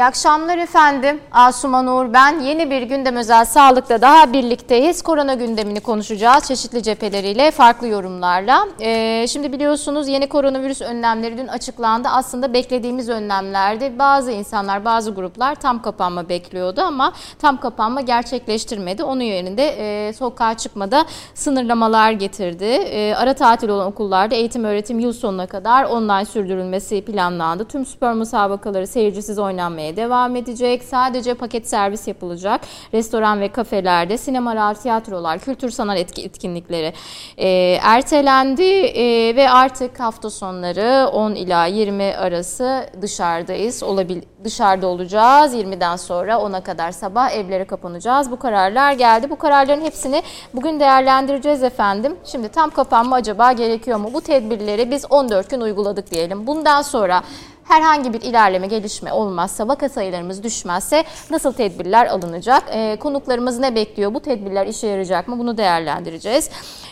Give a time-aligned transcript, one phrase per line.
[0.00, 1.20] İyi akşamlar efendim.
[1.32, 2.40] Asuman Uğur ben.
[2.40, 5.02] Yeni bir gündem özel sağlıkta daha birlikteyiz.
[5.02, 8.68] Korona gündemini konuşacağız çeşitli cepheleriyle, farklı yorumlarla.
[8.80, 12.08] Ee, şimdi biliyorsunuz yeni koronavirüs önlemleri dün açıklandı.
[12.08, 13.98] Aslında beklediğimiz önlemlerdi.
[13.98, 19.04] Bazı insanlar, bazı gruplar tam kapanma bekliyordu ama tam kapanma gerçekleştirmedi.
[19.04, 21.04] Onun yerine e, sokağa çıkmada
[21.34, 22.64] sınırlamalar getirdi.
[22.64, 27.64] E, ara tatil olan okullarda eğitim öğretim yıl sonuna kadar online sürdürülmesi planlandı.
[27.64, 30.84] Tüm spor müsabakaları seyircisiz oynanmaya devam edecek.
[30.84, 32.60] Sadece paket servis yapılacak.
[32.94, 36.92] Restoran ve kafelerde sinemalar, tiyatrolar, kültür sanat etki, etkinlikleri
[37.36, 37.48] e,
[37.82, 43.82] ertelendi e, ve artık hafta sonları 10 ila 20 arası dışarıdayız.
[43.82, 45.54] Olabil dışarıda olacağız.
[45.54, 48.30] 20'den sonra 10'a kadar sabah evlere kapanacağız.
[48.30, 49.30] Bu kararlar geldi.
[49.30, 50.22] Bu kararların hepsini
[50.54, 52.16] bugün değerlendireceğiz efendim.
[52.24, 54.10] Şimdi tam kapanma acaba gerekiyor mu?
[54.12, 56.46] Bu tedbirleri biz 14 gün uyguladık diyelim.
[56.46, 57.22] Bundan sonra
[57.70, 62.62] herhangi bir ilerleme, gelişme olmazsa, vaka sayılarımız düşmezse nasıl tedbirler alınacak?
[62.72, 64.14] E, konuklarımız ne bekliyor?
[64.14, 65.38] Bu tedbirler işe yarayacak mı?
[65.38, 66.50] Bunu değerlendireceğiz.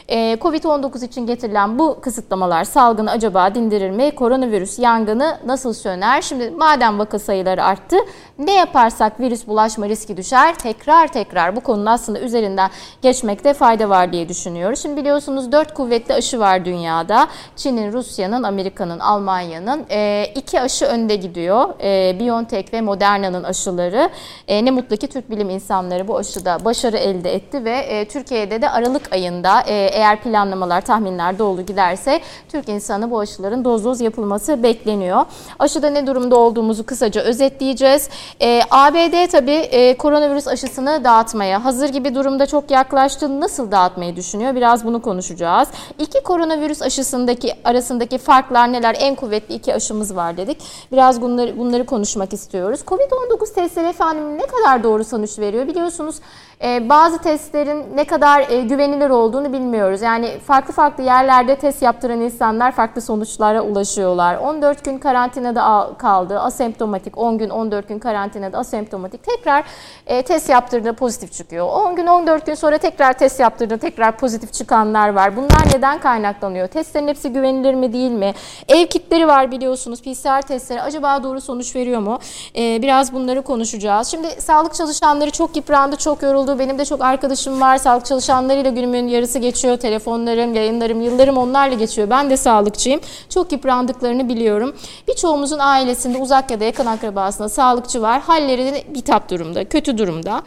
[0.08, 4.10] E, Covid-19 için getirilen bu kısıtlamalar salgını acaba dindirir mi?
[4.10, 6.22] Koronavirüs yangını nasıl söner?
[6.22, 7.96] Şimdi madem vaka sayıları arttı,
[8.38, 10.54] ne yaparsak virüs bulaşma riski düşer.
[10.54, 12.70] Tekrar tekrar bu konunun aslında üzerinden
[13.02, 14.82] geçmekte fayda var diye düşünüyoruz.
[14.82, 17.28] Şimdi biliyorsunuz dört kuvvetli aşı var dünyada.
[17.56, 21.74] Çin'in, Rusya'nın, Amerika'nın, Almanya'nın e, iki aşı önde gidiyor.
[21.82, 24.10] E, BioNTech ve Moderna'nın aşıları.
[24.48, 28.62] E, ne mutlu ki Türk bilim insanları bu aşıda başarı elde etti ve e, Türkiye'de
[28.62, 34.00] de Aralık ayında e, eğer planlamalar, tahminler doğru giderse Türk insanı bu aşıların doz doz
[34.00, 35.24] yapılması bekleniyor.
[35.58, 38.08] Aşıda ne durumda olduğumuzu kısaca özetleyeceğiz.
[38.42, 43.40] E, ABD tabii e, koronavirüs aşısını dağıtmaya hazır gibi durumda çok yaklaştı.
[43.40, 44.54] Nasıl dağıtmayı düşünüyor?
[44.54, 45.68] Biraz bunu konuşacağız.
[45.98, 48.96] İki koronavirüs aşısındaki arasındaki farklar neler?
[48.98, 50.57] En kuvvetli iki aşımız var dedik.
[50.92, 52.80] Biraz bunları, bunları konuşmak istiyoruz.
[52.86, 55.68] Covid-19 testleri efendim ne kadar doğru sonuç veriyor?
[55.68, 56.16] Biliyorsunuz
[56.62, 60.02] e, bazı testlerin ne kadar e, güvenilir olduğunu bilmiyoruz.
[60.02, 64.36] Yani farklı farklı yerlerde test yaptıran insanlar farklı sonuçlara ulaşıyorlar.
[64.36, 67.18] 14 gün karantinada kaldı, asemptomatik.
[67.18, 69.22] 10 gün 14 gün karantinada asemptomatik.
[69.22, 69.64] Tekrar
[70.06, 71.66] e, test yaptırdığında pozitif çıkıyor.
[71.66, 75.36] 10 gün 14 gün sonra tekrar test yaptırdığında tekrar pozitif çıkanlar var.
[75.36, 76.68] Bunlar neden kaynaklanıyor?
[76.68, 78.34] Testlerin hepsi güvenilir mi değil mi?
[78.68, 80.02] Ev kitleri var biliyorsunuz.
[80.02, 82.18] PCR testleri acaba doğru sonuç veriyor mu?
[82.56, 84.08] E, biraz bunları konuşacağız.
[84.08, 86.47] Şimdi sağlık çalışanları çok yıprandı, çok yoruldu.
[86.58, 87.78] Benim de çok arkadaşım var.
[87.78, 89.76] Sağlık çalışanlarıyla günümün yarısı geçiyor.
[89.76, 92.10] Telefonlarım, yayınlarım, yıllarım onlarla geçiyor.
[92.10, 93.00] Ben de sağlıkçıyım.
[93.28, 94.76] Çok yıprandıklarını biliyorum.
[95.08, 98.20] Birçoğumuzun ailesinde uzak ya da yakın akrabasında sağlıkçı var.
[98.20, 100.42] Halleri bitap durumda, kötü durumda.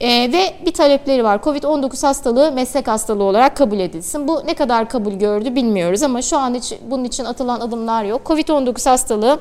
[0.00, 1.38] E, ve bir talepleri var.
[1.38, 4.28] Covid-19 hastalığı meslek hastalığı olarak kabul edilsin.
[4.28, 8.22] Bu ne kadar kabul gördü bilmiyoruz ama şu an hiç bunun için atılan adımlar yok.
[8.24, 9.38] Covid-19 hastalığı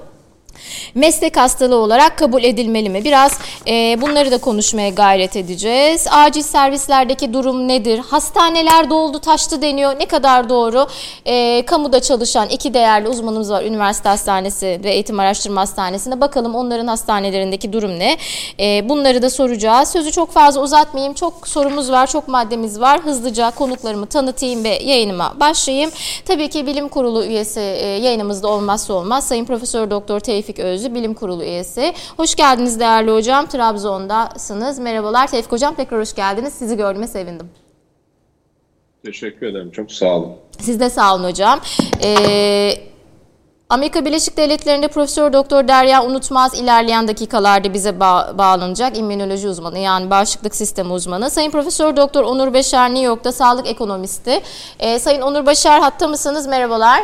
[0.96, 3.04] meslek hastalığı olarak kabul edilmeli mi?
[3.04, 6.08] Biraz e, bunları da konuşmaya gayret edeceğiz.
[6.12, 8.00] Acil servislerdeki durum nedir?
[8.00, 10.00] Hastaneler doldu taştı deniyor.
[10.00, 10.88] Ne kadar doğru?
[11.26, 13.64] E, kamuda çalışan iki değerli uzmanımız var.
[13.64, 16.22] Üniversite Hastanesi ve Eğitim Araştırma Hastanesi'nde.
[16.22, 18.18] Bakalım onların hastanelerindeki durum ne?
[18.60, 19.90] E, bunları da soracağız.
[19.90, 21.14] Sözü çok fazla uzatmayayım.
[21.14, 23.00] Çok sorumuz var, çok maddemiz var.
[23.00, 25.92] Hızlıca konuklarımı tanıtayım ve yayınıma başlayayım.
[26.26, 29.28] Tabii ki Bilim Kurulu üyesi e, yayınımızda olmazsa olmaz.
[29.28, 31.94] Sayın Profesör Doktor Tevfik Tevfik Özlü Bilim Kurulu üyesi.
[32.18, 33.46] Hoş geldiniz değerli hocam.
[33.46, 34.80] Trabzon'dasınız.
[34.80, 36.54] Merhabalar Tevfik hocam tekrar hoş geldiniz.
[36.54, 37.50] Sizi gördüğüme sevindim.
[39.06, 39.72] Teşekkür ederim.
[39.72, 40.34] Çok sağ olun.
[40.60, 41.60] Siz de sağ olun hocam.
[42.04, 42.72] Ee,
[43.70, 50.10] Amerika Birleşik Devletleri'nde Profesör Doktor Derya Unutmaz ilerleyen dakikalarda bize ba- bağlanacak immünoloji uzmanı yani
[50.10, 51.30] bağışıklık sistemi uzmanı.
[51.30, 54.42] Sayın Profesör Doktor Onur Beşer New York'ta sağlık ekonomisti.
[54.80, 56.48] Ee, Sayın Onur Beşer hatta mısınız?
[56.48, 57.04] Merhabalar.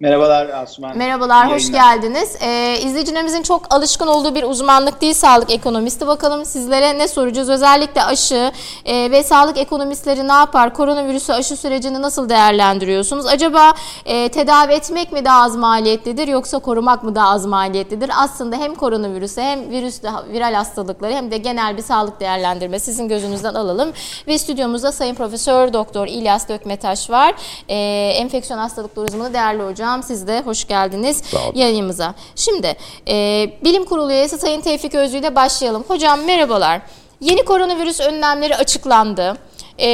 [0.00, 0.98] Merhabalar Asuman.
[0.98, 2.36] Merhabalar, hoş geldiniz.
[2.42, 6.06] Ee, izleyicilerimizin çok alışkın olduğu bir uzmanlık değil sağlık ekonomisti.
[6.06, 7.48] Bakalım sizlere ne soracağız?
[7.48, 8.52] Özellikle aşı
[8.84, 10.74] e, ve sağlık ekonomistleri ne yapar?
[10.74, 13.26] Koronavirüsü aşı sürecini nasıl değerlendiriyorsunuz?
[13.26, 13.72] Acaba
[14.04, 18.10] e, tedavi etmek mi daha az maliyetlidir yoksa korumak mı daha az maliyetlidir?
[18.18, 20.00] Aslında hem koronavirüsü hem virüs
[20.32, 23.92] viral hastalıkları hem de genel bir sağlık değerlendirme sizin gözünüzden alalım.
[24.26, 27.34] Ve stüdyomuzda Sayın Profesör Doktor İlyas Dökmetaş var.
[27.68, 27.76] E,
[28.14, 29.83] enfeksiyon hastalıkları uzmanı değerli hocam.
[29.84, 31.22] Hocam siz de hoş geldiniz
[31.54, 32.14] yayınımıza.
[32.36, 32.76] Şimdi
[33.08, 35.84] e, Bilim Kurulu üyesi Sayın Tevfik Özlü ile başlayalım.
[35.88, 36.80] Hocam merhabalar.
[37.20, 39.36] Yeni koronavirüs önlemleri açıklandı.
[39.80, 39.88] E,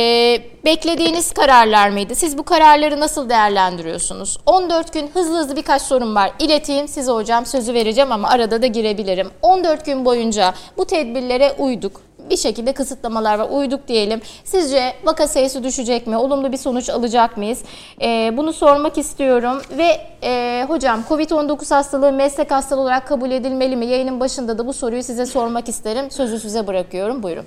[0.65, 2.15] beklediğiniz kararlar mıydı?
[2.15, 4.39] Siz bu kararları nasıl değerlendiriyorsunuz?
[4.47, 6.33] 14 gün hızlı hızlı birkaç sorun var.
[6.39, 9.31] İleteyim size hocam sözü vereceğim ama arada da girebilirim.
[9.43, 13.49] 14 gün boyunca bu tedbirlere uyduk bir şekilde kısıtlamalar var.
[13.51, 14.21] Uyduk diyelim.
[14.45, 16.17] Sizce vaka sayısı düşecek mi?
[16.17, 17.63] Olumlu bir sonuç alacak mıyız?
[18.03, 19.63] E, bunu sormak istiyorum.
[19.79, 19.89] Ve
[20.23, 23.87] e, hocam COVID-19 hastalığı meslek hastalığı olarak kabul edilmeli mi?
[23.87, 26.11] Yayının başında da bu soruyu size sormak isterim.
[26.11, 27.23] Sözü size bırakıyorum.
[27.23, 27.45] Buyurun.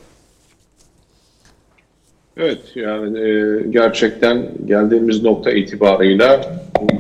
[2.37, 6.41] Evet yani e, gerçekten geldiğimiz nokta itibarıyla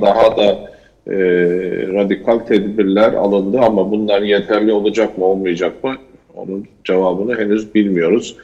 [0.01, 0.73] daha da
[1.07, 1.15] e,
[1.93, 5.95] radikal tedbirler alındı ama bunlar yeterli olacak mı olmayacak mı
[6.47, 8.37] onun cevabını henüz bilmiyoruz.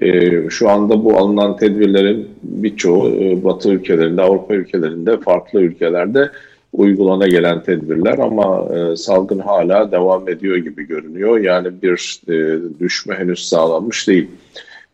[0.00, 6.30] E, şu anda bu alınan tedbirlerin birçoğu e, Batı ülkelerinde, Avrupa ülkelerinde, farklı ülkelerde
[6.72, 11.38] uygulana gelen tedbirler ama e, salgın hala devam ediyor gibi görünüyor.
[11.38, 14.28] Yani bir e, düşme henüz sağlanmış değil.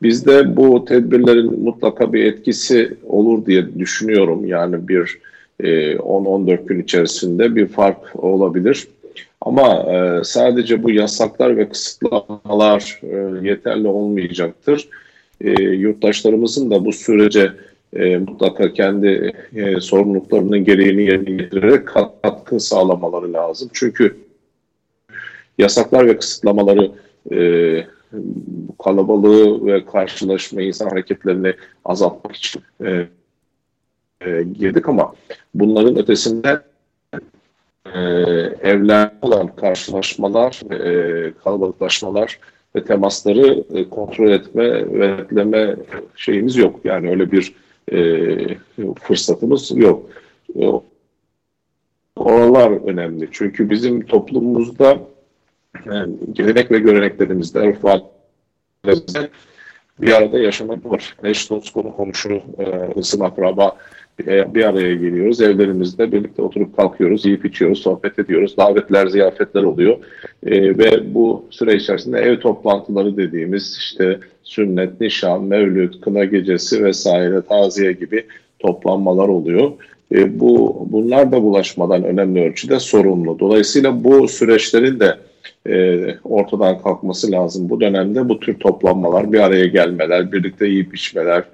[0.03, 4.47] Bizde bu tedbirlerin mutlaka bir etkisi olur diye düşünüyorum.
[4.47, 5.19] Yani bir
[5.61, 8.89] 10-14 e, gün içerisinde bir fark olabilir.
[9.47, 14.89] Ama e, sadece bu yasaklar ve kısıtlamalar e, yeterli olmayacaktır.
[15.59, 17.53] Yurttaşlarımızın da bu sürece
[18.19, 19.33] mutlaka kendi
[19.81, 21.89] sorumluluklarının gereğini yerine getirerek
[22.23, 23.71] katkı sağlamaları lazım.
[23.73, 24.17] Çünkü
[25.59, 26.91] yasaklar ve kısıtlamaları
[28.13, 31.55] bu kalabalığı ve karşılaşma insan hareketlerini
[31.85, 33.07] azaltmak için e,
[34.27, 35.15] e, girdik ama
[35.55, 36.61] bunların ötesinde
[37.87, 38.01] e,
[38.63, 42.39] evler olan karşılaşmalar, e, kalabalıklaşmalar
[42.77, 45.77] ve temasları e, kontrol etme ve etleme
[46.17, 46.81] şeyimiz yok.
[46.85, 47.55] Yani öyle bir
[47.93, 48.57] e,
[49.03, 50.11] fırsatımız yok.
[50.61, 50.67] E,
[52.17, 53.29] oralar önemli.
[53.33, 54.99] Çünkü bizim toplumumuzda
[55.87, 57.85] yani gelenek ve göreneklerimizde, örf
[60.01, 61.17] bir arada yaşamak var.
[61.25, 63.77] Eş, dost, konu, komşu, e, ısım, akraba e,
[64.55, 65.41] bir araya geliyoruz.
[65.41, 68.57] Evlerimizde birlikte oturup kalkıyoruz, yiyip içiyoruz, sohbet ediyoruz.
[68.57, 69.97] Davetler, ziyafetler oluyor.
[70.47, 77.43] E, ve bu süre içerisinde ev toplantıları dediğimiz işte sünnet, nişan, mevlüt, kına gecesi vesaire,
[77.49, 78.27] taziye gibi
[78.59, 79.73] toplanmalar oluyor.
[80.15, 83.39] E, bu Bunlar da bulaşmadan önemli ölçüde sorumlu.
[83.39, 85.17] Dolayısıyla bu süreçlerin de
[85.69, 87.71] e, ortadan kalkması lazım.
[87.71, 91.45] Bu dönemde bu tür toplanmalar, bir araya gelmeler, birlikte yiyip içmeler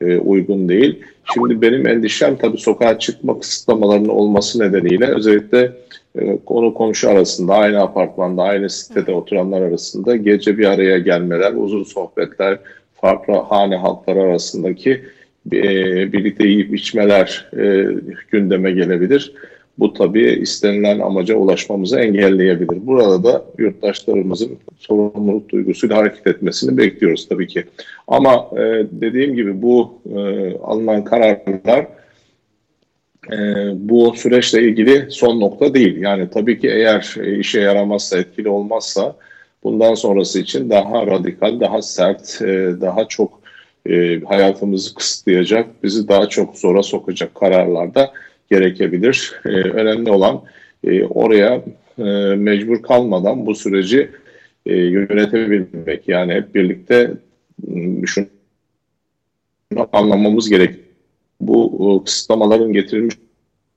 [0.00, 0.98] e, uygun değil.
[1.34, 5.72] Şimdi benim endişem tabii sokağa çıkma kısıtlamalarının olması nedeniyle özellikle
[6.18, 11.84] e, konu komşu arasında, aynı apartmanda, aynı sitede oturanlar arasında gece bir araya gelmeler, uzun
[11.84, 12.58] sohbetler,
[12.94, 15.04] farklı hane halkları arasındaki
[15.52, 15.62] e,
[16.12, 17.86] birlikte yiyip içmeler e,
[18.30, 19.32] gündeme gelebilir.
[19.78, 22.86] Bu tabii istenilen amaca ulaşmamızı engelleyebilir.
[22.86, 27.64] Burada da yurttaşlarımızın sorumluluk duygusuyla hareket etmesini bekliyoruz tabii ki.
[28.08, 30.18] Ama e, dediğim gibi bu e,
[30.58, 31.86] alınan kararlar
[33.32, 33.36] e,
[33.74, 35.96] bu süreçle ilgili son nokta değil.
[36.00, 39.16] Yani tabii ki eğer işe yaramazsa, etkili olmazsa
[39.64, 42.46] bundan sonrası için daha radikal, daha sert, e,
[42.80, 43.40] daha çok
[43.86, 48.12] e, hayatımızı kısıtlayacak, bizi daha çok zora sokacak kararlarda
[48.50, 49.40] gerekebilir.
[49.44, 50.42] E, önemli olan
[50.84, 51.62] e, oraya
[51.98, 52.02] e,
[52.36, 54.10] mecbur kalmadan bu süreci
[54.66, 56.08] e, yönetebilmek.
[56.08, 57.12] Yani hep birlikte
[58.06, 58.28] şunu
[59.92, 60.74] anlamamız gerek.
[61.40, 63.14] Bu kısıtlamaların getirilmiş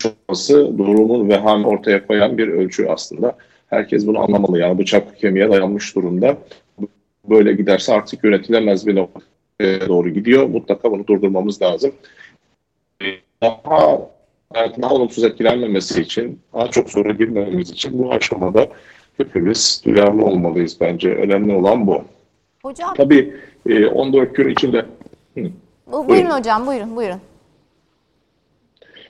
[0.05, 3.37] olması durumun vehamı ortaya koyan bir ölçü aslında.
[3.69, 4.59] Herkes bunu anlamalı.
[4.59, 6.37] Yani bıçak kemiğe dayanmış durumda.
[7.29, 10.45] Böyle giderse artık yönetilemez bir noktaya doğru gidiyor.
[10.45, 11.91] Mutlaka bunu durdurmamız lazım.
[13.41, 14.09] Daha
[14.53, 18.67] hayatına olumsuz etkilenmemesi için, daha çok sorun girmememiz için bu aşamada
[19.17, 21.09] hepimiz duyarlı olmalıyız bence.
[21.09, 22.03] Önemli olan bu.
[22.63, 22.93] Hocam.
[22.97, 23.33] Tabii
[23.93, 24.77] 14 e, gün içinde...
[24.77, 25.41] Hı.
[25.91, 27.21] Buyurun, buyurun hocam, buyurun, buyurun.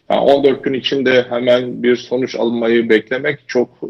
[0.09, 3.87] Yani 14 gün içinde hemen bir sonuç almayı beklemek çok e,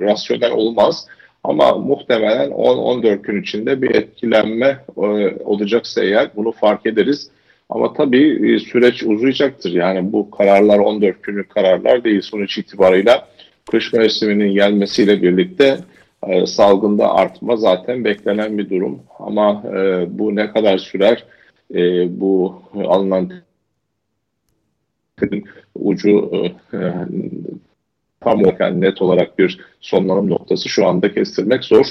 [0.00, 1.06] rasyonel olmaz.
[1.44, 5.00] Ama muhtemelen 10-14 gün içinde bir etkilenme e,
[5.44, 7.30] olacaksa eğer bunu fark ederiz.
[7.68, 9.72] Ama tabii e, süreç uzayacaktır.
[9.72, 12.20] Yani bu kararlar 14 günlük kararlar değil.
[12.20, 13.28] Sonuç itibarıyla
[13.70, 15.78] kış mevsiminin gelmesiyle birlikte
[16.26, 19.02] e, salgında artma zaten beklenen bir durum.
[19.18, 21.24] Ama e, bu ne kadar sürer?
[22.08, 23.32] Bu alınan
[25.74, 26.30] ucu
[28.20, 31.86] tam olarak net olarak bir sonlanım noktası şu anda kestirmek zor.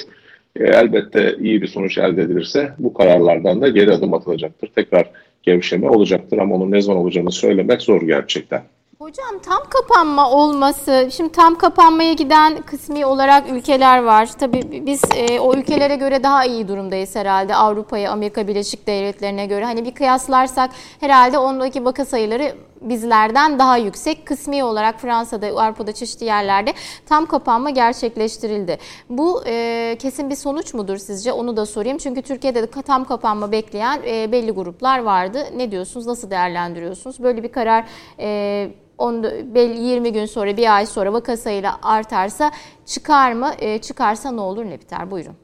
[0.56, 4.68] Elbette iyi bir sonuç elde edilirse bu kararlardan da geri adım atılacaktır.
[4.74, 5.10] Tekrar
[5.48, 8.62] gevşeme olacaktır ama onun ne zaman olacağını söylemek zor gerçekten.
[8.98, 14.28] Hocam tam kapanma olması, şimdi tam kapanmaya giden kısmi olarak ülkeler var.
[14.38, 17.54] Tabii biz e, o ülkelere göre daha iyi durumdayız herhalde.
[17.54, 19.64] Avrupa'ya, Amerika Birleşik Devletleri'ne göre.
[19.64, 24.26] Hani bir kıyaslarsak herhalde ondaki vaka sayıları bizlerden daha yüksek.
[24.26, 26.72] Kısmi olarak Fransa'da, Avrupa'da çeşitli yerlerde
[27.06, 28.78] tam kapanma gerçekleştirildi.
[29.10, 31.32] Bu e, kesin bir sonuç mudur sizce?
[31.32, 31.98] Onu da sorayım.
[31.98, 35.46] Çünkü Türkiye'de de tam kapanma bekleyen e, belli gruplar vardı.
[35.56, 36.06] Ne diyorsunuz?
[36.06, 37.22] Nasıl değerlendiriyorsunuz?
[37.22, 37.84] Böyle bir karar
[38.20, 42.50] e, 10, 20 gün sonra, bir ay sonra vaka sayıyla artarsa
[42.86, 43.50] çıkar mı?
[43.58, 45.10] E, çıkarsa ne olur, ne biter?
[45.10, 45.34] Buyurun.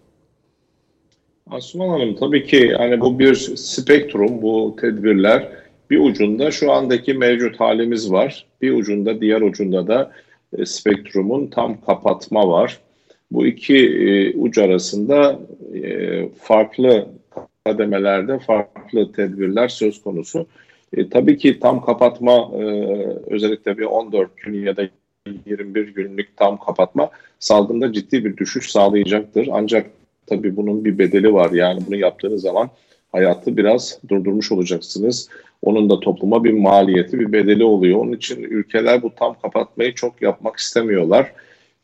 [1.51, 5.49] Asuman Hanım tabii ki yani bu bir spektrum, bu tedbirler
[5.91, 8.47] bir ucunda şu andaki mevcut halimiz var.
[8.63, 10.13] Bir ucunda, diğer ucunda da
[10.59, 12.81] e, spektrumun tam kapatma var.
[13.31, 15.39] Bu iki e, uç arasında
[15.75, 17.09] e, farklı
[17.65, 20.47] kademelerde farklı tedbirler söz konusu.
[20.97, 22.63] E, tabii ki tam kapatma e,
[23.27, 24.89] özellikle bir 14 gün ya da
[25.47, 29.49] 21 günlük tam kapatma salgında ciddi bir düşüş sağlayacaktır.
[29.53, 29.91] Ancak
[30.27, 31.51] tabii bunun bir bedeli var.
[31.51, 32.71] Yani bunu yaptığınız zaman
[33.13, 35.29] hayatı biraz durdurmuş olacaksınız.
[35.63, 37.99] Onun da topluma bir maliyeti, bir bedeli oluyor.
[38.01, 41.33] Onun için ülkeler bu tam kapatmayı çok yapmak istemiyorlar.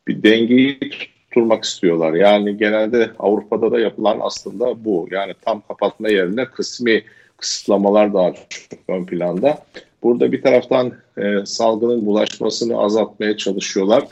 [0.09, 2.13] Bir dengeyi tutturmak istiyorlar.
[2.13, 5.09] Yani genelde Avrupa'da da yapılan aslında bu.
[5.11, 7.03] Yani tam kapatma yerine kısmi
[7.41, 9.59] kısıtlamalar daha çok ön planda.
[10.03, 14.05] Burada bir taraftan e, salgının bulaşmasını azaltmaya çalışıyorlar.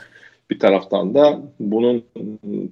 [0.49, 2.03] Bir taraftan da bunun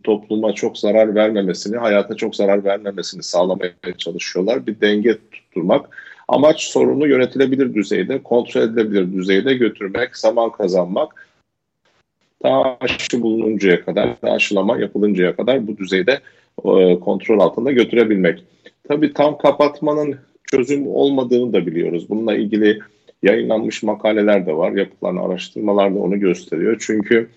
[0.04, 4.68] topluma çok zarar vermemesini, hayata çok zarar vermemesini sağlamaya çalışıyorlar.
[4.68, 5.90] Bir denge tutturmak.
[6.28, 11.28] Amaç sorunu yönetilebilir düzeyde, kontrol edilebilir düzeyde götürmek, zaman kazanmak.
[12.44, 16.20] Daha aşı bulununcaya kadar, aşılama yapılıncaya kadar bu düzeyde
[16.66, 18.44] e, kontrol altında götürebilmek.
[18.88, 20.16] Tabii tam kapatmanın
[20.52, 22.10] çözüm olmadığını da biliyoruz.
[22.10, 22.80] Bununla ilgili
[23.24, 26.78] yayınlanmış makaleler de var, yapılan araştırmalar da onu gösteriyor.
[26.80, 27.30] Çünkü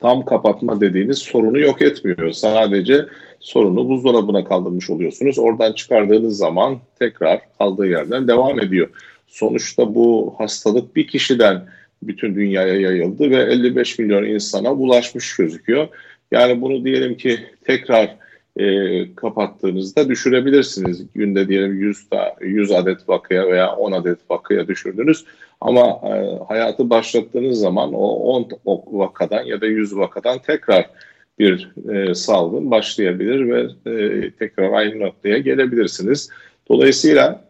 [0.00, 2.30] tam kapatma dediğiniz sorunu yok etmiyor.
[2.30, 3.06] Sadece
[3.40, 5.38] sorunu buzdolabına kaldırmış oluyorsunuz.
[5.38, 8.88] Oradan çıkardığınız zaman tekrar kaldığı yerden devam ediyor.
[9.26, 11.66] Sonuçta bu hastalık bir kişiden
[12.02, 15.88] bütün dünyaya yayıldı ve 55 milyon insana bulaşmış gözüküyor.
[16.30, 18.16] Yani bunu diyelim ki tekrar
[18.56, 21.06] e, kapattığınızda düşürebilirsiniz.
[21.14, 22.06] Günde diyelim 100,
[22.40, 25.24] 100 adet vakaya veya 10 adet vakaya düşürdünüz.
[25.60, 28.48] Ama e, hayatı başlattığınız zaman o 10
[28.86, 30.90] vakadan ya da 100 vakadan tekrar
[31.38, 36.30] bir e, salgın başlayabilir ve e, tekrar aynı noktaya gelebilirsiniz.
[36.68, 37.44] Dolayısıyla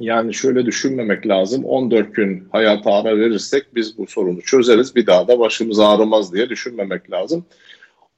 [0.00, 1.64] yani şöyle düşünmemek lazım.
[1.64, 4.96] 14 gün hayata ara verirsek biz bu sorunu çözeriz.
[4.96, 7.44] Bir daha da başımız ağrımaz diye düşünmemek lazım.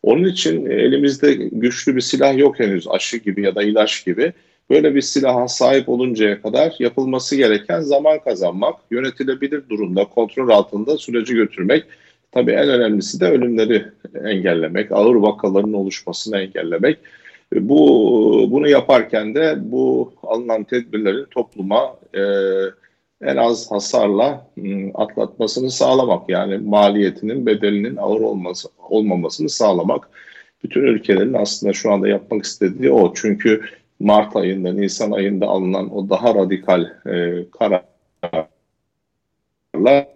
[0.02, 4.33] Onun için elimizde güçlü bir silah yok henüz aşı gibi ya da ilaç gibi.
[4.71, 11.35] Böyle bir silaha sahip oluncaya kadar yapılması gereken zaman kazanmak, yönetilebilir durumda, kontrol altında süreci
[11.35, 11.85] götürmek.
[12.33, 13.85] Tabii en önemlisi de ölümleri
[14.25, 16.99] engellemek, ağır vakaların oluşmasını engellemek.
[17.54, 22.21] Bu bunu yaparken de bu alınan tedbirlerin topluma e,
[23.23, 30.09] en az hasarla ıı, atlatmasını sağlamak yani maliyetinin bedelinin ağır olması olmamasını sağlamak
[30.65, 33.15] bütün ülkelerin aslında şu anda yapmak istediği o.
[33.15, 33.61] Çünkü
[34.00, 40.07] Mart ayında, Nisan ayında alınan o daha radikal e, kararlar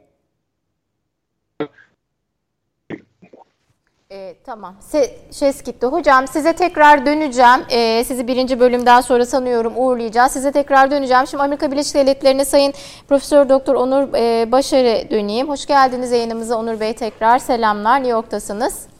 [4.14, 4.75] E, tamam.
[4.80, 5.87] Se ses gitti.
[5.87, 7.64] Hocam size tekrar döneceğim.
[7.71, 10.33] E, sizi birinci bölümden sonra sanıyorum uğurlayacağız.
[10.33, 11.26] Size tekrar döneceğim.
[11.26, 12.75] Şimdi Amerika Birleşik Devletleri'ne Sayın
[13.09, 15.49] Profesör Doktor Onur e, Başarı döneyim.
[15.49, 17.38] Hoş geldiniz yayınımıza Onur Bey tekrar.
[17.38, 17.99] Selamlar.
[17.99, 18.94] New York'tasınız.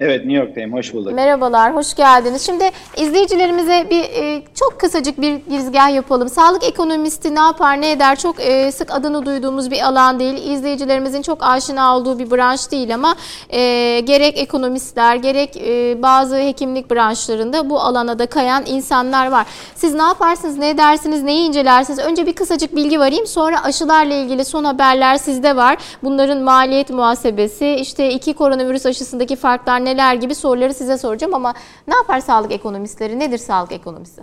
[0.00, 0.72] Evet New York'tayım.
[0.72, 1.12] Hoş bulduk.
[1.12, 2.46] Merhabalar, hoş geldiniz.
[2.46, 6.28] Şimdi izleyicilerimize bir e, çok kısacık bir girizgah yapalım.
[6.28, 8.16] Sağlık ekonomisti ne yapar, ne eder?
[8.16, 10.50] Çok e, sık adını duyduğumuz bir alan değil.
[10.50, 13.14] İzleyicilerimizin çok aşina olduğu bir branş değil ama
[13.50, 13.60] e,
[14.00, 15.54] gerek ekonomistler, gerek
[16.02, 19.46] bazı hekimlik branşlarında bu alana da kayan insanlar var.
[19.74, 21.98] Siz ne yaparsınız, ne edersiniz, neyi incelersiniz?
[21.98, 23.26] Önce bir kısacık bilgi vereyim.
[23.26, 25.76] Sonra aşılarla ilgili son haberler sizde var.
[26.02, 31.54] Bunların maliyet muhasebesi, işte iki koronavirüs aşısındaki farklar neler gibi soruları size soracağım ama
[31.88, 33.18] ne yapar sağlık ekonomistleri?
[33.18, 34.20] Nedir sağlık ekonomisi?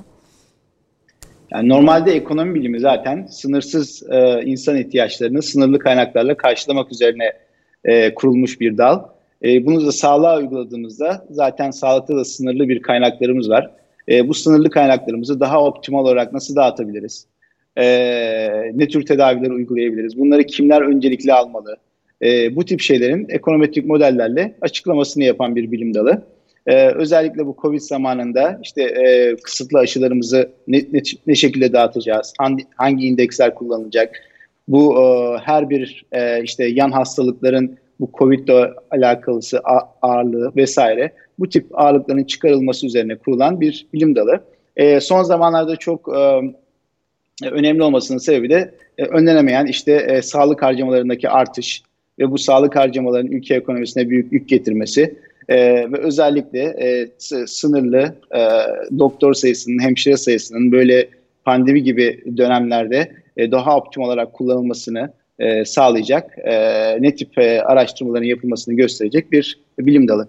[1.51, 7.33] Yani normalde ekonomi bilimi zaten sınırsız e, insan ihtiyaçlarını sınırlı kaynaklarla karşılamak üzerine
[7.85, 9.03] e, kurulmuş bir dal.
[9.43, 13.71] E, bunu da sağlığa uyguladığımızda zaten sağlıkta da sınırlı bir kaynaklarımız var.
[14.09, 17.27] E, bu sınırlı kaynaklarımızı daha optimal olarak nasıl dağıtabiliriz?
[17.77, 17.85] E,
[18.73, 20.19] ne tür tedaviler uygulayabiliriz?
[20.19, 21.77] Bunları kimler öncelikli almalı?
[22.23, 26.21] E, bu tip şeylerin ekonometrik modellerle açıklamasını yapan bir bilim dalı.
[26.67, 32.65] E, özellikle bu Covid zamanında işte e, kısıtlı aşılarımızı ne, ne, ne şekilde dağıtacağız, hangi,
[32.75, 34.15] hangi indeksler kullanılacak,
[34.67, 38.49] bu e, her bir e, işte yan hastalıkların bu Covid
[38.91, 39.61] alakalısı
[40.01, 44.43] ağırlığı vesaire bu tip ağırlıkların çıkarılması üzerine kurulan bir bilim dalı.
[44.75, 46.41] E, son zamanlarda çok e,
[47.51, 51.83] önemli olmasının sebebi de e, önlenemeyen işte e, sağlık harcamalarındaki artış
[52.19, 55.15] ve bu sağlık harcamalarının ülke ekonomisine büyük yük getirmesi
[55.49, 55.57] e,
[55.91, 57.09] ve özellikle e,
[57.47, 58.39] sınırlı e,
[58.99, 61.09] doktor sayısının, hemşire sayısının böyle
[61.45, 66.53] pandemi gibi dönemlerde e, daha optim olarak kullanılmasını e, sağlayacak, e,
[67.01, 70.27] ne tip e, araştırmaların yapılmasını gösterecek bir bilim dalı.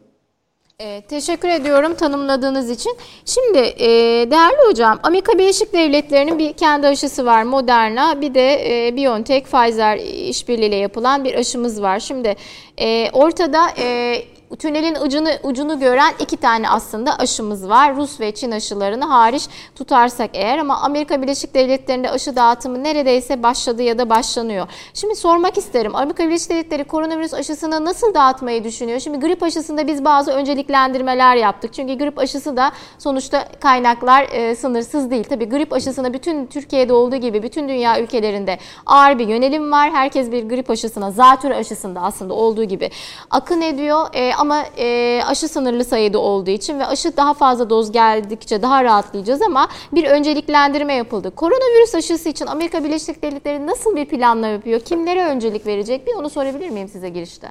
[0.81, 2.97] E, teşekkür ediyorum tanımladığınız için.
[3.25, 3.89] Şimdi e,
[4.31, 9.97] değerli hocam Amerika Birleşik Devletleri'nin bir kendi aşısı var Moderna bir de e, BioNTech Pfizer
[10.29, 12.01] işbirliğiyle yapılan bir aşımız var.
[12.01, 12.37] Şimdi
[12.81, 14.17] e, ortada e,
[14.59, 17.97] tünelin ucunu, ucunu gören iki tane aslında aşımız var.
[17.97, 23.83] Rus ve Çin aşılarını hariç tutarsak eğer ama Amerika Birleşik Devletleri'nde aşı dağıtımı neredeyse başladı
[23.83, 24.67] ya da başlanıyor.
[24.95, 29.01] Şimdi sormak isterim Amerika Birleşik Devletleri koronavirüs aşısını nasıl dağıtmayı düşünüyor?
[29.01, 31.75] Şimdi grip aşısında biz bazı önceliklendirmeler yaptık.
[31.75, 35.25] Çünkü grip aşısı da sonuçta kaynaklar e, sınırsız değil.
[35.25, 39.91] Tabii grip aşısına bütün Türkiye'de olduğu gibi bütün dünya ülkelerinde ağır bir yönelim var.
[39.91, 42.91] Herkes bir grip aşısına, zatürre aşısında aslında olduğu gibi
[43.31, 44.07] akın ediyor.
[44.13, 48.85] E, ama e, aşı sınırlı sayıda olduğu için ve aşı daha fazla doz geldikçe daha
[48.85, 51.31] rahatlayacağız ama bir önceliklendirme yapıldı.
[51.31, 54.81] Koronavirüs aşısı için Amerika Birleşik Devletleri nasıl bir planlama yapıyor?
[54.81, 56.07] Kimlere öncelik verecek?
[56.07, 57.49] Bir onu sorabilir miyim size girişte?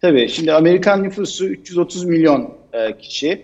[0.00, 0.28] Tabii.
[0.28, 3.42] Şimdi Amerikan nüfusu 330 milyon e, kişi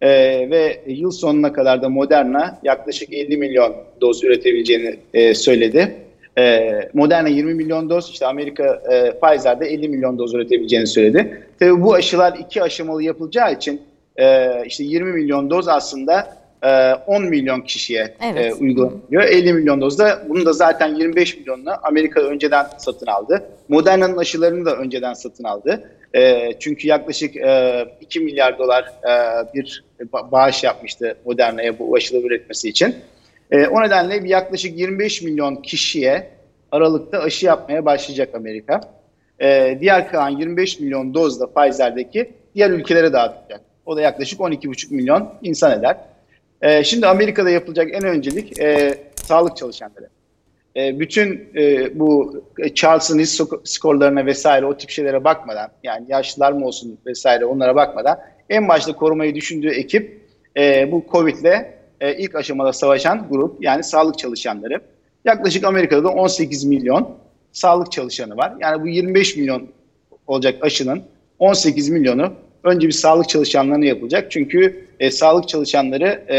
[0.00, 0.10] e,
[0.50, 5.96] ve yıl sonuna kadar da Moderna yaklaşık 50 milyon doz üretebileceğini e, söyledi.
[6.38, 11.46] E, Moderna 20 milyon doz, işte Amerika e, Pfizer'de 50 milyon doz üretebileceğini söyledi.
[11.58, 13.82] Tabii bu aşılar iki aşamalı yapılacağı için
[14.16, 18.52] e, işte 20 milyon doz aslında e, 10 milyon kişiye evet.
[18.52, 19.22] e, uygulanıyor.
[19.22, 23.42] 50 milyon doz da bunu da zaten 25 milyonunu Amerika önceden satın aldı.
[23.68, 25.90] Moderna'nın aşılarını da önceden satın aldı.
[26.14, 29.12] E, çünkü yaklaşık e, 2 milyar dolar e,
[29.54, 29.84] bir
[30.32, 32.94] bağış yapmıştı Moderna'ya bu aşıları üretmesi için.
[33.52, 36.28] E, o nedenle bir yaklaşık 25 milyon kişiye
[36.72, 38.80] Aralık'ta aşı yapmaya başlayacak Amerika.
[39.40, 43.60] E, diğer kalan 25 milyon doz da Pfizer'deki diğer ülkelere dağıtacak.
[43.86, 45.96] O da yaklaşık 12,5 milyon insan eder.
[46.62, 50.08] E, şimdi Amerika'da yapılacak en öncelik e, sağlık çalışanları.
[50.76, 52.42] E, bütün e, bu
[52.74, 58.18] Charles'ın risk skorlarına vesaire o tip şeylere bakmadan yani yaşlılar mı olsun vesaire onlara bakmadan
[58.50, 60.20] en başta korumayı düşündüğü ekip
[60.56, 64.80] e, bu Covid'le e, ilk aşamada savaşan grup yani sağlık çalışanları.
[65.24, 67.16] Yaklaşık Amerika'da da 18 milyon
[67.52, 68.52] sağlık çalışanı var.
[68.60, 69.68] Yani bu 25 milyon
[70.26, 71.02] olacak aşının
[71.38, 72.32] 18 milyonu
[72.64, 74.30] önce bir sağlık çalışanlarına yapılacak.
[74.30, 76.38] Çünkü e, sağlık çalışanları e,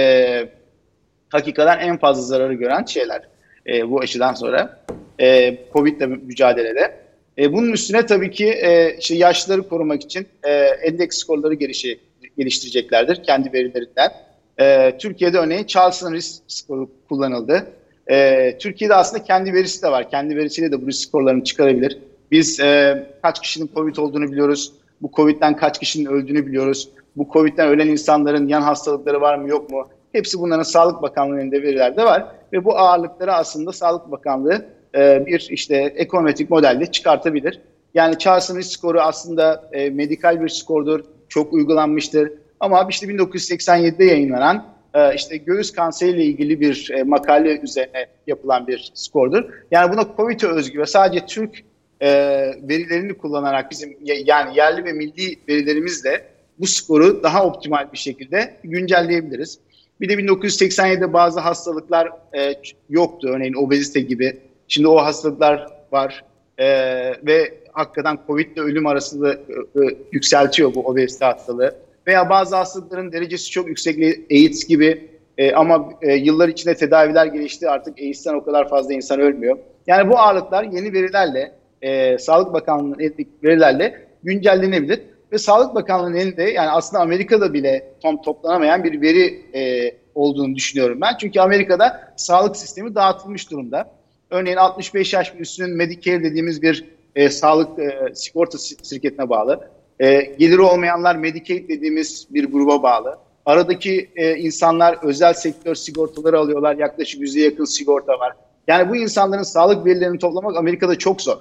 [1.30, 3.21] hakikaten en fazla zararı gören şeyler
[3.67, 4.84] e, bu aşıdan sonra
[5.19, 7.04] e, Covid ile mücadelede.
[7.38, 11.99] E, bunun üstüne tabii ki e, işte yaşlıları korumak için e, endeks skorları gelişi,
[12.38, 14.12] geliştireceklerdir kendi verilerinden.
[14.59, 17.67] E, Türkiye'de örneğin Charleston Risk skoru kullanıldı.
[18.07, 20.09] E, Türkiye'de aslında kendi verisi de var.
[20.09, 21.99] Kendi verisiyle de bu risk skorlarını çıkarabilir.
[22.31, 24.73] Biz e, kaç kişinin COVID olduğunu biliyoruz.
[25.01, 26.89] Bu COVID'den kaç kişinin öldüğünü biliyoruz.
[27.15, 29.87] Bu COVID'den ölen insanların yan hastalıkları var mı yok mu?
[30.11, 32.25] Hepsi bunların Sağlık Bakanlığı'nın elinde veriler de var.
[32.53, 37.61] Ve bu ağırlıkları aslında Sağlık Bakanlığı e, bir işte ekonometrik modelle çıkartabilir.
[37.93, 40.99] Yani Charleston Risk skoru aslında e, medikal bir skordur.
[41.29, 42.31] Çok uygulanmıştır.
[42.59, 48.91] Ama işte 1987'de yayınlanan e, işte göğüs kanseriyle ilgili bir e, makale üzerine yapılan bir
[48.93, 49.43] skordur.
[49.71, 51.63] Yani buna COVID'e özgü ve sadece Türk
[52.01, 52.09] e,
[52.69, 56.25] verilerini kullanarak bizim yani yerli ve milli verilerimizle
[56.59, 59.59] bu skoru daha optimal bir şekilde güncelleyebiliriz.
[60.01, 62.09] Bir de 1987'de bazı hastalıklar
[62.89, 63.29] yoktu.
[63.31, 64.39] Örneğin obezite gibi.
[64.67, 66.23] Şimdi o hastalıklar var.
[67.23, 71.75] Ve hakikaten Covid ile ölüm arasında e, yükseltiyor bu obezite hastalığı
[72.07, 77.69] veya bazı hastalıkların derecesi çok yüksek AIDS gibi e, ama e, yıllar içinde tedaviler gelişti
[77.69, 79.57] artık AIDS'ten o kadar fazla insan ölmüyor.
[79.87, 86.43] Yani bu ağırlıklar yeni verilerle e, Sağlık Bakanlığı'nın elindeki verilerle güncellenebilir ve Sağlık Bakanlığı'nın elinde
[86.43, 91.17] yani aslında Amerika'da bile tam toplanamayan bir veri e, olduğunu düşünüyorum ben.
[91.21, 93.91] Çünkü Amerika'da sağlık sistemi dağıtılmış durumda.
[94.29, 96.85] Örneğin 65 yaş üstünün Medicare dediğimiz bir
[97.15, 99.69] e, sağlık e, sigorta şirketine bağlı.
[100.03, 103.17] E, geliri olmayanlar Medicaid dediğimiz bir gruba bağlı.
[103.45, 106.75] Aradaki e, insanlar özel sektör sigortaları alıyorlar.
[106.75, 108.33] Yaklaşık yüze yakın sigorta var.
[108.67, 111.37] Yani bu insanların sağlık verilerini toplamak Amerika'da çok zor.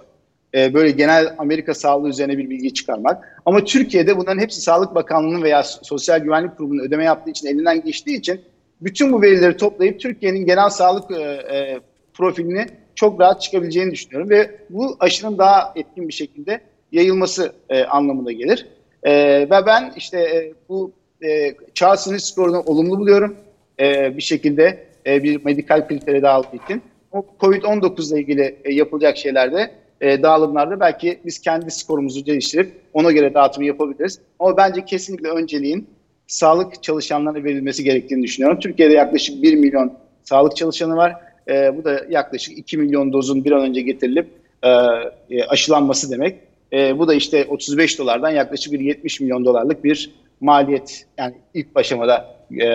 [0.55, 3.43] E, böyle genel Amerika sağlığı üzerine bir bilgi çıkarmak.
[3.47, 8.19] Ama Türkiye'de bunların hepsi Sağlık Bakanlığı'nın veya Sosyal Güvenlik Kurumu'nun ödeme yaptığı için elinden geçtiği
[8.19, 8.41] için
[8.81, 11.81] bütün bu verileri toplayıp Türkiye'nin genel sağlık e, e,
[12.15, 16.61] profilini çok rahat çıkabileceğini düşünüyorum ve bu aşının daha etkin bir şekilde
[16.93, 18.67] yayılması e, anlamına gelir.
[19.03, 20.93] E, ve ben işte e, bu
[21.25, 23.37] e, Charles'ın skorunu olumlu buluyorum
[23.81, 24.93] e, bir şekilde.
[25.07, 30.23] e, bir medikal kriteri daha aldığı için o COVID-19 ile ilgili e, yapılacak şeylerde e,
[30.23, 34.21] dağılımlarda belki biz kendi skorumuzu geliştirip ona göre dağıtımı yapabiliriz.
[34.39, 35.87] Ama bence kesinlikle önceliğin
[36.27, 38.61] sağlık çalışanlarına verilmesi gerektiğini düşünüyorum.
[38.61, 39.93] Türkiye'de yaklaşık 1 milyon
[40.25, 41.17] sağlık çalışanı var.
[41.49, 44.27] E, bu da yaklaşık 2 milyon dozun bir an önce getirilip
[44.63, 44.69] e,
[45.31, 46.52] e, aşılanması demek.
[46.73, 51.67] E, bu da işte 35 dolardan yaklaşık bir 70 milyon dolarlık bir maliyet yani ilk
[51.75, 52.67] aşamada e,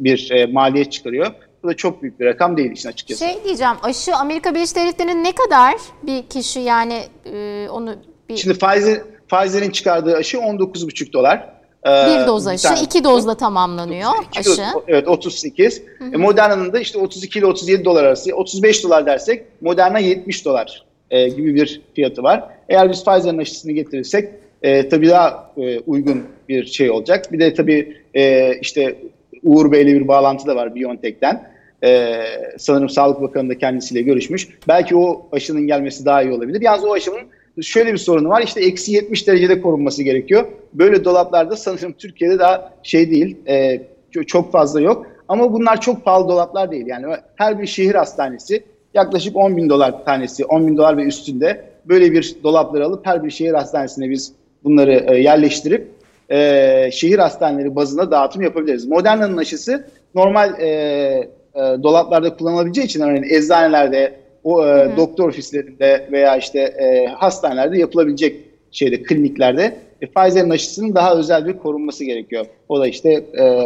[0.00, 1.26] bir e, maliyet çıkarıyor.
[1.62, 3.24] Bu da çok büyük bir rakam değil işin açıkçası.
[3.24, 7.94] Şey diyeceğim aşı Amerika Birleşik Devletleri'nin ne kadar bir kişi yani e, onu
[8.28, 8.36] bir...
[8.36, 11.54] Şimdi Pfizer, Pfizer'in çıkardığı aşı 19,5 dolar.
[11.86, 14.62] Ee, bir doz aşı, bir iki dozla tamamlanıyor iki aşı.
[14.74, 15.82] Doz, evet 38.
[15.98, 16.14] Hı hı.
[16.14, 18.34] E, Moderna'nın da işte 32 ile 37 dolar arası.
[18.34, 22.44] 35 dolar dersek Moderna 70 dolar e, gibi bir fiyatı var.
[22.68, 24.28] Eğer biz Pfizer'ın aşısını getirirsek
[24.62, 27.32] e, tabii daha e, uygun bir şey olacak.
[27.32, 28.96] Bir de tabii e, işte
[29.42, 31.54] Uğur Bey'le bir bağlantı da var BioNTech'ten.
[31.84, 32.24] Ee,
[32.58, 34.48] sanırım Sağlık Bakanı da kendisiyle görüşmüş.
[34.68, 36.60] Belki o aşının gelmesi daha iyi olabilir.
[36.60, 37.20] Yalnız o aşının
[37.62, 38.42] şöyle bir sorunu var.
[38.42, 40.46] İşte eksi 70 derecede korunması gerekiyor.
[40.72, 43.80] Böyle dolaplarda sanırım Türkiye'de daha şey değil, e,
[44.26, 45.06] çok fazla yok.
[45.28, 46.86] Ama bunlar çok pahalı dolaplar değil.
[46.86, 48.64] Yani her bir şehir hastanesi
[48.94, 53.24] yaklaşık 10 bin dolar tanesi, 10 bin dolar ve üstünde böyle bir dolapları alıp her
[53.24, 54.32] bir şehir hastanesine biz
[54.64, 55.88] bunları e, yerleştirip
[56.30, 58.86] e, şehir hastaneleri bazında dağıtım yapabiliriz.
[58.86, 64.12] Moderna'nın aşısı normal e, e, dolaplarda kullanılabileceği için örneğin eczanelerde,
[64.44, 68.36] o e, doktor ofislerinde veya işte e, hastanelerde yapılabilecek
[68.70, 72.46] şeyde kliniklerde e, Pfizer'in aşısının daha özel bir korunması gerekiyor.
[72.68, 73.64] O da işte e,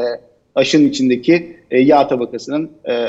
[0.55, 3.07] aşının içindeki e, yağ tabakasının e,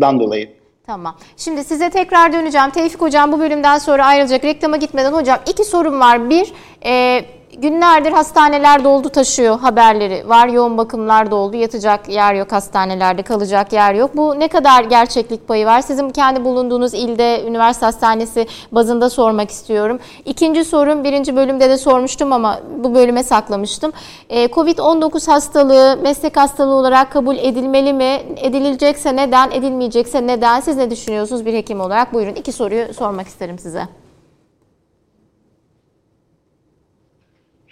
[0.00, 0.48] dan dolayı.
[0.88, 1.16] Tamam.
[1.36, 2.70] Şimdi size tekrar döneceğim.
[2.70, 4.44] Tevfik Hocam bu bölümden sonra ayrılacak.
[4.44, 6.30] Reklama gitmeden hocam iki sorum var.
[6.30, 6.52] Bir,
[6.84, 7.24] e,
[7.56, 10.48] günlerdir hastaneler doldu taşıyor haberleri var.
[10.48, 11.56] Yoğun bakımlar doldu.
[11.56, 14.16] Yatacak yer yok hastanelerde, kalacak yer yok.
[14.16, 15.80] Bu ne kadar gerçeklik payı var?
[15.80, 19.98] Sizin kendi bulunduğunuz ilde üniversite hastanesi bazında sormak istiyorum.
[20.24, 23.92] İkinci sorum birinci bölümde de sormuştum ama bu bölüme saklamıştım.
[24.28, 28.22] Ee, Covid-19 hastalığı meslek hastalığı olarak kabul edilmeli mi?
[28.36, 30.60] Edilecekse neden, edilmeyecekse neden?
[30.60, 32.14] Siz ne düşünüyorsunuz bir hekim olarak?
[32.14, 34.07] Buyurun iki soruyu sormak isterim size.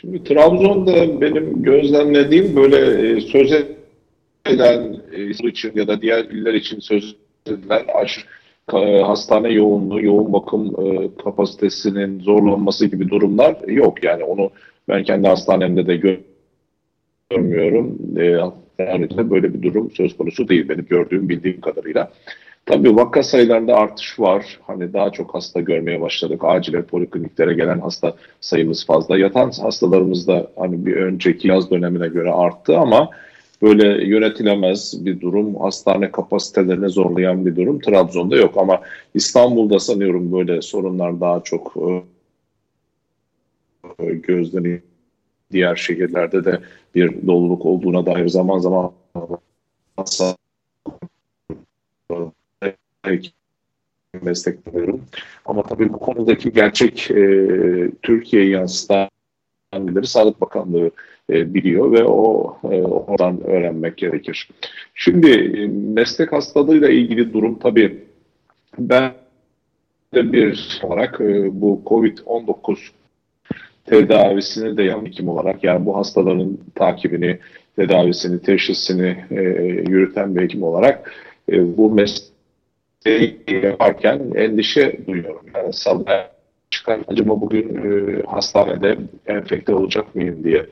[0.06, 3.52] Şimdi Trabzon'da benim gözlemlediğim böyle e, söz
[4.46, 7.16] eden e, için ya da diğer iller için söz
[7.46, 8.26] edilen aş,
[9.02, 14.04] hastane yoğunluğu, yoğun bakım e, kapasitesinin zorlanması gibi durumlar yok.
[14.04, 14.50] Yani onu
[14.88, 16.20] ben kendi hastanemde de
[17.30, 17.98] görmüyorum.
[18.18, 22.12] E, böyle bir durum söz konusu değil benim gördüğüm bildiğim kadarıyla.
[22.66, 24.59] Tabii vaka sayılarında artış var.
[24.66, 26.40] Hani daha çok hasta görmeye başladık.
[26.44, 29.18] Acile polikliniklere gelen hasta sayımız fazla.
[29.18, 33.11] Yatan hastalarımız da hani bir önceki yaz dönemine göre arttı ama
[33.62, 38.55] böyle yönetilemez bir durum, hastane kapasitelerini zorlayan bir durum Trabzon'da yok.
[38.57, 38.81] Ama
[39.14, 41.76] İstanbul'da sanıyorum böyle sorunlar daha çok
[44.00, 44.81] e, gözleniyor.
[45.52, 46.61] Diğer şehirlerde de
[46.94, 48.92] bir doluluk olduğuna dair zaman zaman
[54.24, 55.00] destekliyorum.
[55.46, 57.24] Ama tabii bu konudaki gerçek e,
[58.02, 59.08] Türkiye'yi yansıtan
[59.74, 60.90] bilgileri Sağlık Bakanlığı
[61.30, 64.48] e, biliyor ve o e, oradan öğrenmek gerekir.
[64.94, 68.04] Şimdi e, meslek hastalığıyla ilgili durum tabii
[68.78, 69.12] ben
[70.14, 72.78] de bir olarak e, bu COVID-19
[73.84, 77.38] tedavisini de yan hekim olarak yani bu hastaların takibini,
[77.76, 79.42] tedavisini, teşhisini e,
[79.90, 81.12] yürüten bir hekim olarak
[81.52, 82.36] e, bu meslek
[83.62, 85.46] yaparken endişe duyuyorum.
[85.54, 86.28] Yani sabah
[86.70, 90.66] çıkan acaba bugün e, hastanede enfekte olacak mıyım diye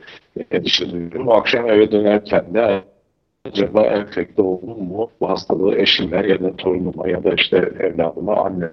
[0.50, 1.28] endişe duyuyorum.
[1.28, 2.82] Akşam eve dönerken de
[3.44, 8.68] acaba enfekte oldum mu bu hastalığı eşime ya da torunuma ya da işte evladıma anne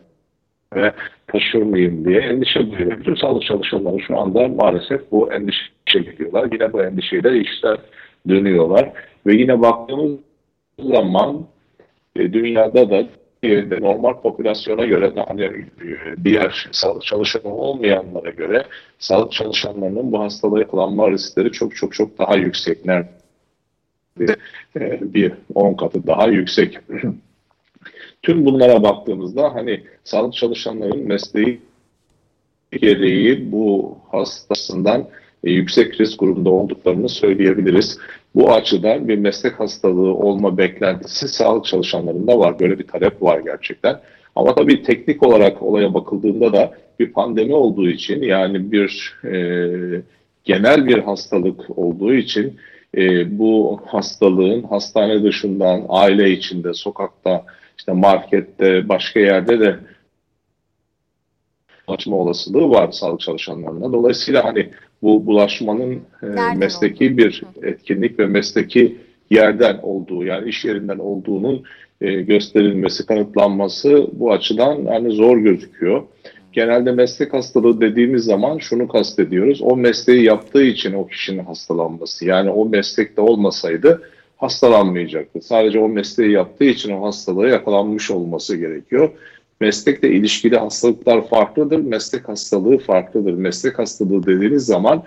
[0.75, 0.91] ve
[1.27, 2.99] taşır mıyım diye endişe duyuyor.
[2.99, 6.49] Bütün sağlık çalışanları şu anda maalesef bu endişe geliyorlar.
[6.51, 7.77] Yine bu endişeyle işler
[8.29, 8.91] dönüyorlar.
[9.27, 10.19] Ve yine baktığımız
[10.79, 11.45] zaman
[12.15, 13.07] e, dünyada da
[13.43, 15.65] normal popülasyona göre hani
[16.23, 18.65] diğer sağlık çalışanı olmayanlara göre
[18.99, 22.85] sağlık çalışanlarının bu hastalığa yakalanma riskleri çok çok çok daha yüksek.
[22.85, 24.35] Neredeyse
[25.01, 26.79] bir 10 katı daha yüksek.
[28.21, 31.61] Tüm bunlara baktığımızda hani sağlık çalışanların mesleği
[32.71, 35.07] gereği bu hastasından
[35.43, 37.97] e, yüksek risk grubunda olduklarını söyleyebiliriz.
[38.35, 42.59] Bu açıdan bir meslek hastalığı olma beklentisi sağlık çalışanlarında var.
[42.59, 43.99] Böyle bir talep var gerçekten.
[44.35, 49.33] Ama tabii teknik olarak olaya bakıldığında da bir pandemi olduğu için yani bir e,
[50.43, 52.59] genel bir hastalık olduğu için
[52.97, 57.45] e, bu hastalığın hastane dışından, aile içinde, sokakta,
[57.77, 59.79] işte markette, başka yerde de
[61.87, 63.93] bulaşma olasılığı var sağlık çalışanlarına.
[63.93, 64.69] Dolayısıyla hani
[65.01, 67.17] bu bulaşmanın e, mesleki oldu?
[67.17, 68.97] bir etkinlik ve mesleki
[69.29, 71.63] yerden olduğu yani iş yerinden olduğunun
[72.01, 76.03] e, gösterilmesi, kanıtlanması bu açıdan yani zor gözüküyor.
[76.53, 79.61] Genelde meslek hastalığı dediğimiz zaman şunu kastediyoruz.
[79.61, 82.25] O mesleği yaptığı için o kişinin hastalanması.
[82.25, 84.01] Yani o meslekte olmasaydı
[84.37, 85.41] hastalanmayacaktı.
[85.41, 89.09] Sadece o mesleği yaptığı için o hastalığa yakalanmış olması gerekiyor.
[89.61, 93.33] Meslekle ilişkili hastalıklar farklıdır, meslek hastalığı farklıdır.
[93.33, 95.03] Meslek hastalığı dediğiniz zaman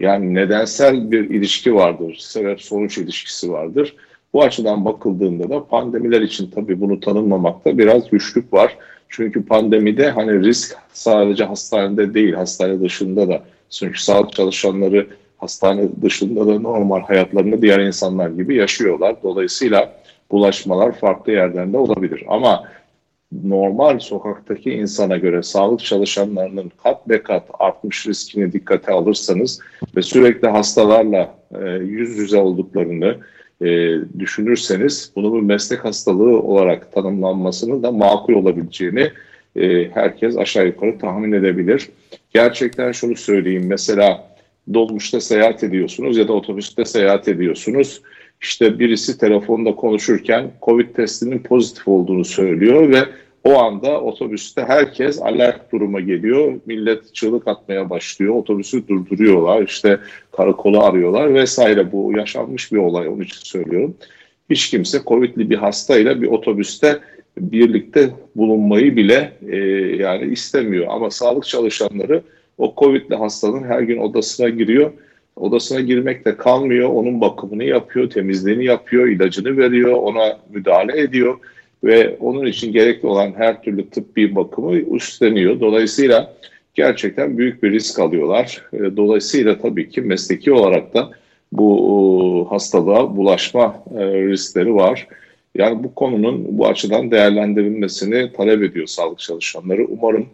[0.00, 3.96] yani nedensel bir ilişki vardır, sebep-sonuç ilişkisi vardır.
[4.32, 8.76] Bu açıdan bakıldığında da pandemiler için tabii bunu tanımlamakta biraz güçlük var.
[9.08, 13.42] Çünkü pandemide hani risk sadece hastanede değil, hastane dışında da.
[13.70, 15.06] Çünkü sağlık çalışanları
[15.38, 19.16] hastane dışında da normal hayatlarını diğer insanlar gibi yaşıyorlar.
[19.22, 19.92] Dolayısıyla
[20.30, 22.24] bulaşmalar farklı yerden de olabilir.
[22.28, 22.64] Ama
[23.44, 29.60] normal sokaktaki insana göre sağlık çalışanlarının kat be kat artmış riskini dikkate alırsanız
[29.96, 33.16] ve sürekli hastalarla e, yüz yüze olduklarını
[33.60, 39.10] e, düşünürseniz bunu bir meslek hastalığı olarak tanımlanmasının da makul olabileceğini
[39.56, 41.88] e, herkes aşağı yukarı tahmin edebilir.
[42.30, 44.34] Gerçekten şunu söyleyeyim mesela
[44.74, 48.00] dolmuşta seyahat ediyorsunuz ya da otobüste seyahat ediyorsunuz.
[48.40, 52.98] İşte birisi telefonda konuşurken Covid testinin pozitif olduğunu söylüyor ve
[53.44, 56.52] o anda otobüste herkes alert duruma geliyor.
[56.66, 58.34] Millet çığlık atmaya başlıyor.
[58.34, 59.62] Otobüsü durduruyorlar.
[59.62, 59.98] İşte
[60.32, 61.92] karakolu arıyorlar vesaire.
[61.92, 63.08] Bu yaşanmış bir olay.
[63.08, 63.94] Onun için söylüyorum.
[64.50, 66.98] Hiç kimse Covid'li bir hastayla bir otobüste
[67.38, 69.56] birlikte bulunmayı bile e,
[70.02, 70.86] yani istemiyor.
[70.88, 72.22] Ama sağlık çalışanları
[72.58, 74.92] o Covid'li hastanın her gün odasına giriyor.
[75.36, 76.88] Odasına girmekte kalmıyor.
[76.88, 81.38] Onun bakımını yapıyor, temizliğini yapıyor, ilacını veriyor, ona müdahale ediyor
[81.84, 85.60] ve onun için gerekli olan her türlü tıbbi bakımı üstleniyor.
[85.60, 86.34] Dolayısıyla
[86.74, 88.62] gerçekten büyük bir risk alıyorlar.
[88.72, 91.10] E, dolayısıyla tabii ki mesleki olarak da
[91.52, 95.08] bu hastalığa bulaşma e, riskleri var.
[95.54, 99.86] Yani bu konunun bu açıdan değerlendirilmesini talep ediyor sağlık çalışanları.
[99.86, 100.26] Umarım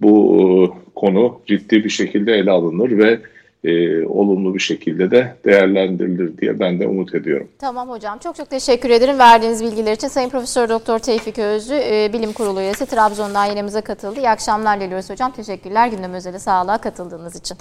[0.00, 3.18] bu konu ciddi bir şekilde ele alınır ve
[3.64, 7.48] e, olumlu bir şekilde de değerlendirilir diye ben de umut ediyorum.
[7.58, 8.18] Tamam hocam.
[8.18, 10.08] Çok çok teşekkür ederim verdiğiniz bilgiler için.
[10.08, 14.20] Sayın Profesör Doktor Tevfik Özlü, e, Bilim Kurulu üyesi Trabzon'dan yayınımıza katıldı.
[14.20, 15.32] İyi akşamlar diliyoruz hocam.
[15.32, 17.56] Teşekkürler gündem özeli sağlığa katıldığınız için.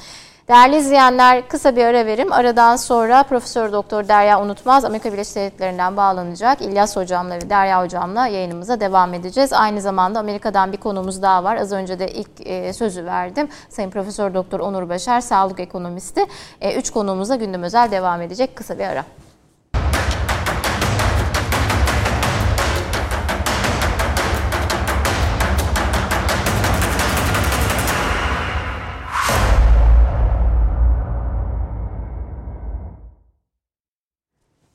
[0.49, 2.33] Değerli izleyenler kısa bir ara verim.
[2.33, 6.61] Aradan sonra Profesör Doktor Derya Unutmaz Amerika Birleşik Devletleri'nden bağlanacak.
[6.61, 9.53] İlyas hocamla ve Derya hocamla yayınımıza devam edeceğiz.
[9.53, 11.55] Aynı zamanda Amerika'dan bir konumuz daha var.
[11.55, 13.49] Az önce de ilk e, sözü verdim.
[13.69, 16.25] Sayın Profesör Doktor Onur Başar, sağlık ekonomisti.
[16.61, 18.55] E, üç konuğumuzla gündem özel devam edecek.
[18.55, 19.05] Kısa bir ara.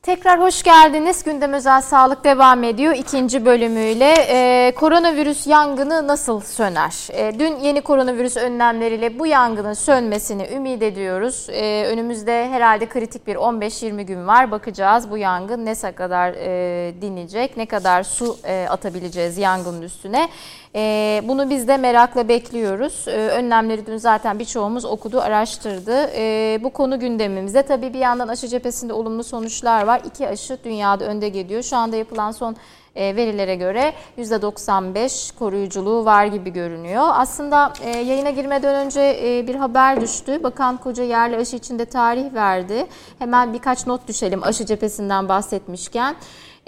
[0.04, 1.24] Tekrar hoş geldiniz.
[1.24, 4.14] Gündem Özel Sağlık devam ediyor ikinci bölümüyle.
[4.28, 7.08] Ee, koronavirüs yangını nasıl söner?
[7.12, 11.46] Ee, dün yeni koronavirüs önlemleriyle bu yangının sönmesini ümit ediyoruz.
[11.50, 14.50] Ee, önümüzde herhalde kritik bir 15-20 gün var.
[14.50, 20.28] Bakacağız bu yangın ne kadar e, dinecek, ne kadar su e, atabileceğiz yangının üstüne.
[20.76, 23.08] E, bunu biz de merakla bekliyoruz.
[23.08, 26.10] E, önlemleri dün zaten birçoğumuz okudu, araştırdı.
[26.16, 27.62] E, bu konu gündemimizde.
[27.62, 30.00] Tabii bir yandan aşı cephesinde olumlu sonuçlar var.
[30.06, 31.62] İki aşı dünyada önde geliyor.
[31.62, 32.56] Şu anda yapılan son
[32.96, 37.04] e, verilere göre %95 koruyuculuğu var gibi görünüyor.
[37.12, 40.42] Aslında e, yayına girmeden önce e, bir haber düştü.
[40.42, 42.86] Bakan Koca yerli aşı için de tarih verdi.
[43.18, 46.16] Hemen birkaç not düşelim aşı cephesinden bahsetmişken.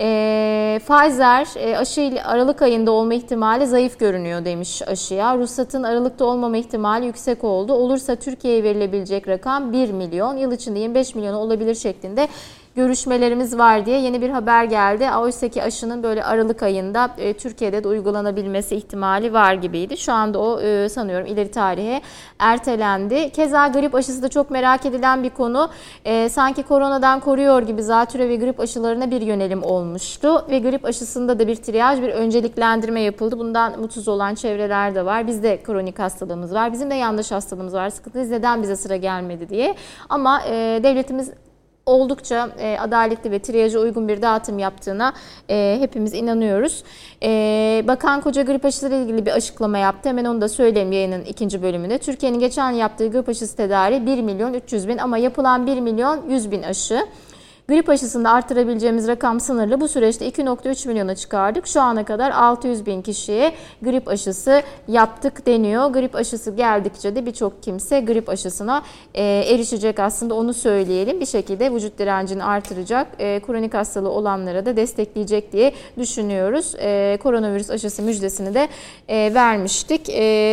[0.01, 5.39] E, Pfizer e, aşı Aralık ayında olma ihtimali zayıf görünüyor demiş aşıya.
[5.39, 7.73] Ruhsatın Aralık'ta olmama ihtimali yüksek oldu.
[7.73, 10.37] Olursa Türkiye'ye verilebilecek rakam 1 milyon.
[10.37, 12.29] Yıl içinde 25 milyon olabilir şeklinde
[12.77, 15.11] görüşmelerimiz var diye yeni bir haber geldi.
[15.19, 19.97] Oysa ki aşının böyle Aralık ayında e, Türkiye'de de uygulanabilmesi ihtimali var gibiydi.
[19.97, 22.01] Şu anda o e, sanıyorum ileri tarihe
[22.39, 23.31] ertelendi.
[23.31, 25.71] Keza grip aşısı da çok merak edilen bir konu.
[26.05, 30.47] E, sanki koronadan koruyor gibi zatüre ve grip aşılarına bir yönelim olmuştu.
[30.51, 33.39] Ve grip aşısında da bir triyaj, bir önceliklendirme yapıldı.
[33.39, 35.27] Bundan mutsuz olan çevreler de var.
[35.27, 36.73] Bizde kronik hastalığımız var.
[36.73, 37.91] Bizim de yanlış hastalığımız var.
[37.91, 39.75] Sıkıntı neden bize sıra gelmedi diye.
[40.09, 41.31] Ama e, devletimiz
[41.87, 45.13] oldukça e, adaletli ve triyaja uygun bir dağıtım yaptığına
[45.51, 46.85] e, hepimiz inanıyoruz.
[47.23, 47.29] E,
[47.87, 50.09] Bakan Koca grip aşısı ile ilgili bir açıklama yaptı.
[50.09, 51.99] Hemen onu da söyleyeyim yayının ikinci bölümünde.
[51.99, 56.51] Türkiye'nin geçen yaptığı grip aşısı tedariği 1 milyon 300 bin ama yapılan 1 milyon 100
[56.51, 57.07] bin aşı.
[57.69, 59.81] Grip aşısında artırabileceğimiz rakam sınırlı.
[59.81, 61.67] Bu süreçte 2.3 milyona çıkardık.
[61.67, 63.53] Şu ana kadar 600 bin kişiye
[63.83, 65.87] grip aşısı yaptık deniyor.
[65.87, 68.83] Grip aşısı geldikçe de birçok kimse grip aşısına
[69.15, 71.21] e, erişecek aslında onu söyleyelim.
[71.21, 76.75] Bir şekilde vücut direncini artıracak, e, kronik hastalığı olanlara da destekleyecek diye düşünüyoruz.
[76.79, 78.69] E, koronavirüs aşısı müjdesini de
[79.35, 80.09] vermiştik.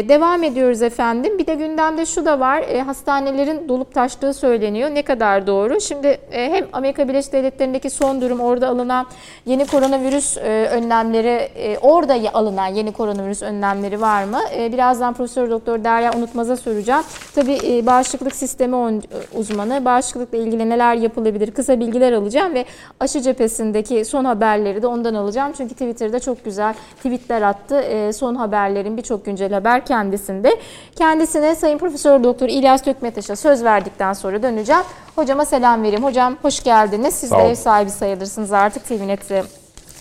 [0.09, 1.39] Devam ediyoruz efendim.
[1.39, 2.65] Bir de gündemde şu da var.
[2.85, 4.89] Hastanelerin dolup taştığı söyleniyor.
[4.89, 5.81] Ne kadar doğru?
[5.81, 9.05] Şimdi hem Amerika Birleşik Devletleri'ndeki son durum orada alınan
[9.45, 14.39] yeni koronavirüs e, önlemleri, e, orada alınan yeni koronavirüs önlemleri var mı?
[14.57, 17.03] E, birazdan Profesör Doktor Derya Unutmaz'a soracağım.
[17.35, 19.01] Tabii bağışıklık sistemi
[19.35, 22.65] uzmanı, bağışıklıkla ilgili neler yapılabilir kısa bilgiler alacağım ve
[22.99, 25.53] aşı cephesindeki son haberleri de ondan alacağım.
[25.57, 27.83] Çünkü Twitter'da çok güzel tweetler attı.
[28.13, 30.55] Son haberlerin birçok güncel haber kendisinde.
[30.95, 34.83] Kendisine Sayın Profesör Doktor İlyas Tökmetaş'a söz verdikten sonra döneceğim.
[35.15, 36.03] Hocama selam vereyim.
[36.03, 37.13] Hocam hoş geldiniz.
[37.13, 39.43] Siz de ev sahibi sayılırsınız artık TVNet'e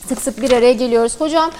[0.07, 1.20] sık sık bir araya geliyoruz.
[1.20, 1.51] Hocam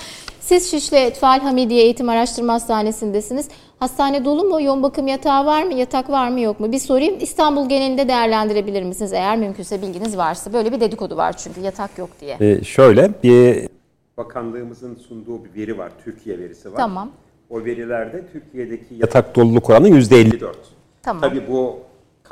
[0.41, 3.49] siz Şişli Etfal Hamidiye Eğitim Araştırma Hastanesi'ndesiniz.
[3.79, 4.63] Hastane dolu mu?
[4.63, 5.75] Yoğun bakım yatağı var mı?
[5.75, 6.73] Yatak var mı yok mu?
[6.73, 7.15] Bir sorayım.
[7.21, 9.13] İstanbul genelinde değerlendirebilir misiniz?
[9.13, 10.53] Eğer mümkünse bilginiz varsa.
[10.53, 12.37] Böyle bir dedikodu var çünkü yatak yok diye.
[12.41, 13.69] Ee, şöyle bir
[14.17, 15.93] bakanlığımızın sunduğu bir veri var.
[16.05, 16.77] Türkiye verisi var.
[16.77, 17.11] Tamam.
[17.51, 20.55] O verilerde Türkiye'deki yatak doluluk oranı %54.
[21.03, 21.21] Tamam.
[21.21, 21.79] Tabii bu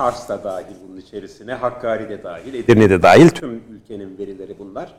[0.00, 4.94] Kars da dahil bunun içerisine, Hakkari de dahil, Edirne de dahil tüm ülkenin verileri bunlar.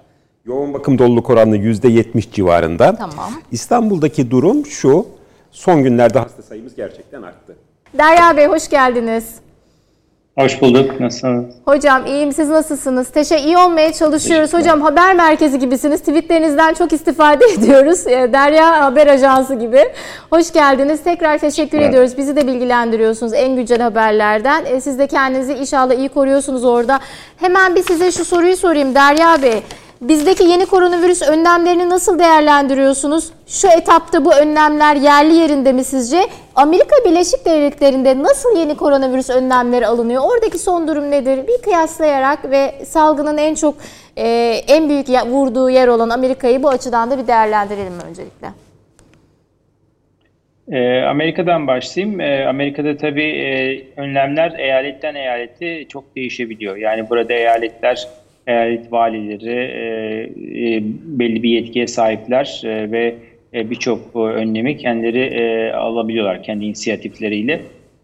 [0.46, 2.96] Yoğun bakım doluluk oranı %70 civarında.
[2.96, 3.32] Tamam.
[3.52, 5.06] İstanbul'daki durum şu,
[5.52, 7.56] son günlerde hasta sayımız gerçekten arttı.
[7.98, 9.36] Derya Bey hoş geldiniz.
[10.41, 10.99] Hoş bulduk.
[10.99, 11.45] Nasılsınız?
[11.65, 13.10] Hocam iyiyim siz nasılsınız?
[13.10, 14.54] Teşekkür iyi olmaya çalışıyoruz.
[14.54, 15.99] Hocam haber merkezi gibisiniz.
[15.99, 18.08] Tweetlerinizden çok istifade ediyoruz.
[18.08, 19.84] Ee, Derya Haber Ajansı gibi.
[20.30, 21.04] Hoş geldiniz.
[21.04, 21.89] Tekrar teşekkür evet.
[21.89, 22.17] ediyoruz.
[22.17, 24.65] Bizi de bilgilendiriyorsunuz en güncel haberlerden.
[24.65, 26.99] Ee, siz de kendinizi inşallah iyi koruyorsunuz orada.
[27.38, 29.63] Hemen bir size şu soruyu sorayım Derya Bey.
[30.02, 33.32] Bizdeki yeni koronavirüs önlemlerini nasıl değerlendiriyorsunuz?
[33.48, 36.18] Şu etapta bu önlemler yerli yerinde mi sizce?
[36.56, 40.24] Amerika Birleşik Devletleri'nde nasıl yeni koronavirüs önlemleri alınıyor?
[40.32, 41.48] Oradaki son durum nedir?
[41.48, 43.76] Bir kıyaslayarak ve salgının en çok
[44.18, 44.28] e,
[44.68, 48.48] en büyük vurduğu yer olan Amerika'yı bu açıdan da bir değerlendirelim öncelikle.
[50.72, 52.22] E, Amerika'dan başlayayım.
[52.22, 56.78] E, Amerika'da tabii e, önlemler eyaletten eyalete çok değişebiliyor.
[56.78, 58.08] Yani burada eyaletler
[58.47, 63.15] eyalet valileri e, e, belli bir yetkiye sahipler e, ve
[63.54, 67.62] e, birçok önlemi kendileri e, alabiliyorlar kendi inisiyatifleriyle.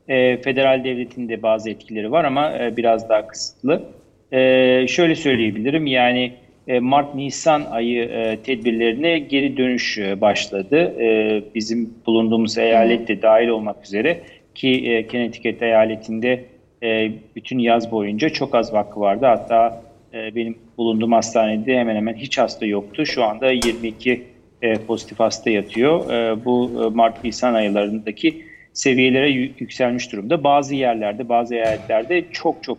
[0.07, 3.83] E, federal devletin de bazı etkileri var ama e, biraz daha kısıtlı.
[4.31, 6.31] E, şöyle söyleyebilirim yani
[6.67, 11.01] e, Mart-Nisan ayı e, tedbirlerine geri dönüş e, başladı.
[11.01, 14.19] E, bizim bulunduğumuz eyalet de dahil olmak üzere
[14.55, 16.43] ki e, Connecticut eyaletinde
[16.83, 19.25] e, bütün yaz boyunca çok az vakı vardı.
[19.25, 23.05] Hatta e, benim bulunduğum hastanede hemen hemen hiç hasta yoktu.
[23.05, 24.23] Şu anda 22
[24.61, 26.11] e, pozitif hasta yatıyor.
[26.11, 28.43] E, bu Mart-Nisan aylarındaki
[28.73, 30.43] seviyelere yükselmiş durumda.
[30.43, 32.77] Bazı yerlerde, bazı eyaletlerde çok çok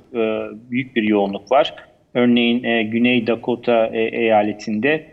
[0.70, 1.74] büyük bir yoğunluk var.
[2.14, 5.06] Örneğin Güney Dakota eyaletinde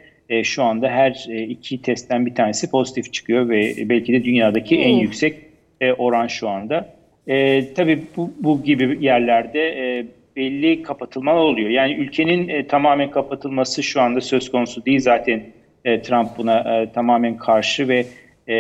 [0.44, 5.36] şu anda her iki testten bir tanesi pozitif çıkıyor ve belki de dünyadaki en yüksek
[5.98, 6.96] oran şu anda.
[7.28, 11.70] E, tabii bu, bu gibi yerlerde e, belli kapatılmalar oluyor.
[11.70, 15.00] Yani ülkenin e, tamamen kapatılması şu anda söz konusu değil.
[15.00, 15.44] Zaten
[15.86, 18.06] e, Trump buna e, tamamen karşı ve
[18.48, 18.56] e,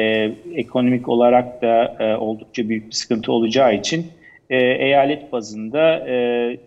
[0.55, 4.05] ekonomik olarak da e, oldukça büyük bir sıkıntı olacağı için
[4.49, 6.13] e, eyalet bazında e,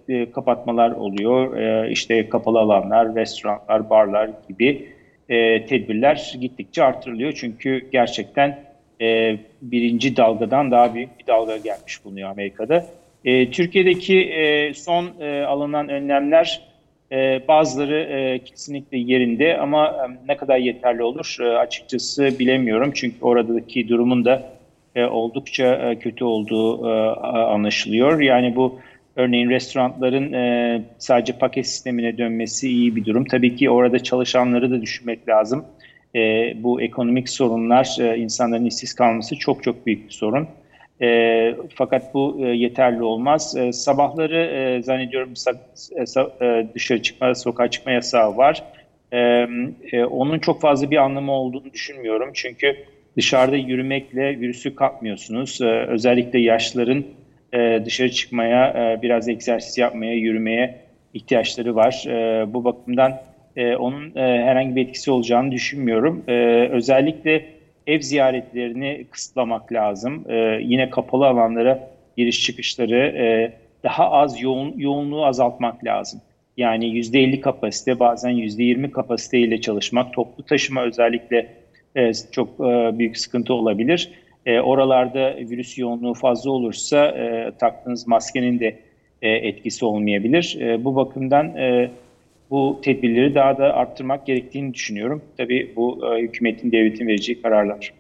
[0.09, 1.57] e, kapatmalar oluyor.
[1.57, 4.89] E, işte kapalı alanlar, restoranlar, barlar gibi
[5.29, 7.33] e, tedbirler gittikçe artırılıyor.
[7.33, 8.59] Çünkü gerçekten
[9.01, 12.87] e, birinci dalgadan daha büyük bir dalga gelmiş bulunuyor Amerika'da.
[13.25, 16.61] E, Türkiye'deki e, son e, alınan önlemler
[17.13, 22.93] e, bazıları e, kesinlikle yerinde ama e, ne kadar yeterli olur e, açıkçası bilemiyorum.
[22.95, 24.59] Çünkü oradaki durumun da
[24.95, 28.21] e, oldukça e, kötü olduğu e, anlaşılıyor.
[28.21, 28.79] Yani bu
[29.17, 33.25] örneğin restoranların e, sadece paket sistemine dönmesi iyi bir durum.
[33.25, 35.65] Tabii ki orada çalışanları da düşünmek lazım.
[36.15, 40.49] E, bu ekonomik sorunlar, e, insanların işsiz kalması çok çok büyük bir sorun.
[41.03, 43.57] E, fakat bu e, yeterli olmaz.
[43.57, 45.35] E, sabahları e, zannediyorum
[45.97, 46.03] e,
[46.47, 48.65] e, dışarı çıkma, sokağa çıkma yasağı var.
[49.13, 49.19] E,
[49.93, 52.31] e, onun çok fazla bir anlamı olduğunu düşünmüyorum.
[52.35, 52.77] Çünkü
[53.17, 55.61] dışarıda yürümekle virüsü kapmıyorsunuz.
[55.61, 57.05] E, özellikle yaşların
[57.53, 60.75] e, dışarı çıkmaya, e, biraz egzersiz yapmaya, yürümeye
[61.15, 62.05] ihtiyaçları var.
[62.09, 63.21] E, bu bakımdan
[63.57, 66.25] e, onun e, herhangi bir etkisi olacağını düşünmüyorum.
[66.29, 66.33] E,
[66.73, 67.58] özellikle
[67.89, 70.25] ev ziyaretlerini kısıtlamak lazım.
[70.29, 73.53] E, yine kapalı alanlara giriş çıkışları e,
[73.85, 76.21] daha az yoğun yoğunluğu azaltmak lazım.
[76.57, 81.47] Yani %50 kapasite bazen %20 kapasite ile çalışmak, toplu taşıma özellikle
[81.97, 84.11] e, çok e, büyük sıkıntı olabilir.
[84.47, 88.79] E, oralarda virüs yoğunluğu fazla olursa e, taktığınız maskenin de
[89.23, 90.59] e, etkisi olmayabilir.
[90.61, 91.91] E, bu bakımdan e,
[92.51, 95.23] bu tedbirleri daha da arttırmak gerektiğini düşünüyorum.
[95.37, 97.93] Tabii bu e, hükümetin, devletin vereceği kararlar.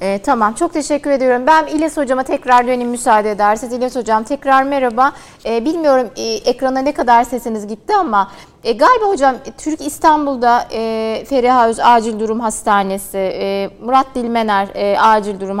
[0.00, 1.46] E, tamam çok teşekkür ediyorum.
[1.46, 3.72] Ben İlyas Hocam'a tekrar döneyim müsaade ederseniz.
[3.72, 5.12] İlyas Hocam tekrar merhaba.
[5.44, 8.30] E, bilmiyorum e, ekrana ne kadar sesiniz gitti ama
[8.64, 15.00] e, galiba hocam Türk İstanbul'da e, Feriha Öz Acil Durum Hastanesi, e, Murat Dilmener e,
[15.00, 15.58] Acil Durum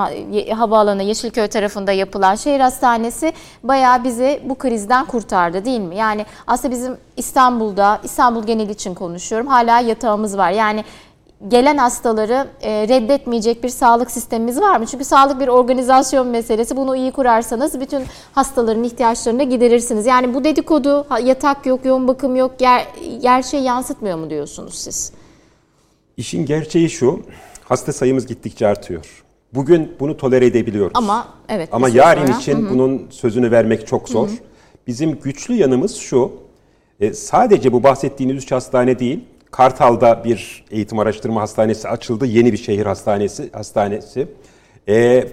[0.58, 3.32] Havaalanı Yeşilköy tarafında yapılan şehir hastanesi
[3.62, 5.96] bayağı bizi bu krizden kurtardı değil mi?
[5.96, 10.50] Yani aslında bizim İstanbul'da, İstanbul genel için konuşuyorum hala yatağımız var.
[10.50, 10.84] Yani
[11.48, 14.86] gelen hastaları e, reddetmeyecek bir sağlık sistemimiz var mı?
[14.86, 16.76] Çünkü sağlık bir organizasyon meselesi.
[16.76, 20.06] Bunu iyi kurarsanız bütün hastaların ihtiyaçlarını giderirsiniz.
[20.06, 22.86] Yani bu dedikodu yatak yok, yoğun bakım yok, ger
[23.22, 25.12] gerçeği yansıtmıyor mu diyorsunuz siz?
[26.16, 27.20] İşin gerçeği şu,
[27.64, 29.24] hasta sayımız gittikçe artıyor.
[29.54, 30.92] Bugün bunu tolere edebiliyoruz.
[30.94, 31.68] Ama evet.
[31.72, 32.38] Ama yarın sonra.
[32.38, 32.70] için Hı-hı.
[32.70, 34.28] bunun sözünü vermek çok zor.
[34.28, 34.36] Hı-hı.
[34.86, 36.32] Bizim güçlü yanımız şu,
[37.00, 42.26] e, sadece bu bahsettiğiniz üç hastane değil, Kartal'da bir eğitim araştırma hastanesi açıldı.
[42.26, 43.50] Yeni bir şehir hastanesi.
[43.52, 44.28] hastanesi.
[44.88, 45.24] Ee,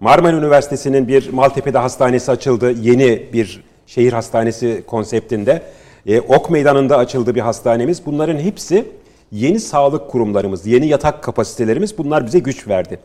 [0.00, 2.70] Marmara Üniversitesi'nin bir Maltepe'de hastanesi açıldı.
[2.70, 5.62] Yeni bir şehir hastanesi konseptinde.
[6.06, 8.06] Ee, ok Meydanı'nda açıldı bir hastanemiz.
[8.06, 8.84] Bunların hepsi
[9.32, 12.98] yeni sağlık kurumlarımız, yeni yatak kapasitelerimiz bunlar bize güç verdi.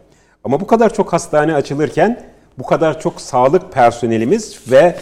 [0.44, 2.24] Ama bu kadar çok hastane açılırken
[2.60, 4.96] bu kadar çok sağlık personelimiz ve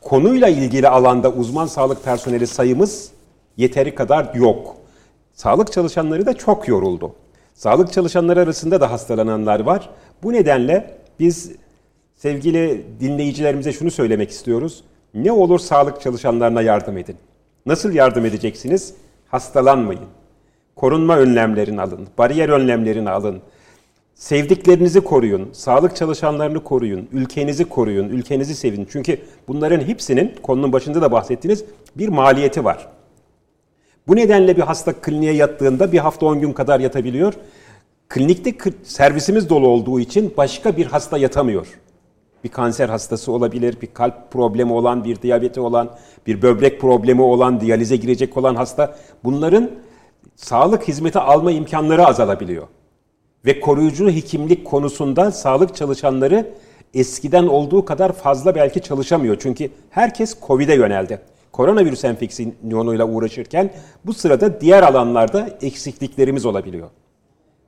[0.00, 3.10] konuyla ilgili alanda uzman sağlık personeli sayımız
[3.56, 4.77] yeteri kadar yok.
[5.38, 7.14] Sağlık çalışanları da çok yoruldu.
[7.54, 9.90] Sağlık çalışanları arasında da hastalananlar var.
[10.22, 11.52] Bu nedenle biz
[12.16, 14.84] sevgili dinleyicilerimize şunu söylemek istiyoruz.
[15.14, 17.16] Ne olur sağlık çalışanlarına yardım edin.
[17.66, 18.94] Nasıl yardım edeceksiniz?
[19.28, 20.04] Hastalanmayın.
[20.76, 22.08] Korunma önlemlerini alın.
[22.18, 23.40] Bariyer önlemlerini alın.
[24.14, 25.48] Sevdiklerinizi koruyun.
[25.52, 27.08] Sağlık çalışanlarını koruyun.
[27.12, 28.08] Ülkenizi koruyun.
[28.08, 28.88] Ülkenizi sevin.
[28.92, 29.18] Çünkü
[29.48, 31.64] bunların hepsinin konunun başında da bahsettiniz
[31.96, 32.97] bir maliyeti var.
[34.08, 37.34] Bu nedenle bir hasta kliniğe yattığında bir hafta 10 gün kadar yatabiliyor.
[38.08, 41.66] Klinikte servisimiz dolu olduğu için başka bir hasta yatamıyor.
[42.44, 45.90] Bir kanser hastası olabilir, bir kalp problemi olan, bir diyabeti olan,
[46.26, 48.96] bir böbrek problemi olan, diyalize girecek olan hasta.
[49.24, 49.70] Bunların
[50.36, 52.66] sağlık hizmeti alma imkanları azalabiliyor.
[53.46, 56.54] Ve koruyucu hekimlik konusunda sağlık çalışanları
[56.94, 59.36] eskiden olduğu kadar fazla belki çalışamıyor.
[59.40, 61.20] Çünkü herkes COVID'e yöneldi
[61.58, 63.70] koronavirüs enfeksiyonuyla uğraşırken
[64.06, 66.88] bu sırada diğer alanlarda eksikliklerimiz olabiliyor.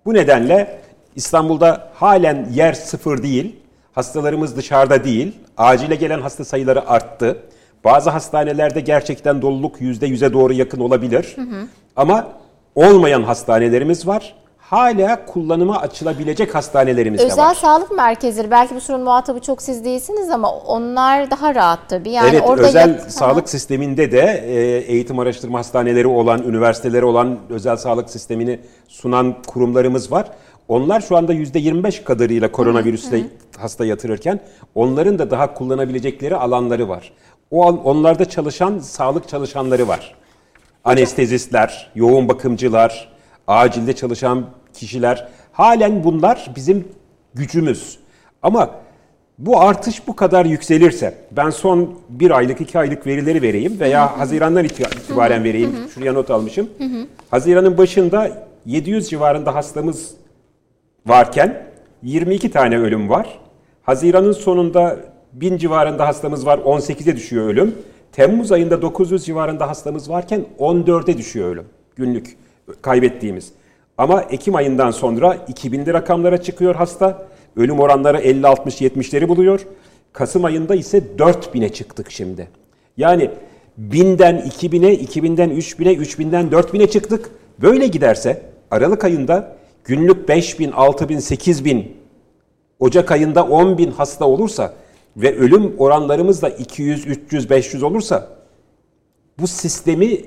[0.07, 0.81] Bu nedenle
[1.17, 3.57] İstanbul'da halen yer sıfır değil,
[3.93, 7.43] hastalarımız dışarıda değil, acile gelen hasta sayıları arttı.
[7.85, 11.33] Bazı hastanelerde gerçekten doluluk yüzde yüze doğru yakın olabilir.
[11.37, 11.67] Hı hı.
[11.97, 12.29] Ama
[12.75, 14.35] olmayan hastanelerimiz var
[14.71, 17.51] hala kullanıma açılabilecek hastanelerimiz Özel de var.
[17.51, 22.11] Özel sağlık merkezleri belki bu sorunun muhatabı çok siz değilsiniz ama onlar daha rahat tabii.
[22.11, 27.39] Yani evet orada özel yat- sağlık sisteminde de e, eğitim araştırma hastaneleri olan, üniversiteleri olan
[27.49, 30.27] özel sağlık sistemini sunan kurumlarımız var.
[30.69, 33.23] Onlar şu anda %25 kadarıyla koronavirüsle
[33.59, 34.41] hasta yatırırken
[34.75, 37.13] onların da daha kullanabilecekleri alanları var.
[37.51, 40.15] O onlarda çalışan sağlık çalışanları var.
[40.85, 43.09] Anestezistler, yoğun bakımcılar,
[43.47, 45.29] acilde çalışan kişiler.
[45.53, 46.89] Halen bunlar bizim
[47.35, 47.99] gücümüz.
[48.43, 48.71] Ama
[49.39, 54.65] bu artış bu kadar yükselirse, ben son bir aylık, iki aylık verileri vereyim veya Haziran'dan
[54.65, 55.77] itibaren vereyim.
[55.95, 56.71] Şuraya not almışım.
[57.31, 60.15] Haziran'ın başında 700 civarında hastamız
[61.07, 61.63] varken
[62.03, 63.39] 22 tane ölüm var.
[63.83, 64.97] Haziran'ın sonunda
[65.33, 67.75] 1000 civarında hastamız var, 18'e düşüyor ölüm.
[68.13, 71.65] Temmuz ayında 900 civarında hastamız varken 14'e düşüyor ölüm
[71.97, 72.37] günlük
[72.83, 73.53] kaybettiğimiz.
[74.01, 77.27] Ama Ekim ayından sonra 2000'li rakamlara çıkıyor hasta.
[77.57, 79.61] Ölüm oranları 50-60-70'leri buluyor.
[80.13, 82.49] Kasım ayında ise 4000'e çıktık şimdi.
[82.97, 83.31] Yani
[83.81, 87.31] 1000'den 2000'e, 2000'den 3000'e, 3000'den 4000'e çıktık.
[87.59, 91.97] Böyle giderse Aralık ayında günlük 5000, 6000, 8000,
[92.79, 94.75] Ocak ayında 10.000 hasta olursa
[95.17, 98.29] ve ölüm oranlarımız da 200, 300, 500 olursa
[99.39, 100.21] bu sistemi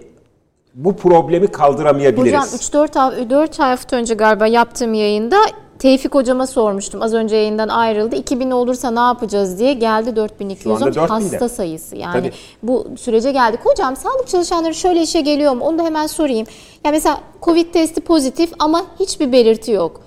[0.73, 2.71] bu problemi kaldıramayabiliriz.
[2.71, 5.37] Hocam 3-4 4 hafta önce galiba yaptığım yayında
[5.79, 7.01] Tevfik hocama sormuştum.
[7.01, 8.15] Az önce yayından ayrıldı.
[8.15, 11.95] 2000 olursa ne yapacağız diye geldi 4200 hasta sayısı.
[11.95, 12.31] Yani Tabii.
[12.63, 13.59] bu sürece geldik.
[13.63, 15.65] Hocam sağlık çalışanları şöyle işe geliyor mu?
[15.65, 16.47] Onu da hemen sorayım.
[16.85, 20.01] Ya mesela Covid testi pozitif ama hiçbir belirti yok.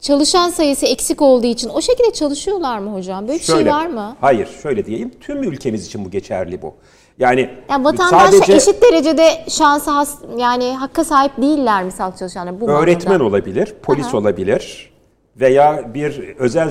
[0.00, 3.28] Çalışan sayısı eksik olduğu için o şekilde çalışıyorlar mı hocam?
[3.28, 4.16] Böyle bir şey var mı?
[4.20, 5.10] Hayır, şöyle diyeyim.
[5.20, 6.74] Tüm ülkemiz için bu geçerli bu.
[7.18, 12.60] Yani, yani vatandaşla sadece eşit derecede şansa has, yani hakka sahip değiller mi sağlık çalışanları?
[12.60, 13.28] Bu öğretmen manada.
[13.28, 14.16] olabilir, polis Aha.
[14.16, 14.92] olabilir
[15.36, 16.70] veya bir özel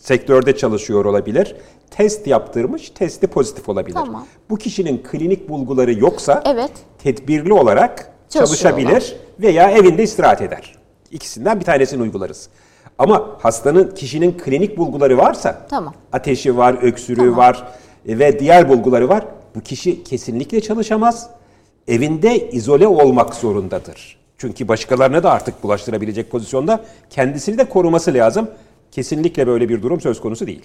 [0.00, 1.56] sektörde çalışıyor olabilir.
[1.90, 3.94] Test yaptırmış, testi pozitif olabilir.
[3.94, 4.26] Tamam.
[4.50, 6.70] Bu kişinin klinik bulguları yoksa evet.
[7.02, 10.74] tedbirli olarak çalışabilir veya evinde istirahat eder.
[11.10, 12.48] İkisinden bir tanesini uygularız.
[12.98, 15.94] Ama hastanın kişinin klinik bulguları varsa, tamam.
[16.12, 17.36] ateşi var, öksürüğü tamam.
[17.36, 17.64] var
[18.06, 19.24] ve diğer bulguları var.
[19.54, 21.30] Bu kişi kesinlikle çalışamaz.
[21.88, 24.16] Evinde izole olmak zorundadır.
[24.38, 28.50] Çünkü başkalarına da artık bulaştırabilecek pozisyonda kendisini de koruması lazım.
[28.90, 30.62] Kesinlikle böyle bir durum söz konusu değil.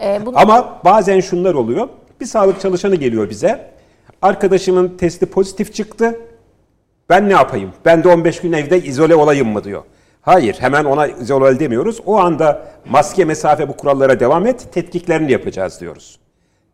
[0.00, 0.38] Ee, bunu...
[0.38, 1.88] Ama bazen şunlar oluyor.
[2.20, 3.70] Bir sağlık çalışanı geliyor bize.
[4.22, 6.20] Arkadaşımın testi pozitif çıktı.
[7.08, 7.72] Ben ne yapayım?
[7.84, 9.82] Ben de 15 gün evde izole olayım mı diyor.
[10.20, 12.00] Hayır hemen ona izole demiyoruz.
[12.06, 14.66] O anda maske mesafe bu kurallara devam et.
[14.72, 16.18] Tetkiklerini yapacağız diyoruz.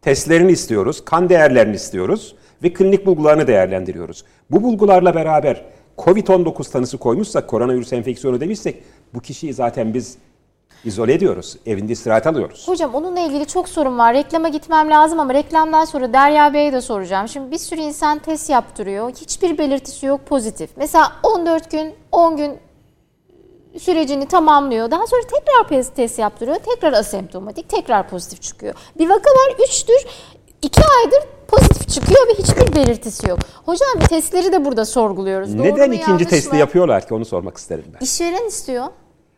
[0.03, 1.05] Testlerini istiyoruz.
[1.05, 2.35] Kan değerlerini istiyoruz.
[2.63, 4.25] Ve klinik bulgularını değerlendiriyoruz.
[4.51, 5.65] Bu bulgularla beraber
[5.99, 8.83] Covid-19 tanısı koymuşsak, koronavirüs enfeksiyonu demişsek
[9.15, 10.17] bu kişiyi zaten biz
[10.85, 11.57] izole ediyoruz.
[11.67, 12.69] Evinde istirahat alıyoruz.
[12.69, 14.15] Hocam onunla ilgili çok sorun var.
[14.15, 17.29] Reklama gitmem lazım ama reklamdan sonra Derya Bey'e de soracağım.
[17.29, 19.11] Şimdi bir sürü insan test yaptırıyor.
[19.11, 20.71] Hiçbir belirtisi yok pozitif.
[20.77, 22.53] Mesela 14 gün, 10 gün
[23.79, 24.91] sürecini tamamlıyor.
[24.91, 26.57] Daha sonra tekrar test yaptırıyor.
[26.57, 28.75] Tekrar asemptomatik, tekrar pozitif çıkıyor.
[28.99, 30.07] Bir vaka var 3'tür.
[30.63, 33.39] 2 aydır pozitif çıkıyor ve hiçbir belirtisi yok.
[33.67, 35.55] Hocam testleri de burada sorguluyoruz.
[35.55, 36.57] Neden Doğru ikinci testi mı?
[36.57, 38.05] yapıyorlar ki onu sormak isterim ben.
[38.05, 38.85] İşveren istiyor.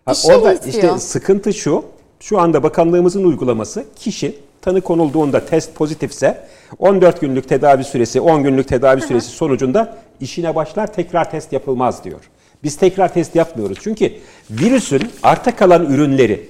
[0.06, 0.74] Ha, orada istiyor.
[0.74, 1.84] işte sıkıntı şu.
[2.20, 8.68] Şu anda bakanlığımızın uygulaması kişi tanı konulduğunda test pozitifse 14 günlük tedavi süresi, 10 günlük
[8.68, 12.20] tedavi süresi sonucunda işine başlar tekrar test yapılmaz diyor.
[12.64, 13.78] Biz tekrar test yapmıyoruz.
[13.80, 14.12] Çünkü
[14.50, 16.48] virüsün arta kalan ürünleri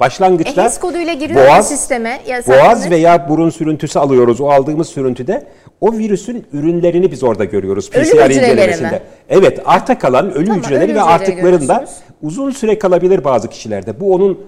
[0.00, 2.20] başlangıçta EHES koduyla giriyor boğaz, sisteme.
[2.26, 4.40] Ya boğaz veya burun sürüntüsü alıyoruz.
[4.40, 5.46] O aldığımız sürüntüde
[5.80, 8.90] o virüsün ürünlerini biz orada görüyoruz PCR incelemesinde.
[8.90, 9.02] Mi?
[9.28, 11.84] Evet, arta kalan ölü tamam, hücreleri ölü ve artıklarında
[12.22, 14.00] uzun süre kalabilir bazı kişilerde.
[14.00, 14.40] Bu onun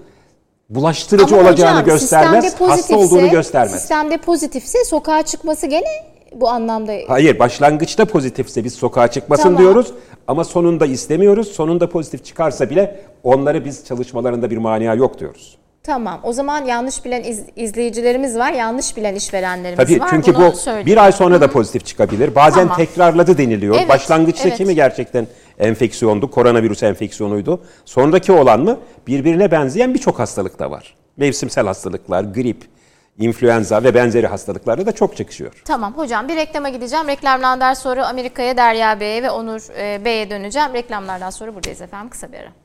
[0.70, 3.72] bulaştırıcı Ama olacağını hocam, göstermez, hasta olduğunu göstermez.
[3.72, 6.92] Sistemde pozitifse sokağa çıkması gene bu anlamda.
[7.08, 9.58] Hayır, başlangıçta pozitifse biz sokağa çıkmasın tamam.
[9.58, 9.92] diyoruz
[10.26, 11.48] ama sonunda istemiyoruz.
[11.48, 15.58] Sonunda pozitif çıkarsa bile onları biz çalışmalarında bir mania yok diyoruz.
[15.82, 16.20] Tamam.
[16.22, 20.08] O zaman yanlış bilen iz, izleyicilerimiz var, yanlış bilen işverenlerimiz Tabii, var.
[20.08, 20.86] Tabii çünkü bu söyleyeyim.
[20.86, 22.34] bir ay sonra da pozitif çıkabilir.
[22.34, 22.76] Bazen tamam.
[22.76, 23.76] tekrarladı deniliyor.
[23.78, 24.66] Evet, Başlangıçtaki evet.
[24.66, 25.26] mi gerçekten
[25.58, 27.60] enfeksiyondu, koronavirüs enfeksiyonuydu?
[27.84, 28.78] Sonraki olan mı?
[29.06, 30.94] Birbirine benzeyen birçok hastalık da var.
[31.16, 32.64] Mevsimsel hastalıklar, grip,
[33.18, 35.62] influenza ve benzeri hastalıklarda da çok çıkışıyor.
[35.64, 37.08] Tamam hocam bir reklama gideceğim.
[37.08, 40.74] Reklamlardan sonra Amerika'ya Derya Bey'e ve Onur e, Bey'e döneceğim.
[40.74, 42.10] Reklamlardan sonra buradayız efendim.
[42.10, 42.63] Kısa bir ara.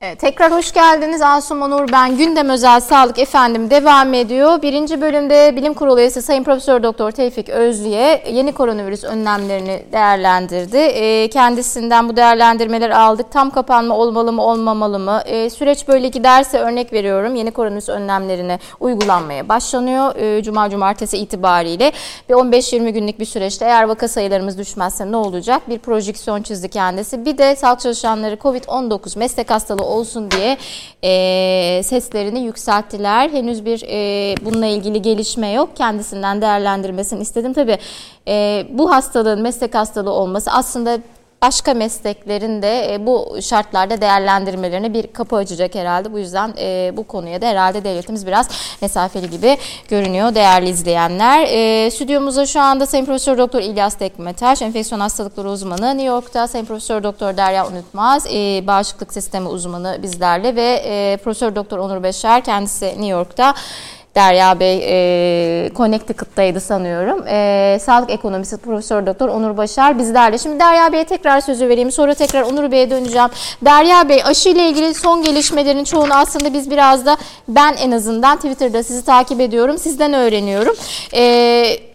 [0.00, 1.92] Evet, tekrar hoş geldiniz Asuman Uğur.
[1.92, 4.62] Ben Gündem Özel Sağlık efendim devam ediyor.
[4.62, 10.76] Birinci bölümde Bilim Kurulu üyesi Sayın Profesör Doktor Tevfik Özlü'ye yeni koronavirüs önlemlerini değerlendirdi.
[10.76, 13.32] E, kendisinden bu değerlendirmeleri aldık.
[13.32, 15.22] Tam kapanma olmalı mı olmamalı mı?
[15.26, 20.16] E, süreç böyle giderse örnek veriyorum yeni koronavirüs önlemlerine uygulanmaya başlanıyor.
[20.16, 21.92] E, Cuma cumartesi itibariyle
[22.30, 25.62] ve 15-20 günlük bir süreçte eğer vaka sayılarımız düşmezse ne olacak?
[25.68, 27.24] Bir projeksiyon çizdi kendisi.
[27.24, 30.56] Bir de sağlık çalışanları COVID-19 meslek hastalığı olsun diye
[31.04, 33.30] e, seslerini yükselttiler.
[33.30, 35.76] Henüz bir e, bununla ilgili gelişme yok.
[35.76, 37.52] Kendisinden değerlendirmesini istedim.
[37.52, 37.78] Tabii
[38.28, 40.98] e, bu hastalığın meslek hastalığı olması aslında
[41.42, 46.12] başka mesleklerin de e, bu şartlarda değerlendirmelerine bir kapı açacak herhalde.
[46.12, 48.48] Bu yüzden e, bu konuya da herhalde devletimiz biraz
[48.82, 49.58] mesafeli gibi
[49.88, 51.46] görünüyor değerli izleyenler.
[51.48, 56.64] E, stüdyomuzda şu anda Sayın Profesör Doktor İlyas Tekmetaş, enfeksiyon hastalıkları uzmanı New York'ta Sayın
[56.64, 62.86] Profesör Doktor Derya Unutmaz, e, bağışıklık sistemi uzmanı bizlerle ve Profesör Doktor Onur Beşer kendisi
[62.86, 63.54] New York'ta.
[64.18, 67.26] Derya Bey e, Connecticut'taydı sanıyorum.
[67.28, 70.38] E, Sağlık Ekonomisi Profesör Doktor Onur Başar bizlerle.
[70.38, 71.92] Şimdi Derya Bey'e tekrar sözü vereyim.
[71.92, 73.28] Sonra tekrar Onur Bey'e döneceğim.
[73.64, 77.16] Derya Bey aşı ile ilgili son gelişmelerin çoğunu aslında biz biraz da
[77.48, 79.78] ben en azından Twitter'da sizi takip ediyorum.
[79.78, 80.74] Sizden öğreniyorum.
[81.12, 81.87] Eee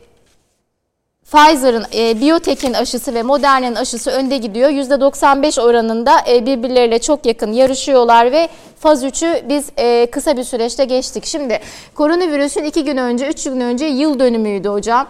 [1.33, 4.69] Pfizer'ın, e, Biotech'in aşısı ve Moderna'nın aşısı önde gidiyor.
[4.69, 10.85] %95 oranında e, birbirleriyle çok yakın yarışıyorlar ve faz 3'ü biz e, kısa bir süreçte
[10.85, 11.25] geçtik.
[11.25, 11.59] Şimdi
[11.95, 15.07] koronavirüsün 2 gün önce, 3 gün önce yıl dönümüydü hocam.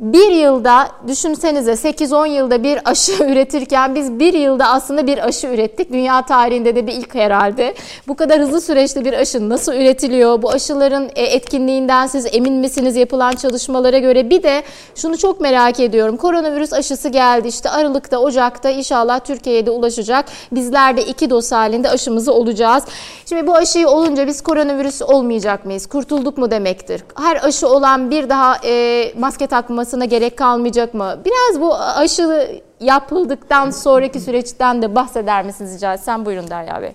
[0.00, 5.92] Bir yılda düşünsenize 8-10 yılda bir aşı üretirken biz bir yılda aslında bir aşı ürettik.
[5.92, 7.74] Dünya tarihinde de bir ilk herhalde.
[8.08, 10.42] Bu kadar hızlı süreçte bir aşı nasıl üretiliyor?
[10.42, 14.30] Bu aşıların e, etkinliğinden siz emin misiniz yapılan çalışmalara göre?
[14.30, 14.62] Bir de
[14.94, 16.16] şunu çok merak ediyorum.
[16.16, 20.24] Koronavirüs aşısı geldi işte Aralık'ta, Ocak'ta inşallah Türkiye'ye de ulaşacak.
[20.52, 22.84] Bizler de iki doz halinde aşımızı olacağız.
[23.26, 25.86] Şimdi bu aşıyı olunca biz koronavirüs olmayacak mıyız?
[25.86, 27.02] Kurtulduk mu demektir?
[27.18, 31.22] Her aşı olan bir daha e, maske takması yapılmasına gerek kalmayacak mı?
[31.24, 32.22] Biraz bu aşı
[32.80, 36.24] yapıldıktan sonraki süreçten de bahseder misiniz rica etsem?
[36.24, 36.90] Buyurun Derya Bey.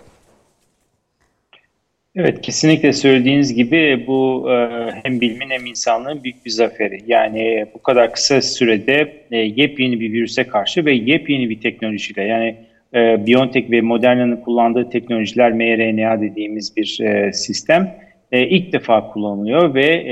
[2.15, 4.55] Evet kesinlikle söylediğiniz gibi bu e,
[5.03, 6.99] hem bilimin hem insanlığın büyük bir zaferi.
[7.07, 12.55] Yani bu kadar kısa sürede e, yepyeni bir virüse karşı ve yepyeni bir teknolojiyle yani
[12.93, 16.99] e, BioNTech ve Moderna'nın kullandığı teknolojiler mRNA dediğimiz bir
[17.31, 17.95] sistem
[18.31, 20.03] ilk defa kullanılıyor ve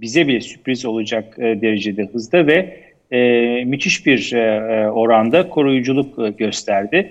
[0.00, 2.76] bize bile sürpriz olacak e, derecede hızda ve
[3.10, 3.20] e,
[3.64, 7.10] müthiş bir e, oranda koruyuculuk gösterdi.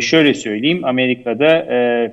[0.00, 1.64] Şöyle söyleyeyim, Amerika'da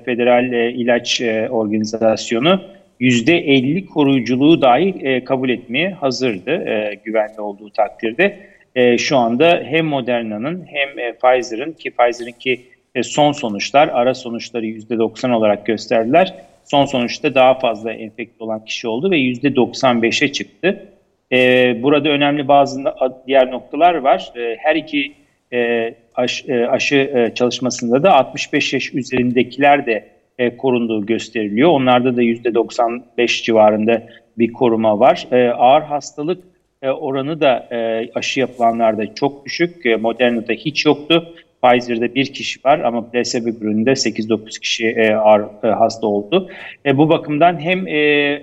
[0.04, 2.60] Federal e, İlaç Organizasyonu
[3.00, 6.64] %50 koruyuculuğu dahi kabul etmeye hazırdı
[7.04, 8.36] güvenli olduğu takdirde.
[8.78, 12.60] E, şu anda hem Moderna'nın hem e, Pfizer'ın ki Pfizer'ın ki
[13.02, 16.34] son sonuçlar, ara sonuçları %90 olarak gösterdiler
[16.70, 20.88] son sonuçta daha fazla enfekte olan kişi oldu ve %95'e çıktı.
[21.32, 21.38] E,
[21.82, 22.84] burada önemli bazı
[23.26, 24.32] diğer noktalar var.
[24.36, 25.14] E, her iki
[25.52, 30.08] e, aş, e, aşı e, çalışmasında da 65 yaş üzerindekiler de
[30.38, 31.70] e, korunduğu gösteriliyor.
[31.70, 34.02] Onlarda da %95 civarında
[34.38, 35.26] bir koruma var.
[35.32, 36.44] E, ağır hastalık
[36.82, 39.86] e, oranı da e, aşı yapılanlarda çok düşük.
[39.86, 41.34] E, Moderna'da hiç yoktu.
[41.62, 46.50] Pfizer'da bir kişi var ama placebo grubunda 8-9 kişi e, ağır e, hasta oldu.
[46.86, 47.96] E, bu bakımdan hem e,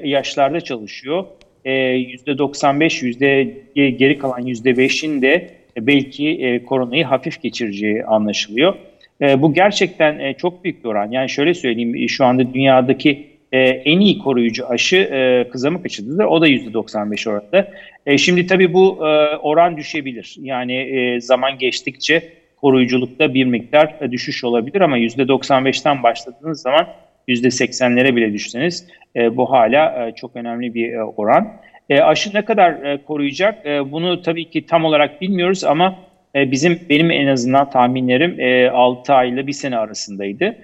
[0.03, 1.25] yaşlarda çalışıyor,
[1.65, 8.75] e, %95, yüzde geri kalan %5'in de belki e, koronayı hafif geçireceği anlaşılıyor.
[9.21, 11.11] E, bu gerçekten e, çok büyük bir oran.
[11.11, 16.23] Yani şöyle söyleyeyim, şu anda dünyadaki e, en iyi koruyucu aşı e, kızamık aşıdır.
[16.23, 17.71] O da %95 oranda.
[18.05, 20.35] E, şimdi tabii bu e, oran düşebilir.
[20.41, 22.23] Yani e, zaman geçtikçe
[22.65, 26.87] koruyuculukta bir miktar düşüş olabilir ama %95'ten başladığınız zaman
[27.27, 31.53] %80'lere bile düşseniz e, bu hala e, çok önemli bir e, oran.
[32.01, 35.95] Aşı ne kadar koruyacak bunu tabii ki tam olarak bilmiyoruz ama
[36.35, 40.55] bizim benim en azından tahminlerim e, 6 ay ile 1 sene arasındaydı.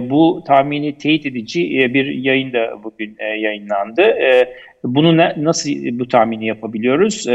[0.00, 1.60] Bu tahmini teyit edici
[1.94, 4.16] bir yayın da bugün yayınlandı.
[4.84, 7.26] Bunu nasıl bu tahmini yapabiliyoruz?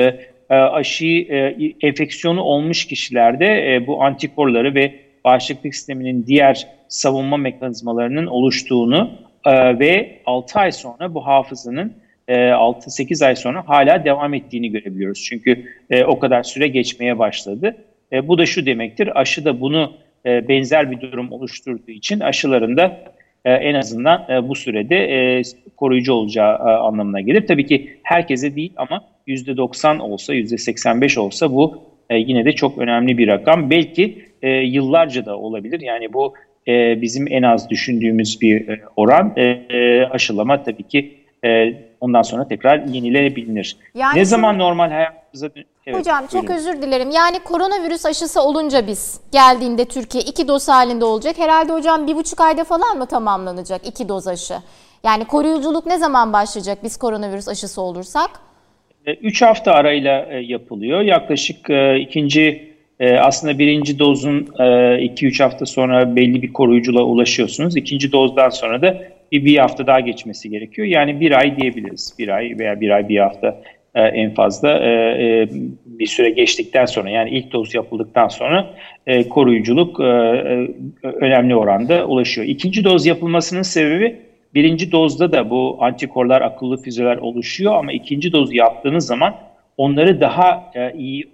[0.50, 1.56] E, aşıyı e,
[1.88, 4.96] enfeksiyonu olmuş kişilerde e, bu antikorları ve
[5.26, 9.12] bağışıklık sisteminin diğer savunma mekanizmalarının oluştuğunu
[9.80, 11.94] ve 6 ay sonra bu hafızanın
[12.30, 15.26] 6-8 ay sonra hala devam ettiğini görebiliyoruz.
[15.30, 15.66] Çünkü
[16.08, 17.76] o kadar süre geçmeye başladı.
[18.24, 19.94] Bu da şu demektir, aşı da bunu
[20.26, 22.98] benzer bir durum oluşturduğu için aşılarında
[23.46, 25.42] en azından bu sürede
[25.78, 27.48] koruyucu olacağı anlamına gelir.
[27.48, 31.78] Tabii ki herkese değil ama %90 olsa, %85 olsa bu
[32.10, 33.70] e, yine de çok önemli bir rakam.
[33.70, 35.82] Belki e, yıllarca da olabilir.
[35.82, 36.34] Yani bu
[36.68, 39.34] e, bizim en az düşündüğümüz bir e, oran.
[39.36, 43.78] E, e, aşılama tabii ki e, ondan sonra tekrar yenilenebilir.
[43.96, 45.50] Yani ne zaman normal hayatımıza
[45.90, 46.48] Evet, Hocam buyurun.
[46.48, 47.12] çok özür dilerim.
[47.12, 51.38] Yani koronavirüs aşısı olunca biz geldiğinde Türkiye iki doz halinde olacak.
[51.38, 54.56] Herhalde hocam bir buçuk ayda falan mı tamamlanacak iki doz aşı?
[55.04, 58.30] Yani koruyuculuk ne zaman başlayacak biz koronavirüs aşısı olursak?
[59.16, 61.02] 3 hafta arayla e, yapılıyor.
[61.02, 67.78] Yaklaşık e, ikinci e, aslında birinci dozun 2-3 hafta sonra belli bir koruyuculuğa ulaşıyorsunuz.
[67.78, 70.88] İkinci dozdan sonra da bir, bir hafta daha geçmesi gerekiyor.
[70.88, 72.14] Yani bir ay diyebiliriz.
[72.20, 73.62] Bir ay veya bir ay bir hafta
[73.96, 74.82] en fazla
[75.86, 78.74] bir süre geçtikten sonra yani ilk doz yapıldıktan sonra
[79.30, 80.00] koruyuculuk
[81.04, 82.48] önemli oranda ulaşıyor.
[82.48, 84.16] İkinci doz yapılmasının sebebi
[84.54, 89.36] Birinci dozda da bu antikorlar, akıllı füzeler oluşuyor ama ikinci dozu yaptığınız zaman
[89.80, 91.30] onları daha e, iyi,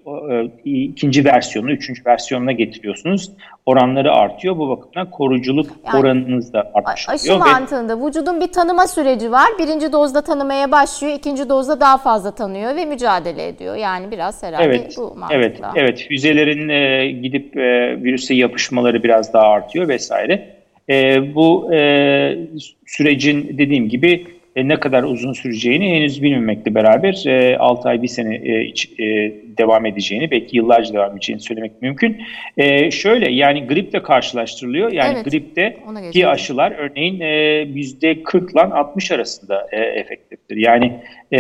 [0.66, 3.32] e, ikinci versiyonu, üçüncü versiyonuna getiriyorsunuz.
[3.66, 4.57] Oranları artıyor.
[4.57, 7.41] Bu bakımdan koruyuculuk yani, oranınız da artmış oluyor.
[7.41, 9.47] Aşı mantığında vücudun bir tanıma süreci var.
[9.59, 11.13] Birinci dozda tanımaya başlıyor.
[11.13, 13.76] ikinci dozda daha fazla tanıyor ve mücadele ediyor.
[13.76, 15.38] Yani biraz herhalde evet, bu mantıkla.
[15.39, 16.05] Evet, evet.
[16.07, 17.61] Füzelerin e, gidip e,
[18.03, 20.55] virüse yapışmaları biraz daha artıyor vesaire.
[20.89, 22.38] E, bu e,
[22.86, 24.25] sürecin dediğim gibi
[24.55, 28.89] e, ne kadar uzun süreceğini henüz bilmemekle beraber e, 6 ay bir sene e, iç,
[28.99, 32.17] e, devam edeceğini belki yıllarca devam edeceğini söylemek mümkün.
[32.57, 34.91] E, şöyle yani griple karşılaştırılıyor.
[34.91, 35.77] Yani Evet, gripte
[36.11, 37.27] ki aşılar örneğin e,
[37.73, 40.57] yüzde 40 ile 60 arasında e, efektiftir.
[40.57, 40.93] Yani
[41.31, 41.39] e,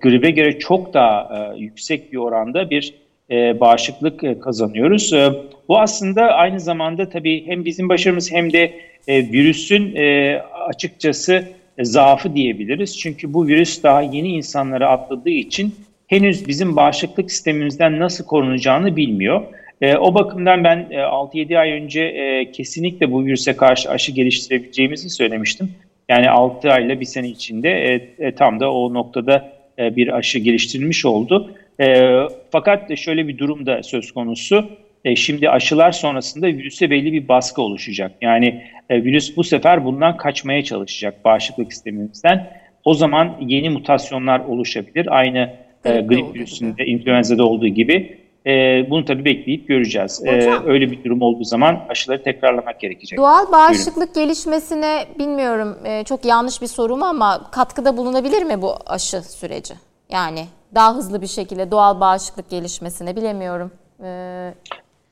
[0.00, 2.94] gribe göre çok daha e, yüksek bir oranda bir
[3.30, 5.12] e, bağışıklık e, kazanıyoruz.
[5.12, 5.32] E,
[5.68, 8.72] bu aslında aynı zamanda tabii hem bizim başarımız hem de
[9.08, 10.36] e, virüsün e,
[10.68, 11.44] açıkçası
[11.78, 12.98] e, zaafı diyebiliriz.
[12.98, 15.74] Çünkü bu virüs daha yeni insanlara atladığı için
[16.06, 19.42] henüz bizim bağışıklık sistemimizden nasıl korunacağını bilmiyor.
[19.80, 25.10] E, o bakımdan ben e, 6-7 ay önce e, kesinlikle bu virüse karşı aşı geliştirebileceğimizi
[25.10, 25.70] söylemiştim.
[26.08, 30.38] Yani 6 ayla bir sene içinde e, e, tam da o noktada e, bir aşı
[30.38, 31.50] geliştirilmiş oldu.
[31.80, 32.18] E,
[32.50, 34.64] fakat şöyle bir durum da söz konusu.
[35.04, 38.12] E, şimdi aşılar sonrasında virüse belli bir baskı oluşacak.
[38.20, 42.50] Yani e, virüs bu sefer bundan kaçmaya çalışacak bağışıklık sistemimizden.
[42.84, 45.18] O zaman yeni mutasyonlar oluşabilir.
[45.18, 45.50] Aynı
[45.84, 48.20] e, grip virüsünde, influenza'da olduğu gibi.
[48.46, 48.50] E,
[48.90, 50.22] bunu tabii bekleyip göreceğiz.
[50.26, 50.62] E, Hocam.
[50.66, 53.18] öyle bir durum olduğu zaman aşıları tekrarlamak gerekecek.
[53.18, 58.74] Doğal bağışıklık gelişmesine bilmiyorum e, çok yanlış bir soru mu ama katkıda bulunabilir mi bu
[58.86, 59.74] aşı süreci?
[60.12, 60.44] Yani
[60.74, 63.72] daha hızlı bir şekilde doğal bağışıklık gelişmesine bilemiyorum.
[64.04, 64.54] Ee,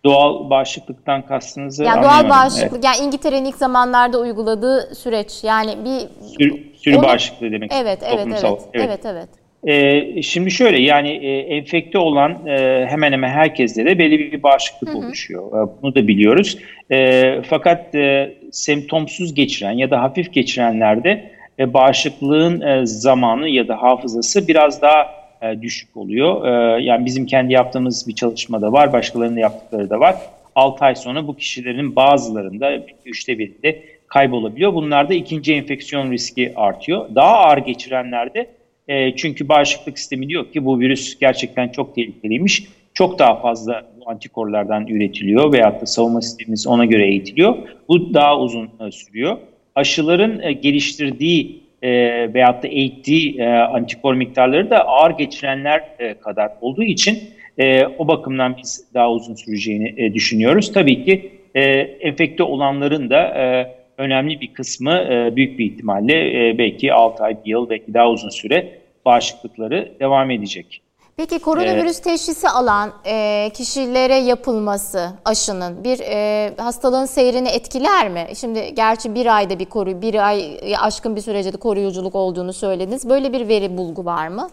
[0.05, 6.33] Doğal bağışıklıktan kastınızı yani doğal bağışıklık yani İngiltere'nin ilk zamanlarda uyguladığı süreç yani bir Evet,
[6.39, 7.73] sürü, sürü Onu- bağışıklığı demek.
[7.75, 8.59] evet evet toplumsal.
[8.75, 9.29] evet evet evet.
[9.67, 14.95] Ee, şimdi şöyle yani e, enfekte olan e, hemen hemen herkeste de belli bir bağışıklık
[14.97, 15.47] oluşuyor.
[15.69, 16.59] E, bunu da biliyoruz.
[16.91, 23.83] E, fakat e, semptomsuz geçiren ya da hafif geçirenlerde e, bağışıklığın e, zamanı ya da
[23.83, 25.07] hafızası biraz daha
[25.43, 26.47] e, düşük oluyor.
[26.47, 30.17] E, yani bizim kendi yaptığımız bir çalışmada var, başkalarının da yaptıkları da var.
[30.55, 32.73] 6 ay sonra bu kişilerin bazılarında
[33.05, 34.75] üçte birinde kaybolabiliyor.
[34.75, 37.15] Bunlarda ikinci enfeksiyon riski artıyor.
[37.15, 38.47] Daha ağır geçirenlerde
[38.89, 42.65] e, çünkü bağışıklık sistemi diyor ki bu virüs gerçekten çok tehlikeliymiş.
[42.95, 47.57] Çok daha fazla antikorlardan üretiliyor veyahut da savunma sistemimiz ona göre eğitiliyor.
[47.89, 49.39] Bu daha uzun e, sürüyor.
[49.79, 51.91] Aşıların e, geliştirdiği e,
[52.35, 57.19] veyahut da eğittiği e, antikor miktarları da ağır geçirenler e, kadar olduğu için
[57.59, 60.73] e, o bakımdan biz daha uzun süreceğini e, düşünüyoruz.
[60.73, 66.59] Tabii ki e, enfekte olanların da e, önemli bir kısmı e, büyük bir ihtimalle e,
[66.59, 70.83] belki 6 ay, 1 yıl belki daha uzun süre bağışıklıkları devam edecek.
[71.19, 78.27] Peki koronavirüs teşhisi alan e, kişilere yapılması aşının bir e, hastalığın seyrini etkiler mi?
[78.37, 83.09] Şimdi gerçi bir ayda bir koru, bir ay aşkın bir sürece de koruyuculuk olduğunu söylediniz.
[83.09, 84.49] Böyle bir veri bulgu var mı?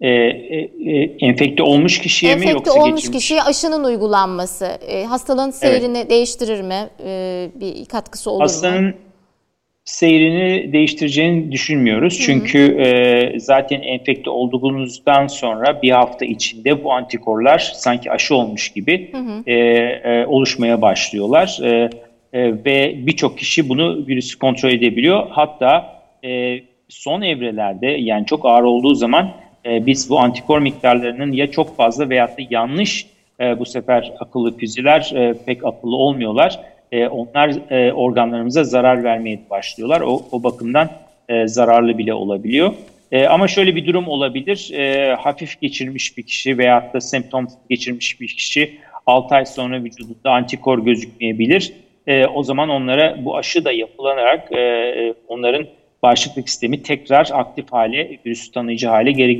[0.00, 3.18] E, e, e, enfekte olmuş kişiye mi Enfekte yoksa olmuş geçirmiş?
[3.18, 6.90] kişiye aşının uygulanması e, hastalığın seyrini değiştirir mi?
[7.04, 8.44] E, bir katkısı olur mu?
[8.44, 8.94] Hastanın
[9.90, 12.18] seyrini değiştireceğini düşünmüyoruz.
[12.18, 19.10] Çünkü e, zaten enfekte olduğunuzdan sonra bir hafta içinde bu antikorlar sanki aşı olmuş gibi
[19.46, 21.58] e, e, oluşmaya başlıyorlar.
[21.62, 21.90] E,
[22.32, 25.26] e, ve birçok kişi bunu virüsü kontrol edebiliyor.
[25.30, 29.30] Hatta e, son evrelerde yani çok ağır olduğu zaman
[29.66, 33.06] e, biz bu antikor miktarlarının ya çok fazla veyahut da yanlış
[33.40, 36.60] e, bu sefer akıllı füzeler e, pek akıllı olmuyorlar.
[36.92, 40.00] E, onlar e, organlarımıza zarar vermeye başlıyorlar.
[40.00, 40.90] O, o bakımdan
[41.28, 42.72] e, zararlı bile olabiliyor.
[43.12, 44.70] E, ama şöyle bir durum olabilir.
[44.72, 50.30] E, hafif geçirmiş bir kişi veyahut da semptom geçirmiş bir kişi 6 ay sonra vücudunda
[50.30, 51.72] antikor gözükmeyebilir.
[52.06, 55.66] E, o zaman onlara bu aşı da yapılarak e, e, onların
[56.02, 59.36] bağışıklık sistemi tekrar aktif hale, virüs tanıyıcı hale geri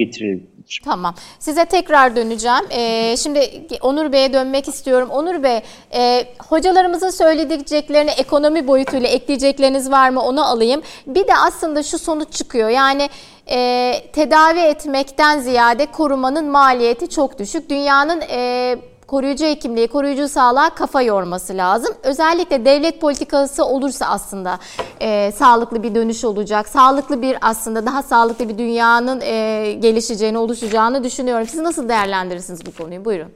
[0.70, 0.84] getirilebilir.
[0.84, 1.14] Tamam.
[1.38, 2.64] Size tekrar döneceğim.
[2.70, 5.08] Ee, şimdi Onur Bey'e dönmek istiyorum.
[5.10, 5.60] Onur Bey,
[5.92, 10.82] e, hocalarımızın söylediklerini ekonomi boyutuyla ekleyecekleriniz var mı onu alayım.
[11.06, 12.68] Bir de aslında şu sonuç çıkıyor.
[12.68, 13.10] Yani
[13.50, 17.70] e, tedavi etmekten ziyade korumanın maliyeti çok düşük.
[17.70, 18.76] Dünyanın e,
[19.10, 21.94] koruyucu hekimliği, koruyucu sağlığa kafa yorması lazım.
[22.02, 24.58] Özellikle devlet politikası olursa aslında
[25.00, 26.68] e, sağlıklı bir dönüş olacak.
[26.68, 31.46] Sağlıklı bir aslında daha sağlıklı bir dünyanın e, gelişeceğini, oluşacağını düşünüyorum.
[31.46, 33.04] Siz nasıl değerlendirirsiniz bu konuyu?
[33.04, 33.28] Buyurun.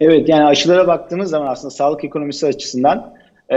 [0.00, 3.14] Evet yani aşılara baktığımız zaman aslında sağlık ekonomisi açısından
[3.48, 3.56] e,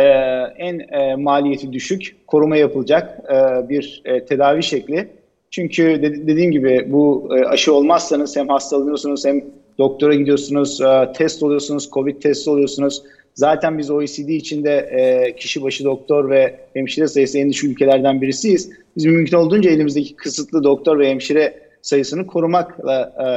[0.58, 5.10] en e, maliyeti düşük, koruma yapılacak e, bir e, tedavi şekli.
[5.52, 9.42] Çünkü de, dediğim gibi bu e, aşı olmazsanız hem hastalanıyorsunuz hem
[9.78, 13.04] doktora gidiyorsunuz, e, test oluyorsunuz, covid test oluyorsunuz.
[13.34, 18.70] Zaten biz OECD içinde e, kişi başı doktor ve hemşire sayısı en düşük ülkelerden birisiyiz.
[18.96, 23.28] Biz mümkün olduğunca elimizdeki kısıtlı doktor ve hemşire sayısını korumakla e,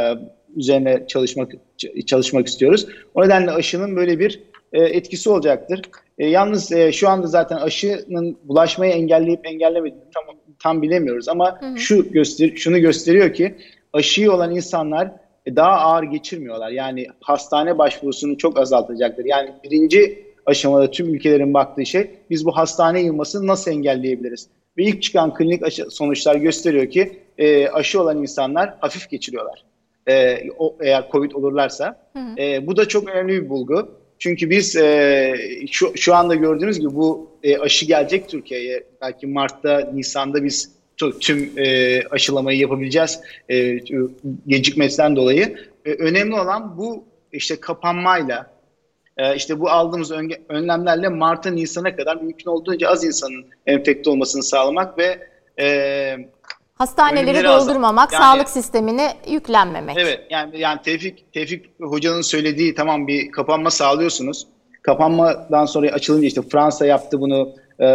[0.57, 1.53] üzerine çalışmak
[2.07, 2.87] çalışmak istiyoruz.
[3.15, 4.41] O nedenle aşının böyle bir
[4.73, 5.83] e, etkisi olacaktır.
[6.19, 10.25] E, yalnız e, şu anda zaten aşının bulaşmayı engelleyip engellemediğini tam,
[10.59, 11.79] tam bilemiyoruz ama hı hı.
[11.79, 13.55] şu göster şunu gösteriyor ki
[13.93, 15.11] aşıyı olan insanlar
[15.47, 16.71] daha ağır geçirmiyorlar.
[16.71, 19.25] Yani hastane başvurusunu çok azaltacaktır.
[19.25, 24.49] Yani birinci aşamada tüm ülkelerin baktığı şey biz bu hastane yılmasını nasıl engelleyebiliriz?
[24.79, 29.65] Ve ilk çıkan klinik aşı, sonuçlar gösteriyor ki e, aşı olan insanlar hafif geçiriyorlar.
[30.09, 31.97] E, o, eğer COVID olurlarsa.
[32.13, 32.35] Hı hı.
[32.39, 33.89] E, bu da çok önemli bir bulgu.
[34.19, 35.35] Çünkü biz e,
[35.71, 38.85] şu, şu anda gördüğünüz gibi bu e, aşı gelecek Türkiye'ye.
[39.01, 40.80] Belki Mart'ta, Nisan'da biz
[41.21, 43.79] tüm e, aşılamayı yapabileceğiz e,
[44.47, 45.57] gecikmesinden dolayı.
[45.85, 48.51] E, önemli olan bu işte kapanmayla,
[49.17, 54.43] e, işte bu aldığımız ön, önlemlerle Mart'a Nisan'a kadar mümkün olduğunca az insanın enfekte olmasını
[54.43, 55.29] sağlamak ve
[55.61, 56.17] e,
[56.75, 59.97] Hastaneleri doldurmamak, yani, sağlık sistemine yüklenmemek.
[60.01, 64.47] Evet, yani yani Tevfik Tevfik hocanın söylediği tamam bir kapanma sağlıyorsunuz.
[64.83, 67.87] Kapanmadan sonra açılınca işte Fransa yaptı bunu, e,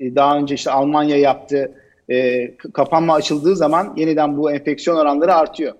[0.00, 1.72] daha önce işte Almanya yaptı.
[2.10, 5.74] E, kapanma açıldığı zaman yeniden bu enfeksiyon oranları artıyor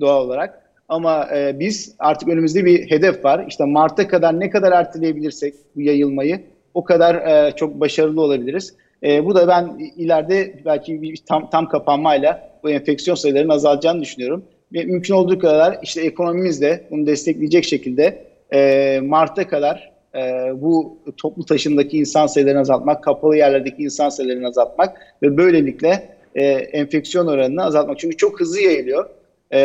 [0.00, 0.62] doğal olarak.
[0.88, 3.44] Ama e, biz artık önümüzde bir hedef var.
[3.48, 6.40] İşte Mart'a kadar ne kadar erteleyebilirsek bu yayılmayı
[6.74, 8.74] o kadar e, çok başarılı olabiliriz.
[9.02, 14.44] E, bu da ben ileride belki bir tam, tam kapanmayla bu enfeksiyon sayılarının azalacağını düşünüyorum.
[14.72, 18.24] Ve mümkün olduğu kadar işte ekonomimiz de bunu destekleyecek şekilde
[18.54, 25.00] e, Mart'a kadar e, bu toplu taşımdaki insan sayılarını azaltmak, kapalı yerlerdeki insan sayılarını azaltmak
[25.22, 27.98] ve böylelikle e, enfeksiyon oranını azaltmak.
[27.98, 29.08] Çünkü çok hızlı yayılıyor
[29.50, 29.60] e,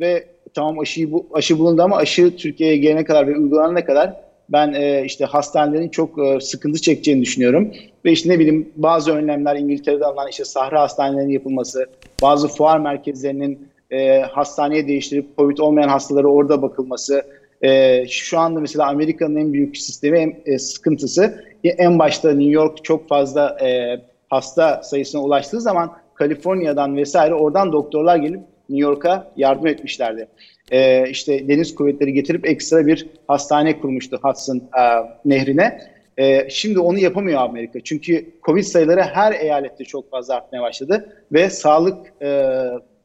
[0.00, 0.24] ve
[0.54, 4.14] tamam aşı, aşı bulundu ama aşı Türkiye'ye gelene kadar ve uygulanana kadar
[4.48, 7.72] ben e, işte hastanelerin çok e, sıkıntı çekeceğini düşünüyorum.
[8.04, 11.86] Ve işte ne bileyim bazı önlemler İngiltere'de alınan işte sahra hastanelerinin yapılması,
[12.22, 17.22] bazı fuar merkezlerinin e, hastaneye değiştirip COVID olmayan hastalara orada bakılması.
[17.62, 22.84] E, şu anda mesela Amerika'nın en büyük sistemi, en, e, sıkıntısı en başta New York
[22.84, 24.00] çok fazla e,
[24.30, 30.28] hasta sayısına ulaştığı zaman Kaliforniya'dan vesaire oradan doktorlar gelip New York'a yardım etmişlerdi
[30.70, 34.82] e, işte deniz kuvvetleri getirip ekstra bir hastane kurmuştu Hudson e,
[35.24, 35.80] nehrine.
[36.16, 37.80] E, şimdi onu yapamıyor Amerika.
[37.80, 42.50] Çünkü Covid sayıları her eyalette çok fazla artmaya başladı ve sağlık e,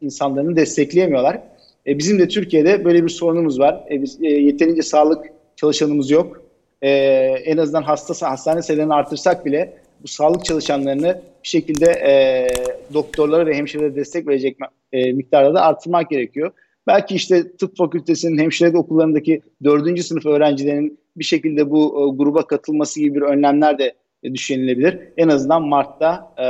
[0.01, 1.39] insanlarını destekleyemiyorlar.
[1.88, 3.84] E, bizim de Türkiye'de böyle bir sorunumuz var.
[3.92, 5.26] E, biz, e, yeterince sağlık
[5.56, 6.44] çalışanımız yok.
[6.82, 6.90] E,
[7.46, 9.74] en azından hasta hastane sayılarını artırsak bile
[10.04, 12.48] bu sağlık çalışanlarını bir şekilde e,
[12.94, 14.58] doktorlara ve hemşirelere destek verecek
[14.92, 16.52] e, miktarda da artırmak gerekiyor.
[16.88, 23.00] Belki işte tıp fakültesinin hemşirelik okullarındaki dördüncü sınıf öğrencilerinin bir şekilde bu e, gruba katılması
[23.00, 25.00] gibi bir önlemler de e, düşünülebilir.
[25.18, 26.46] En azından Mart'ta e,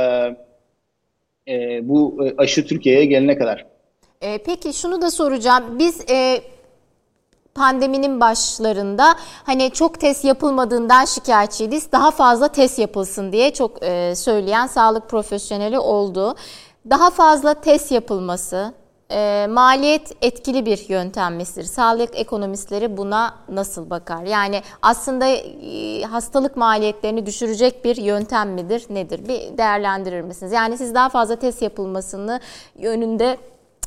[1.54, 3.73] e, bu e, aşı Türkiye'ye gelene kadar.
[4.24, 5.78] E, peki şunu da soracağım.
[5.78, 6.42] Biz e,
[7.54, 9.14] pandeminin başlarında
[9.44, 11.92] hani çok test yapılmadığından şikayetçiydiz.
[11.92, 16.34] Daha fazla test yapılsın diye çok e, söyleyen sağlık profesyoneli oldu.
[16.90, 18.74] Daha fazla test yapılması,
[19.10, 21.64] e, maliyet etkili bir yöntem midir?
[21.64, 24.22] Sağlık ekonomistleri buna nasıl bakar?
[24.22, 28.86] Yani aslında e, hastalık maliyetlerini düşürecek bir yöntem midir?
[28.90, 29.28] Nedir?
[29.28, 30.52] Bir değerlendirir misiniz?
[30.52, 32.40] Yani siz daha fazla test yapılmasını
[32.78, 33.38] yönünde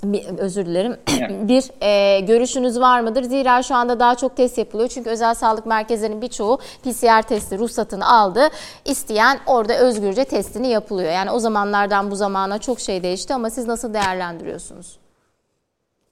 [0.04, 0.98] bir, özür dilerim.
[1.48, 3.24] bir e, görüşünüz var mıdır?
[3.24, 4.90] Zira şu anda daha çok test yapılıyor.
[4.90, 8.50] Çünkü özel sağlık merkezlerinin birçoğu PCR testi ruhsatını aldı.
[8.86, 11.12] İsteyen orada özgürce testini yapılıyor.
[11.12, 14.98] Yani o zamanlardan bu zamana çok şey değişti ama siz nasıl değerlendiriyorsunuz?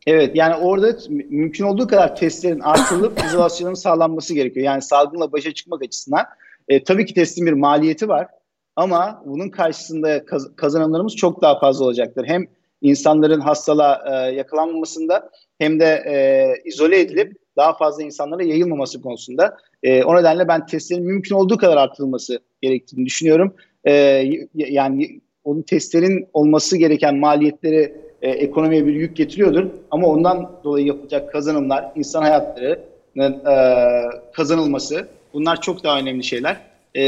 [0.07, 4.65] Evet yani orada mümkün olduğu kadar testlerin artırılıp izolasyonun sağlanması gerekiyor.
[4.65, 6.25] Yani salgınla başa çıkmak açısından.
[6.67, 8.27] E, tabii ki testin bir maliyeti var
[8.75, 12.25] ama bunun karşısında kaz- kazanımlarımız çok daha fazla olacaktır.
[12.27, 12.47] Hem
[12.81, 16.15] insanların hastalığa e, yakalanmamasında hem de e,
[16.69, 19.57] izole edilip daha fazla insanlara yayılmaması konusunda.
[19.83, 23.55] E, o nedenle ben testlerin mümkün olduğu kadar artırılması gerektiğini düşünüyorum.
[23.85, 24.23] E,
[24.55, 29.65] yani onun testlerin olması gereken maliyetleri e, ekonomiye bir yük getiriyordur.
[29.91, 33.55] Ama ondan dolayı yapılacak kazanımlar, insan hayatlarının e,
[34.33, 36.57] kazanılması bunlar çok daha önemli şeyler.
[36.95, 37.03] E,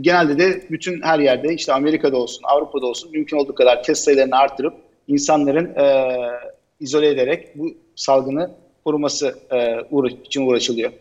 [0.00, 4.36] genelde de bütün her yerde işte Amerika'da olsun, Avrupa'da olsun mümkün olduğu kadar test sayılarını
[4.36, 4.74] artırıp
[5.08, 6.06] insanların e,
[6.80, 8.50] izole ederek bu salgını
[8.84, 10.92] koruması e, uğra için uğraşılıyor.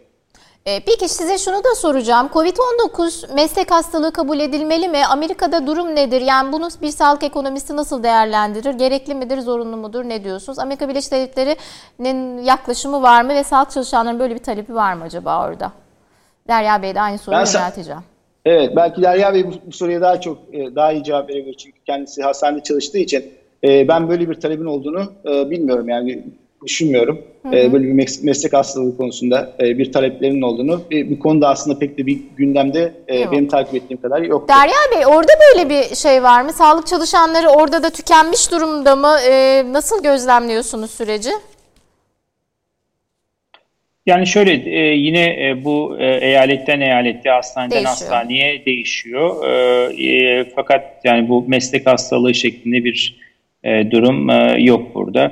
[0.68, 2.30] Ee, peki size şunu da soracağım.
[2.34, 5.06] Covid-19 meslek hastalığı kabul edilmeli mi?
[5.10, 6.22] Amerika'da durum nedir?
[6.22, 8.74] Yani bunu bir sağlık ekonomisti nasıl değerlendirir?
[8.74, 10.04] Gerekli midir, zorunlu mudur?
[10.04, 10.60] Ne diyorsunuz?
[10.60, 15.48] Amerika Birleşik Devletleri'nin yaklaşımı var mı ve sağlık çalışanlarının böyle bir talebi var mı acaba
[15.48, 15.72] orada?
[16.48, 18.02] Derya Bey de aynı soruyu ben yönelteceğim.
[18.46, 21.80] Evet, belki Derya Bey bu, bu soruya daha çok e, daha iyi cevap verebilir çünkü
[21.86, 23.34] kendisi hastanede çalıştığı için
[23.66, 25.90] e, ben böyle bir talebin olduğunu e, bilmiyorum.
[25.90, 26.24] Yani
[26.66, 27.22] düşünmüyorum.
[27.44, 27.74] Hı hı.
[27.74, 30.82] Böyle bir meslek hastalığı konusunda bir taleplerinin olduğunu.
[30.92, 33.32] Bir konuda aslında pek de bir gündemde yok.
[33.32, 34.50] benim takip ettiğim kadar yok.
[34.50, 36.54] Derya Bey orada böyle bir şey var mı?
[36.54, 39.16] Sağlık çalışanları orada da tükenmiş durumda mı?
[39.74, 41.30] Nasıl gözlemliyorsunuz süreci?
[44.06, 47.90] Yani şöyle e, yine e, bu e, eyaletten eyalette, hastaneden değişiyor.
[47.90, 49.36] hastaneye değişiyor.
[50.56, 53.25] fakat yani bu meslek hastalığı şeklinde bir
[53.66, 54.30] durum
[54.66, 55.32] yok burada.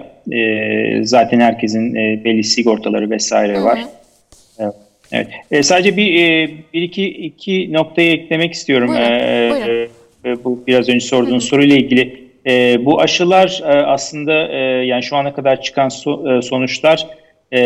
[1.04, 3.80] zaten herkesin belli sigortaları vesaire var.
[4.58, 4.74] Hı hı.
[5.12, 5.66] Evet.
[5.66, 8.88] sadece bir, bir iki iki noktayı eklemek istiyorum.
[8.88, 9.90] Buyurun.
[10.24, 10.44] Buyurun.
[10.44, 12.24] bu biraz önce sorduğun soruyla ilgili.
[12.86, 14.34] bu aşılar aslında
[14.84, 15.90] yani şu ana kadar çıkan
[16.40, 17.08] sonuçlar
[17.54, 17.62] e,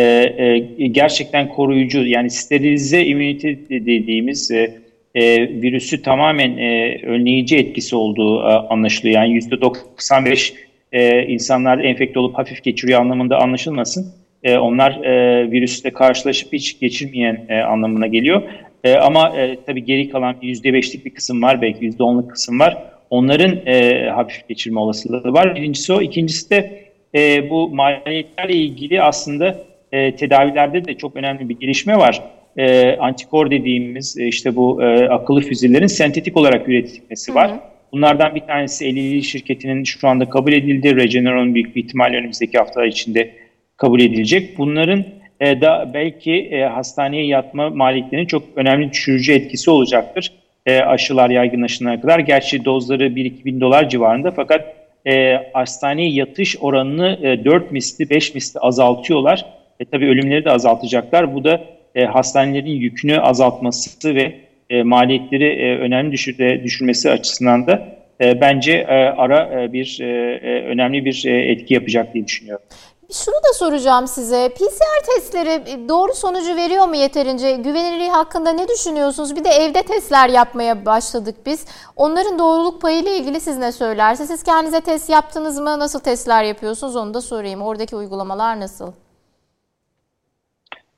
[0.78, 4.72] e, gerçekten koruyucu yani sterilize immünite dediğimiz e,
[5.18, 9.16] e, virüsü tamamen e, önleyici etkisi olduğu e, anlaşılıyor.
[9.16, 10.54] Yani %95
[10.92, 14.14] e, insanlar enfekte olup hafif geçiriyor anlamında anlaşılmasın.
[14.44, 18.42] E, onlar e, virüsle karşılaşıp hiç geçirmeyen e, anlamına geliyor.
[18.84, 22.78] E, ama e, tabii geri kalan %5'lik bir kısım var belki %10'luk kısım var.
[23.10, 25.56] Onların e, hafif geçirme olasılığı var.
[25.56, 26.02] Birincisi o.
[26.02, 26.84] İkincisi de
[27.16, 29.58] e, bu maliyetlerle ilgili aslında
[29.92, 32.22] e, tedavilerde de çok önemli bir gelişme var.
[32.58, 37.52] E, antikor dediğimiz e, işte bu e, akıllı füzelerin sentetik olarak üretilmesi var.
[37.52, 37.60] Hı hı.
[37.92, 40.96] Bunlardan bir tanesi Eli şirketinin şu anda kabul edildi.
[40.96, 43.32] Regeneron büyük bir ihtimalle önümüzdeki haftalar içinde
[43.78, 44.58] kabul edilecek.
[44.58, 45.06] Bunların
[45.40, 50.32] e, da belki e, hastaneye yatma maliyetlerinin çok önemli düşürücü etkisi olacaktır.
[50.66, 52.20] E, aşılar yaygınlaşana kadar.
[52.20, 54.76] Gerçi dozları 1-2 bin dolar civarında fakat
[55.08, 59.46] e, hastaneye yatış oranını e, 4 misli 5 misli azaltıyorlar.
[59.80, 61.36] E, tabii ölümleri de azaltacaklar.
[61.36, 61.62] Bu da
[61.98, 64.36] e, hastanelerin yükünü azaltması ve
[64.70, 70.06] e, maliyetleri e, önemli düşürde, düşürmesi açısından da e, bence e, ara e, bir e,
[70.06, 72.66] e, önemli bir e, etki yapacak diye düşünüyorum.
[73.12, 74.50] Şunu da soracağım size.
[74.50, 77.52] PCR testleri e, doğru sonucu veriyor mu yeterince?
[77.56, 79.36] Güvenilirliği hakkında ne düşünüyorsunuz?
[79.36, 81.66] Bir de evde testler yapmaya başladık biz.
[81.96, 84.30] Onların doğruluk payı ile ilgili siz ne söylersiniz?
[84.30, 85.80] Siz kendinize test yaptınız mı?
[85.80, 86.96] Nasıl testler yapıyorsunuz?
[86.96, 87.62] Onu da sorayım.
[87.62, 88.92] Oradaki uygulamalar nasıl?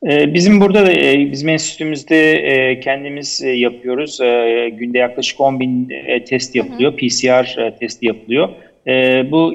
[0.07, 4.17] Ee, bizim burada da e, bizim enstitümüzde e, kendimiz e, yapıyoruz.
[4.71, 5.91] Günde yaklaşık 10 bin
[6.29, 6.91] test yapılıyor.
[6.91, 6.99] Hı hı.
[6.99, 8.49] PCR testi yapılıyor.
[9.31, 9.53] Bu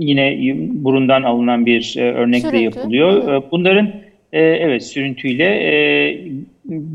[0.00, 0.38] yine
[0.72, 3.42] burundan alınan bir örnekle yapılıyor.
[3.50, 3.90] Bunların
[4.32, 5.48] evet sürüntüyle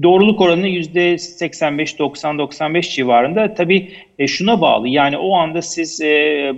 [0.04, 3.54] doğruluk oranı %85-90-95 civarında.
[3.54, 3.92] Tabii
[4.28, 6.02] şuna bağlı yani o anda siz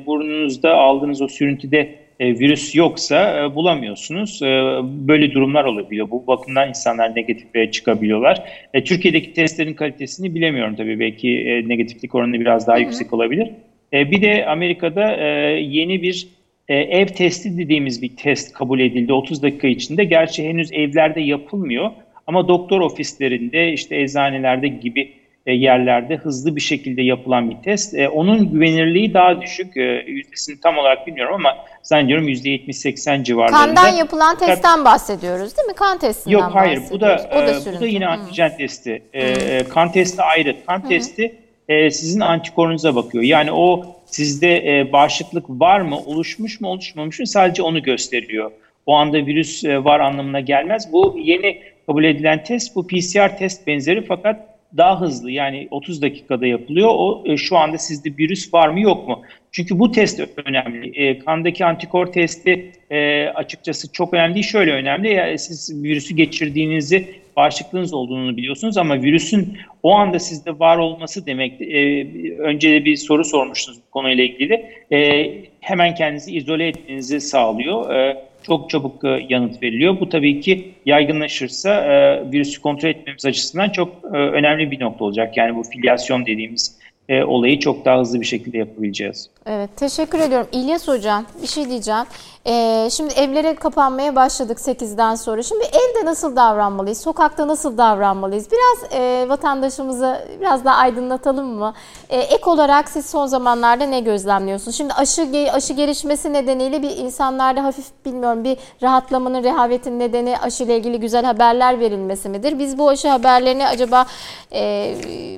[0.05, 4.41] burnunuzda aldığınız o sürüntüde e, virüs yoksa e, bulamıyorsunuz.
[4.41, 4.45] E,
[4.84, 6.11] böyle durumlar olabiliyor.
[6.11, 8.43] Bu bakımdan insanlar negatife çıkabiliyorlar.
[8.74, 10.99] E, Türkiye'deki testlerin kalitesini bilemiyorum tabii.
[10.99, 12.84] Belki e, negatiflik oranı biraz daha Hı-hı.
[12.84, 13.49] yüksek olabilir.
[13.93, 15.26] E, bir de Amerika'da e,
[15.59, 16.28] yeni bir
[16.68, 20.03] e, ev testi dediğimiz bir test kabul edildi 30 dakika içinde.
[20.03, 21.91] Gerçi henüz evlerde yapılmıyor
[22.28, 25.11] ama doktor ofislerinde işte eczanelerde gibi
[25.52, 27.93] yerlerde hızlı bir şekilde yapılan bir test.
[27.93, 29.78] E, onun güvenirliği daha düşük.
[29.78, 33.58] E, yüzdesini tam olarak bilmiyorum ama zannediyorum %70-80 civarlarında.
[33.58, 35.74] Kandan yapılan testten bahsediyoruz değil mi?
[35.74, 39.04] Kan testinden Yok hayır bu da, o da bu da yine antijen testi.
[39.14, 39.70] Hmm.
[39.70, 40.56] Kan testi ayrı.
[40.68, 40.89] Kan hmm.
[40.89, 41.36] testi
[41.70, 43.24] sizin antikorunuza bakıyor.
[43.24, 48.52] Yani o sizde bağışıklık var mı, oluşmuş mu, oluşmamış mı sadece onu gösteriyor.
[48.86, 50.93] O anda virüs var anlamına gelmez.
[50.93, 56.47] Bu yeni kabul edilen test bu PCR test benzeri fakat daha hızlı yani 30 dakikada
[56.47, 56.89] yapılıyor.
[56.91, 59.22] O e, şu anda sizde virüs var mı yok mu?
[59.51, 60.89] Çünkü bu test önemli.
[60.89, 64.43] E, kandaki antikor testi e, açıkçası çok önemli.
[64.43, 65.13] Şöyle önemli.
[65.13, 71.61] Yani siz virüsü geçirdiğinizi bağışıklığınız olduğunu biliyorsunuz ama virüsün o anda sizde var olması demek.
[71.61, 72.07] E,
[72.38, 74.65] önce de bir soru sormuştunuz bu konuyla ilgili.
[74.91, 77.95] E, hemen kendinizi izole etmenizi sağlıyor.
[77.95, 80.00] E, çok çabuk e, yanıt veriliyor.
[80.00, 85.38] Bu tabii ki yaygınlaşırsa e, virüsü kontrol etmemiz açısından çok e, önemli bir nokta olacak.
[85.38, 86.78] Yani bu filyasyon dediğimiz
[87.26, 89.30] olayı çok daha hızlı bir şekilde yapabileceğiz.
[89.45, 90.48] Evet teşekkür ediyorum.
[90.52, 92.06] İlyas Hocam bir şey diyeceğim.
[92.50, 95.43] Ee, şimdi evlere kapanmaya başladık 8'den sonra.
[95.43, 97.02] Şimdi evde nasıl davranmalıyız?
[97.02, 98.48] Sokakta nasıl davranmalıyız?
[98.52, 101.74] Biraz e, vatandaşımızı biraz daha aydınlatalım mı?
[102.10, 104.78] E, ek olarak siz son zamanlarda ne gözlemliyorsunuz?
[104.78, 110.78] Şimdi aşı aşı gelişmesi nedeniyle bir insanlarda hafif bilmiyorum bir rahatlamanın, rehavetin nedeni aşı ile
[110.78, 112.60] ilgili güzel haberler verilmesi midir?
[112.60, 114.06] Biz bu aşı haberlerini acaba
[114.54, 114.95] e,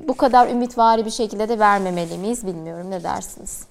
[0.08, 2.90] bu kadar ümitvari bir şekilde de vermemeli miyiz bilmiyorum.
[2.90, 3.66] Ne dersiniz?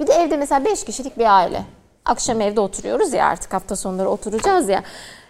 [0.00, 1.62] Bir de evde mesela 5 kişilik bir aile.
[2.04, 4.82] Akşam evde oturuyoruz ya artık hafta sonları oturacağız ya.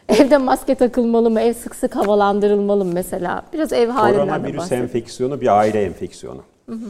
[0.09, 1.41] Evde maske takılmalı mı?
[1.41, 3.43] Ev sık sık havalandırılmalı mı mesela?
[3.53, 4.57] Biraz ev halinden de bahsedelim.
[4.57, 6.43] Koronavirüs enfeksiyonu bir aile enfeksiyonu.
[6.69, 6.87] Hı hı.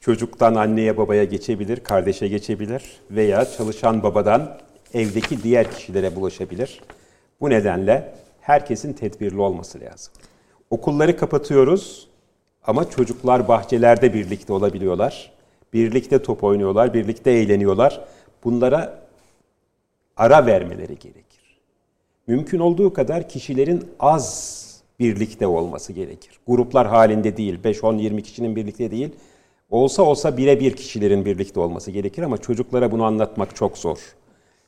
[0.00, 4.58] Çocuktan anneye babaya geçebilir, kardeşe geçebilir veya çalışan babadan
[4.94, 6.80] evdeki diğer kişilere bulaşabilir.
[7.40, 10.12] Bu nedenle herkesin tedbirli olması lazım.
[10.70, 12.08] Okulları kapatıyoruz
[12.66, 15.32] ama çocuklar bahçelerde birlikte olabiliyorlar.
[15.72, 18.00] Birlikte top oynuyorlar, birlikte eğleniyorlar.
[18.44, 19.02] Bunlara
[20.16, 21.60] ara vermeleri gerekir.
[22.26, 24.64] Mümkün olduğu kadar kişilerin az
[24.98, 26.40] birlikte olması gerekir.
[26.46, 29.10] Gruplar halinde değil, 5, 10, 20 kişinin birlikte değil.
[29.70, 33.98] Olsa olsa birebir kişilerin birlikte olması gerekir ama çocuklara bunu anlatmak çok zor.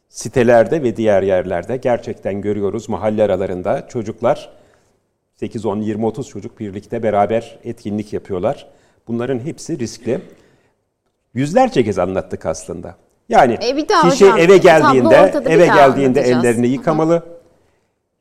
[0.08, 4.50] Sitelerde ve diğer yerlerde gerçekten görüyoruz mahalle aralarında çocuklar
[5.36, 8.68] 8, 10, 20, 30 çocuk birlikte beraber etkinlik yapıyorlar.
[9.08, 10.20] Bunların hepsi riskli.
[11.34, 12.96] Yüzlerce kez anlattık aslında.
[13.28, 17.22] Yani e bir daha kişi hocam, eve geldiğinde eve geldiğinde ellerini yıkamalı.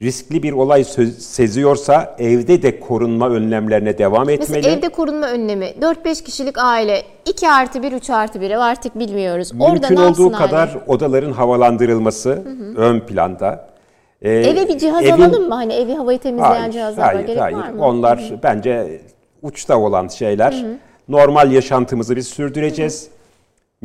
[0.01, 0.83] Riskli bir olay
[1.19, 4.51] seziyorsa evde de korunma önlemlerine devam etmeli.
[4.51, 8.99] Mesela evde korunma önlemi 4-5 kişilik aile 2 artı 1, 3 artı 1 ev artık
[8.99, 9.53] bilmiyoruz.
[9.53, 10.79] Mümkün Orada olduğu kadar aile?
[10.87, 12.75] odaların havalandırılması hı hı.
[12.75, 13.67] ön planda.
[14.21, 15.11] Ee, Eve bir cihaz evin...
[15.11, 15.55] alalım mı?
[15.55, 17.25] Hani evi havayı temizleyen hayır, cihazlar hayır, var.
[17.25, 17.57] Gerek hayır.
[17.57, 17.85] var mı?
[17.85, 18.39] Onlar hı hı.
[18.43, 19.01] bence
[19.41, 20.53] uçta olan şeyler.
[20.53, 20.77] Hı hı.
[21.09, 23.03] Normal yaşantımızı biz sürdüreceğiz.
[23.03, 23.14] Hı hı.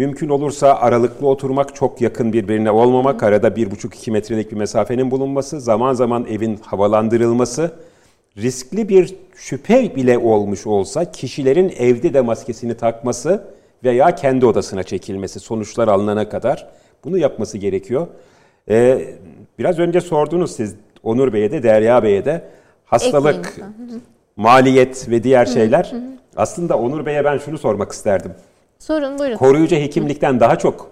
[0.01, 5.11] Mümkün olursa aralıklı oturmak, çok yakın birbirine olmamak, arada bir buçuk iki metrelik bir mesafenin
[5.11, 7.71] bulunması, zaman zaman evin havalandırılması,
[8.37, 13.45] riskli bir şüphe bile olmuş olsa kişilerin evde de maskesini takması
[13.85, 16.69] veya kendi odasına çekilmesi sonuçlar alınana kadar
[17.05, 18.07] bunu yapması gerekiyor.
[18.69, 19.09] Ee,
[19.59, 22.45] biraz önce sordunuz siz Onur Bey'e de Derya Bey'e de
[22.85, 23.57] hastalık,
[24.37, 25.93] maliyet ve diğer şeyler.
[26.37, 28.33] Aslında Onur Bey'e ben şunu sormak isterdim.
[28.81, 29.37] Sorun buyurun.
[29.37, 30.91] Koruyucu hekimlikten daha çok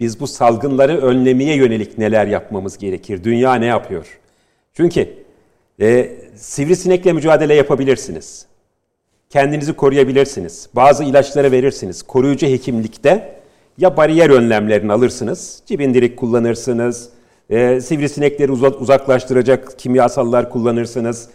[0.00, 3.24] biz bu salgınları önlemeye yönelik neler yapmamız gerekir?
[3.24, 4.18] Dünya ne yapıyor?
[4.74, 5.14] Çünkü
[5.80, 8.46] e, sivrisinekle mücadele yapabilirsiniz.
[9.30, 10.68] Kendinizi koruyabilirsiniz.
[10.74, 12.02] Bazı ilaçları verirsiniz.
[12.02, 13.40] Koruyucu hekimlikte
[13.78, 17.08] ya bariyer önlemlerini alırsınız, cibindirik kullanırsınız,
[17.50, 21.28] e, sivrisinekleri uzaklaştıracak kimyasallar kullanırsınız,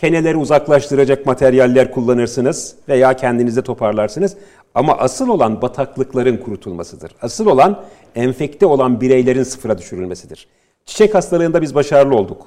[0.00, 4.36] keneleri uzaklaştıracak materyaller kullanırsınız veya kendinize toparlarsınız.
[4.74, 7.12] Ama asıl olan bataklıkların kurutulmasıdır.
[7.22, 7.84] Asıl olan
[8.14, 10.48] enfekte olan bireylerin sıfıra düşürülmesidir.
[10.86, 12.46] Çiçek hastalığında biz başarılı olduk.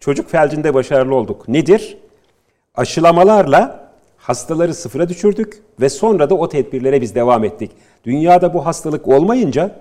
[0.00, 1.48] Çocuk felcinde başarılı olduk.
[1.48, 1.98] Nedir?
[2.74, 7.70] Aşılamalarla hastaları sıfıra düşürdük ve sonra da o tedbirlere biz devam ettik.
[8.04, 9.76] Dünyada bu hastalık olmayınca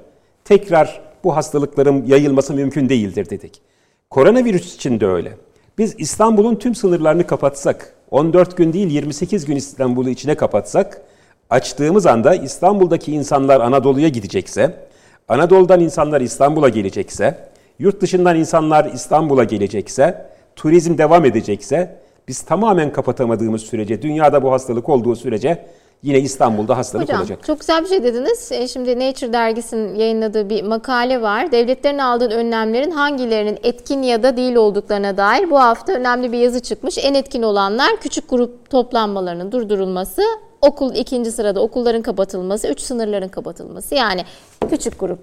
[0.45, 3.61] tekrar bu hastalıkların yayılması mümkün değildir dedik.
[4.09, 5.37] Koronavirüs için de öyle.
[5.77, 11.01] Biz İstanbul'un tüm sınırlarını kapatsak, 14 gün değil 28 gün İstanbul'u içine kapatsak,
[11.49, 14.87] açtığımız anda İstanbul'daki insanlar Anadolu'ya gidecekse,
[15.27, 17.49] Anadolu'dan insanlar İstanbul'a gelecekse,
[17.79, 24.89] yurt dışından insanlar İstanbul'a gelecekse, turizm devam edecekse, biz tamamen kapatamadığımız sürece, dünyada bu hastalık
[24.89, 25.65] olduğu sürece
[26.03, 27.39] yine İstanbul'da hastalık Hocam, olacak.
[27.47, 28.51] Çok güzel bir şey dediniz.
[28.51, 31.51] E, şimdi Nature dergisinin yayınladığı bir makale var.
[31.51, 36.59] Devletlerin aldığı önlemlerin hangilerinin etkin ya da değil olduklarına dair bu hafta önemli bir yazı
[36.59, 36.97] çıkmış.
[36.97, 40.21] En etkin olanlar küçük grup toplanmalarının durdurulması,
[40.61, 43.95] okul ikinci sırada okulların kapatılması, üç sınırların kapatılması.
[43.95, 44.25] Yani
[44.69, 45.19] küçük grup.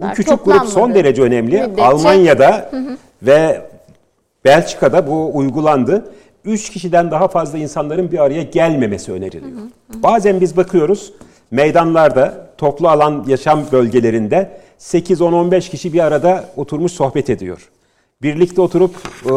[0.00, 1.60] Bu küçük grup son derece önemli.
[1.60, 1.82] Müddetçe.
[1.82, 2.96] Almanya'da hı hı.
[3.22, 3.62] ve
[4.44, 6.04] Belçika'da bu uygulandı.
[6.44, 9.58] 3 kişiden daha fazla insanların bir araya gelmemesi öneriliyor.
[9.58, 10.02] Hı hı.
[10.02, 11.12] Bazen biz bakıyoruz
[11.50, 17.68] meydanlarda, toplu alan yaşam bölgelerinde 8-10-15 kişi bir arada oturmuş sohbet ediyor.
[18.22, 18.94] Birlikte oturup
[19.26, 19.32] e,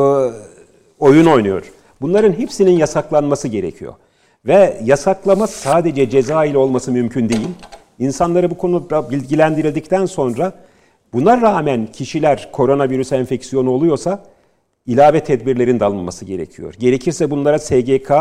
[1.00, 1.72] oyun oynuyor.
[2.02, 3.94] Bunların hepsinin yasaklanması gerekiyor.
[4.46, 7.48] Ve yasaklama sadece ceza ile olması mümkün değil.
[8.00, 10.54] İnsanları bu konuda bilgilendirildikten sonra
[11.14, 14.24] buna rağmen kişiler koronavirüs enfeksiyonu oluyorsa
[14.88, 16.74] ilave tedbirlerin de alınması gerekiyor.
[16.80, 18.12] Gerekirse bunlara SGK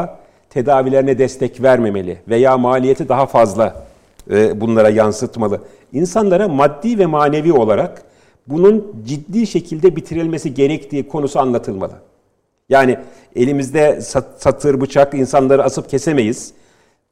[0.50, 3.86] tedavilerine destek vermemeli veya maliyeti daha fazla
[4.30, 5.60] e, bunlara yansıtmalı.
[5.92, 8.02] İnsanlara maddi ve manevi olarak
[8.46, 11.94] bunun ciddi şekilde bitirilmesi gerektiği konusu anlatılmalı.
[12.68, 12.98] Yani
[13.36, 14.00] elimizde
[14.38, 16.52] satır bıçak insanları asıp kesemeyiz.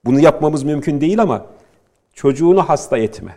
[0.04, 1.46] Bunu yapmamız mümkün değil ama
[2.14, 3.36] çocuğunu hasta etme,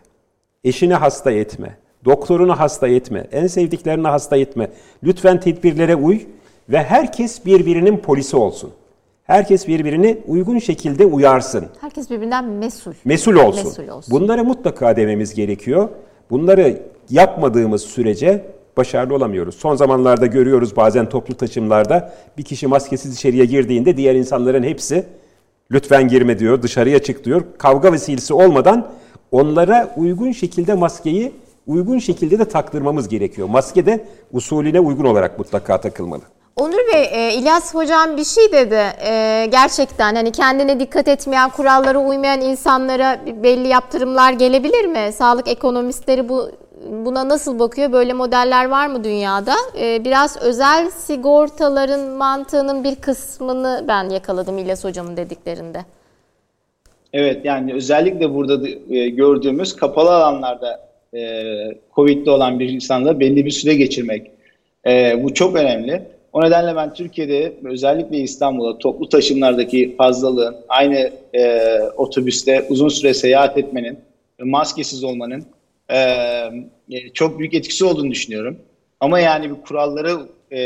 [0.63, 1.77] eşini hasta etme,
[2.07, 4.69] Doktorunu hasta etme, en sevdiklerini hasta etme.
[5.03, 6.19] Lütfen tedbirlere uy
[6.69, 8.71] ve herkes birbirinin polisi olsun.
[9.23, 11.65] Herkes birbirini uygun şekilde uyarsın.
[11.81, 12.93] Herkes birbirinden mesul.
[13.05, 13.65] Mesul olsun.
[13.65, 14.11] Mesul olsun.
[14.11, 15.89] Bunları mutlaka dememiz gerekiyor.
[16.29, 18.45] Bunları yapmadığımız sürece
[18.77, 19.55] başarılı olamıyoruz.
[19.55, 25.05] Son zamanlarda görüyoruz bazen toplu taşımlarda bir kişi maskesiz içeriye girdiğinde diğer insanların hepsi
[25.71, 27.43] lütfen girme diyor, dışarıya çık diyor.
[27.57, 28.87] Kavga vesilesi olmadan
[29.31, 31.31] onlara uygun şekilde maskeyi
[31.67, 33.49] uygun şekilde de taktırmamız gerekiyor.
[33.49, 36.21] Maske de usulüne uygun olarak mutlaka takılmalı.
[36.55, 38.81] Onur Bey, e, İlyas Hocam bir şey dedi.
[39.07, 45.11] E, gerçekten hani kendine dikkat etmeyen, kurallara uymayan insanlara belli yaptırımlar gelebilir mi?
[45.13, 46.49] Sağlık ekonomistleri bu
[46.91, 47.91] buna nasıl bakıyor?
[47.91, 49.53] Böyle modeller var mı dünyada?
[49.79, 55.85] Ee, biraz özel sigortaların mantığının bir kısmını ben yakaladım İlyas Hocam'ın dediklerinde.
[57.13, 60.86] Evet yani özellikle burada e, gördüğümüz kapalı alanlarda
[61.17, 64.31] e, Covid'li olan bir insanla belli bir süre geçirmek.
[64.87, 66.01] E, bu çok önemli.
[66.33, 71.61] O nedenle ben Türkiye'de özellikle İstanbul'da toplu taşımlardaki fazlalığın aynı e,
[71.97, 73.99] otobüste uzun süre seyahat etmenin,
[74.39, 75.45] maskesiz olmanın
[75.89, 75.97] e,
[76.89, 78.57] e, çok büyük etkisi olduğunu düşünüyorum.
[78.99, 80.17] Ama yani bu kuralları
[80.51, 80.59] e,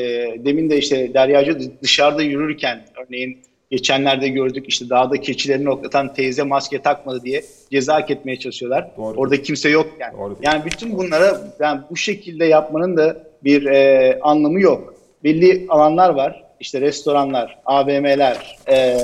[0.45, 3.38] demin de işte Deryacı dışarıda yürürken örneğin
[3.72, 8.88] geçenlerde gördük işte dağda keçilerini oklatan teyze maske takmadı diye ceza etmeye çalışıyorlar.
[8.98, 9.18] Doğru.
[9.18, 10.18] Orada kimse yok yani.
[10.18, 10.38] Doğru.
[10.41, 14.93] Yani bütün bunlara yani bu şekilde yapmanın da bir e, anlamı yok
[15.23, 16.43] belli alanlar var.
[16.60, 18.98] İşte restoranlar, AVM'ler, e,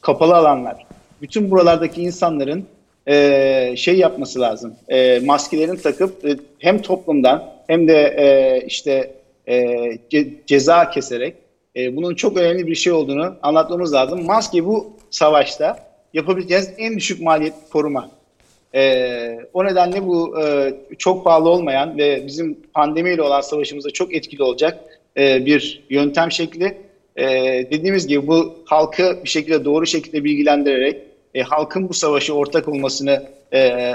[0.00, 0.86] kapalı alanlar.
[1.22, 2.66] Bütün buralardaki insanların
[3.08, 4.74] e, şey yapması lazım.
[4.88, 9.14] E, maskelerini takıp e, hem toplumdan hem de e, işte
[9.48, 9.76] e,
[10.10, 11.34] ce, ceza keserek
[11.76, 14.24] e, bunun çok önemli bir şey olduğunu anlatmamız lazım.
[14.24, 15.78] Maske bu savaşta
[16.14, 18.10] yapabileceğiniz en düşük maliyet koruma.
[18.74, 24.42] E, o nedenle bu e, çok pahalı olmayan ve bizim pandemiyle olan savaşımızda çok etkili
[24.42, 24.84] olacak
[25.16, 26.76] e, bir yöntem şekli.
[27.16, 27.26] E,
[27.70, 31.02] dediğimiz gibi bu halkı bir şekilde doğru şekilde bilgilendirerek
[31.34, 33.94] e, halkın bu savaşı ortak olmasını e, e,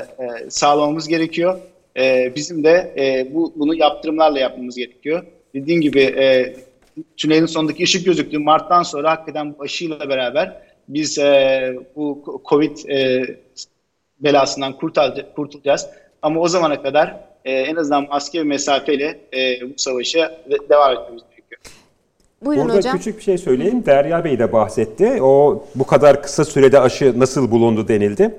[0.50, 1.60] sağlamamız gerekiyor.
[1.98, 5.24] E, bizim de e, bu bunu yaptırımlarla yapmamız gerekiyor.
[5.54, 6.56] Dediğim gibi e,
[7.18, 8.40] tünelin sonundaki ışık gözüktü.
[8.40, 13.26] Mart'tan sonra hakikaten bu aşıyla beraber biz e, bu Covid e,
[14.20, 14.74] belasından
[15.36, 15.88] kurtulacağız.
[16.22, 21.24] Ama o zamana kadar e, en azından maske ve mesafeyle e, bu savaşa devam etmemiz
[21.30, 21.62] gerekiyor.
[22.46, 22.98] Buyurun Burada hocam.
[22.98, 23.86] küçük bir şey söyleyeyim.
[23.86, 25.22] Derya Bey de bahsetti.
[25.22, 28.36] O bu kadar kısa sürede aşı nasıl bulundu denildi.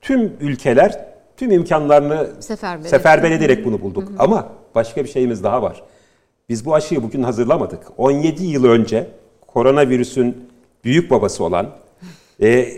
[0.00, 1.06] Tüm ülkeler
[1.36, 4.08] tüm imkanlarını seferber, seferber ederek bunu bulduk.
[4.08, 4.16] Hı hı.
[4.18, 5.82] Ama başka bir şeyimiz daha var.
[6.48, 7.80] Biz bu aşıyı bugün hazırlamadık.
[7.96, 9.06] 17 yıl önce
[9.46, 10.36] koronavirüsün
[10.84, 11.70] büyük babası olan
[12.42, 12.68] e,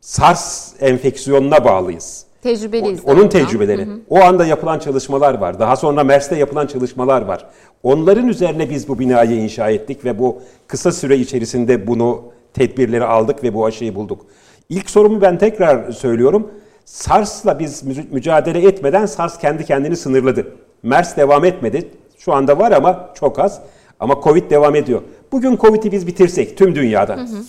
[0.00, 2.24] SARS enfeksiyonuna bağlıyız.
[2.42, 3.00] Tecrübeliyiz.
[3.04, 3.86] O, onun tecrübeleri.
[3.86, 4.00] Hı hı.
[4.10, 5.58] O anda yapılan çalışmalar var.
[5.58, 7.46] Daha sonra MERS'te yapılan çalışmalar var.
[7.82, 12.22] Onların üzerine biz bu binayı inşa ettik ve bu kısa süre içerisinde bunu
[12.54, 14.26] tedbirleri aldık ve bu aşıyı bulduk.
[14.68, 16.50] İlk sorumu ben tekrar söylüyorum.
[16.84, 20.46] SARS'la biz mücadele etmeden SARS kendi kendini sınırladı.
[20.82, 21.90] MERS devam etmedi.
[22.24, 23.60] Şu anda var ama çok az.
[24.00, 25.02] Ama Covid devam ediyor.
[25.32, 27.16] Bugün Covid'i biz bitirsek tüm dünyada.
[27.16, 27.44] Hı hı.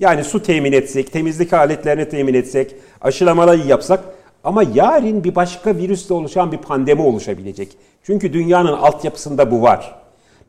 [0.00, 4.04] Yani su temin etsek, temizlik aletlerini temin etsek, aşılamaları yapsak
[4.44, 7.76] ama yarın bir başka virüsle oluşan bir pandemi oluşabilecek.
[8.02, 9.94] Çünkü dünyanın altyapısında bu var.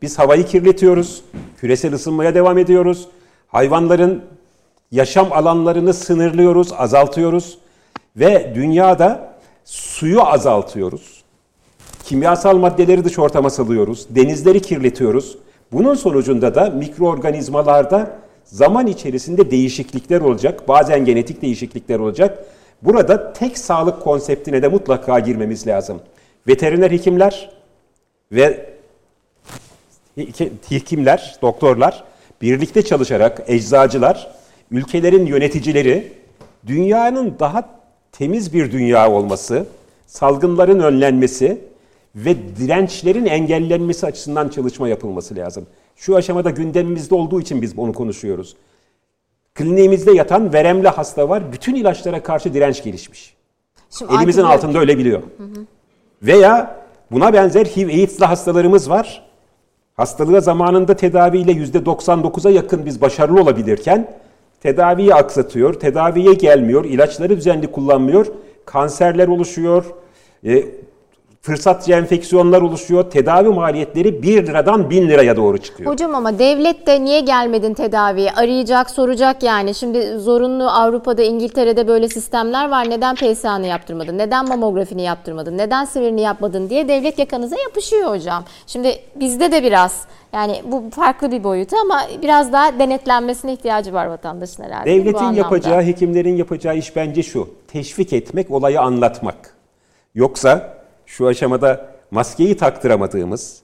[0.01, 1.23] Biz havayı kirletiyoruz,
[1.57, 3.07] küresel ısınmaya devam ediyoruz.
[3.47, 4.23] Hayvanların
[4.91, 7.57] yaşam alanlarını sınırlıyoruz, azaltıyoruz
[8.15, 9.33] ve dünyada
[9.65, 11.20] suyu azaltıyoruz.
[12.11, 15.37] Kimyasal maddeleri dış ortama salıyoruz, denizleri kirletiyoruz.
[15.71, 22.45] Bunun sonucunda da mikroorganizmalarda zaman içerisinde değişiklikler olacak, bazen genetik değişiklikler olacak
[22.81, 26.01] Burada tek sağlık konseptine de mutlaka girmemiz lazım.
[26.47, 27.49] Veteriner hekimler
[28.31, 28.69] ve
[30.69, 32.03] hekimler, doktorlar
[32.41, 34.31] birlikte çalışarak eczacılar,
[34.71, 36.13] ülkelerin yöneticileri
[36.67, 37.69] dünyanın daha
[38.11, 39.65] temiz bir dünya olması,
[40.07, 41.70] salgınların önlenmesi
[42.15, 45.67] ve dirençlerin engellenmesi açısından çalışma yapılması lazım.
[45.95, 48.55] Şu aşamada gündemimizde olduğu için biz bunu konuşuyoruz.
[49.55, 51.53] Kliniğimizde yatan veremli hasta var.
[51.53, 53.35] Bütün ilaçlara karşı direnç gelişmiş.
[53.89, 55.21] Şimdi Elimizin altında öyle biliyor.
[55.37, 55.65] Hı hı.
[56.23, 56.81] Veya
[57.11, 59.27] buna benzer HIV AIDS'li hastalarımız var.
[59.93, 64.13] Hastalığa zamanında tedaviyle %99'a yakın biz başarılı olabilirken
[64.61, 68.27] tedaviyi aksatıyor, tedaviye gelmiyor, ilaçları düzenli kullanmıyor,
[68.65, 69.85] kanserler oluşuyor,
[70.45, 70.65] e,
[71.41, 73.11] fırsatçı enfeksiyonlar oluşuyor.
[73.11, 75.91] Tedavi maliyetleri 1 liradan 1000 liraya doğru çıkıyor.
[75.91, 78.31] Hocam ama devlet de niye gelmedin tedaviye?
[78.31, 79.75] Arayacak, soracak yani.
[79.75, 82.89] Şimdi zorunlu Avrupa'da, İngiltere'de böyle sistemler var.
[82.89, 84.17] Neden PSA'nı yaptırmadın?
[84.17, 85.57] Neden mamografini yaptırmadın?
[85.57, 88.43] Neden sivirini yapmadın diye devlet yakanıza yapışıyor hocam.
[88.67, 90.01] Şimdi bizde de biraz
[90.33, 94.89] yani bu farklı bir boyutu ama biraz daha denetlenmesine ihtiyacı var vatandaşın herhalde.
[94.89, 97.49] Devletin yapacağı, hekimlerin yapacağı iş bence şu.
[97.67, 99.55] Teşvik etmek, olayı anlatmak.
[100.15, 100.80] Yoksa
[101.11, 103.57] şu aşamada maskeyi taktıramadığımız,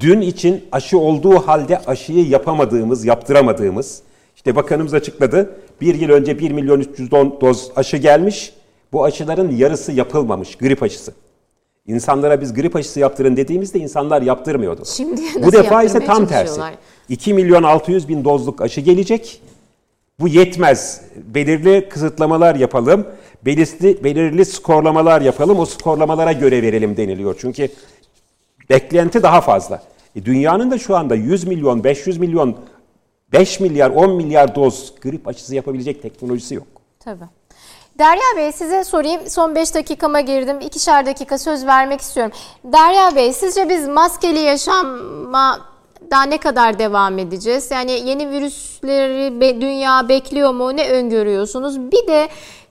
[0.00, 4.02] dün için aşı olduğu halde aşıyı yapamadığımız, yaptıramadığımız,
[4.36, 5.50] işte bakanımız açıkladı,
[5.80, 8.52] bir yıl önce 1 milyon 300 doz aşı gelmiş,
[8.92, 11.12] bu aşıların yarısı yapılmamış, grip aşısı.
[11.86, 14.82] İnsanlara biz grip aşısı yaptırın dediğimizde insanlar yaptırmıyordu.
[14.84, 16.60] Şimdi Bu defa ise tam tersi.
[17.08, 19.42] 2 milyon 600 bin dozluk aşı gelecek.
[20.20, 21.00] Bu yetmez.
[21.16, 23.06] Belirli kısıtlamalar yapalım.
[23.44, 25.58] Belirli, belirli skorlamalar yapalım.
[25.58, 27.36] O skorlamalara göre verelim deniliyor.
[27.40, 27.68] Çünkü
[28.70, 29.82] beklenti daha fazla.
[30.16, 32.56] E, dünyanın da şu anda 100 milyon, 500 milyon,
[33.32, 36.66] 5 milyar, 10 milyar doz grip aşısı yapabilecek teknolojisi yok.
[37.00, 37.24] Tabii.
[37.98, 39.20] Derya Bey size sorayım.
[39.28, 40.60] Son 5 dakikama girdim.
[40.60, 42.32] İkişer dakika söz vermek istiyorum.
[42.64, 45.60] Derya Bey sizce biz maskeli yaşama
[46.10, 47.70] daha ne kadar devam edeceğiz?
[47.70, 50.76] Yani yeni virüsleri dünya bekliyor mu?
[50.76, 51.80] Ne öngörüyorsunuz?
[51.80, 52.28] Bir de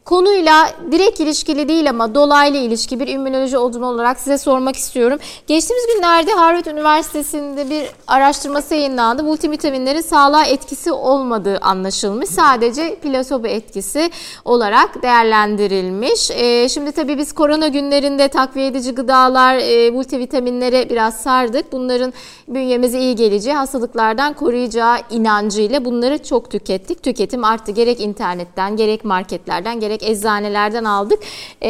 [0.08, 5.20] konuyla direkt ilişkili değil ama dolaylı ilişki bir immünoloji uzmanı olarak size sormak istiyorum.
[5.48, 9.24] Geçtiğimiz günlerde Harvard Üniversitesi'nde bir araştırması yayınlandı.
[9.24, 12.30] Multivitaminlerin sağlığa etkisi olmadığı anlaşılmış.
[12.30, 14.12] Sadece plasebo etkisi
[14.46, 16.32] olarak değerlendirilmiş.
[16.32, 21.72] Ee, şimdi tabii biz korona günlerinde takviye edici gıdalar, e, multivitaminlere biraz sardık.
[21.72, 22.14] Bunların
[22.48, 27.04] bünyemize iyi geleceği, hastalıklardan koruyacağı inancıyla bunları çok tükettik.
[27.04, 27.72] Tüketim arttı.
[27.72, 31.20] Gerek internetten, gerek marketlerden, gerek gerek eczanelerden aldık.
[31.64, 31.70] E,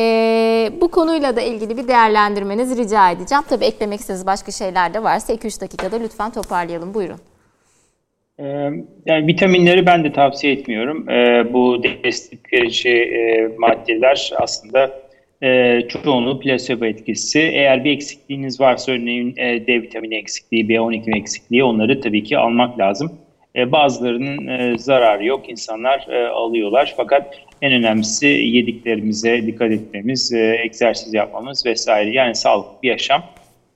[0.81, 3.43] bu konuyla da ilgili bir değerlendirmenizi rica edeceğim.
[3.49, 6.93] Tabii eklemek istediğiniz başka şeyler de varsa 2-3 dakikada lütfen toparlayalım.
[6.93, 7.19] Buyurun.
[9.05, 11.07] Yani vitaminleri ben de tavsiye etmiyorum.
[11.53, 13.11] Bu destek verici
[13.57, 14.91] maddeler aslında
[15.87, 17.39] çoğunluğu plasebo etkisi.
[17.39, 23.11] Eğer bir eksikliğiniz varsa örneğin D vitamini eksikliği, B12 eksikliği onları tabii ki almak lazım.
[23.55, 25.49] Bazılarının zararı yok.
[25.49, 26.93] İnsanlar alıyorlar.
[26.97, 32.11] Fakat en önemlisi yediklerimize dikkat etmemiz, e, egzersiz yapmamız vesaire.
[32.11, 33.23] Yani sağlıklı bir yaşam.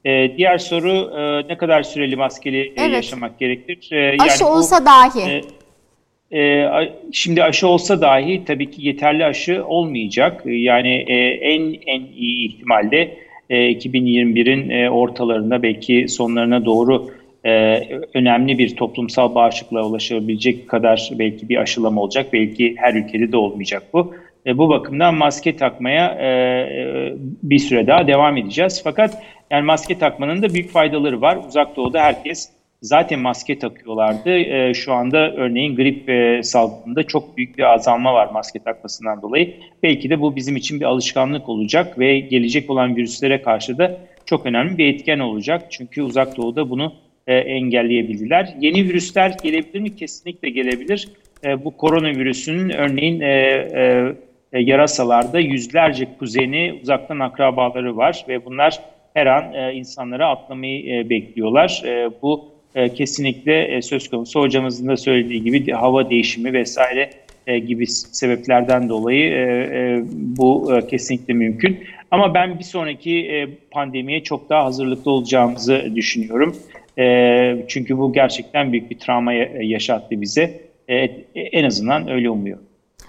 [0.06, 2.94] E, diğer soru e, ne kadar süreli maskeli evet.
[2.94, 3.78] yaşamak gerekir?
[4.20, 5.42] Aşı yani olsa bu, dahi.
[6.32, 6.70] E, e,
[7.12, 10.42] şimdi aşı olsa dahi tabii ki yeterli aşı olmayacak.
[10.46, 13.18] Yani e, en en iyi ihtimalle
[13.50, 17.12] e, 2021'in e, ortalarında belki sonlarına doğru
[17.46, 17.82] e,
[18.14, 22.34] önemli bir toplumsal bağışıklığa ulaşabilecek kadar belki bir aşılama olacak.
[22.34, 24.16] Belki her ülkede de olmayacak bu.
[24.46, 27.14] E, bu bakımdan maske takmaya e, e,
[27.44, 28.82] bir süre daha devam edeceğiz.
[28.84, 31.38] Fakat yani maske takmanın da büyük faydaları var.
[31.48, 32.50] Uzak Doğu'da herkes
[32.82, 34.30] zaten maske takıyorlardı.
[34.30, 39.54] E, şu anda örneğin grip e, salgınında çok büyük bir azalma var maske takmasından dolayı.
[39.84, 44.46] Belki de bu bizim için bir alışkanlık olacak ve gelecek olan virüslere karşı da çok
[44.46, 45.66] önemli bir etken olacak.
[45.70, 46.94] Çünkü Uzak Doğu'da bunu
[47.32, 48.54] e, engelleyebildiler.
[48.60, 49.96] Yeni virüsler gelebilir mi?
[49.96, 51.10] Kesinlikle gelebilir.
[51.44, 54.14] E, bu koronavirüsünün örneğin e, e,
[54.54, 58.80] e, yarasalarda yüzlerce kuzeni, uzaktan akrabaları var ve bunlar
[59.14, 61.82] her an e, insanlara atlamayı e, bekliyorlar.
[61.86, 64.40] E, bu e, kesinlikle e, söz konusu.
[64.40, 67.10] Hocamızın da söylediği gibi hava değişimi vesaire
[67.48, 71.80] e, gibi sebeplerden dolayı e, e, bu e, kesinlikle mümkün.
[72.12, 76.56] Ama ben bir sonraki e, pandemiye çok daha hazırlıklı olacağımızı düşünüyorum.
[77.00, 80.62] E, çünkü bu gerçekten büyük bir travma yaşattı bize.
[80.88, 80.96] E,
[81.36, 82.58] en azından öyle umuyor.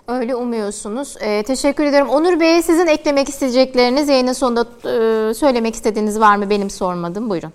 [0.09, 1.17] Öyle umuyorsunuz.
[1.23, 2.09] E, teşekkür ederim.
[2.09, 6.51] Onur Bey sizin eklemek isteyecekleriniz, yayının sonunda e, söylemek istediğiniz var mı?
[6.51, 7.31] Benim sormadım.
[7.31, 7.53] Buyurun.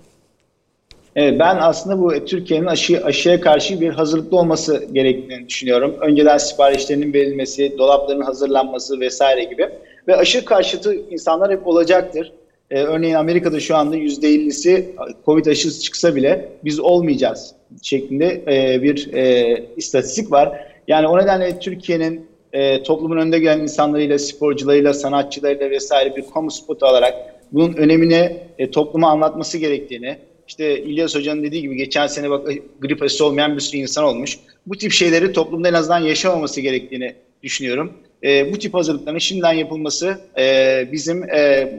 [1.16, 5.96] Evet, ben aslında bu Türkiye'nin aşı, aşıya karşı bir hazırlıklı olması gerektiğini düşünüyorum.
[6.02, 9.70] Önceden siparişlerinin verilmesi, dolapların hazırlanması vesaire gibi.
[10.08, 12.34] Ve aşı karşıtı insanlar hep olacaktır.
[12.72, 14.86] Ee, örneğin Amerika'da şu anda %50'si
[15.26, 20.68] Covid aşısı çıksa bile biz olmayacağız şeklinde e, bir e, istatistik var.
[20.88, 26.86] Yani o nedenle Türkiye'nin e, toplumun önde gelen insanlarıyla, sporcularıyla, sanatçılarıyla vesaire bir kamu spotu
[26.86, 27.14] alarak
[27.52, 30.18] bunun önemini e, topluma anlatması gerektiğini,
[30.48, 32.48] işte İlyas Hoca'nın dediği gibi geçen sene bak
[32.82, 34.40] grip aşısı olmayan bir sürü insan olmuş.
[34.68, 37.14] Bu tip şeyleri toplumda en azından yaşamaması gerektiğini
[37.44, 37.94] düşünüyorum.
[38.24, 41.70] E, bu tip hazırlıkların şimdiden yapılması e, bizim e,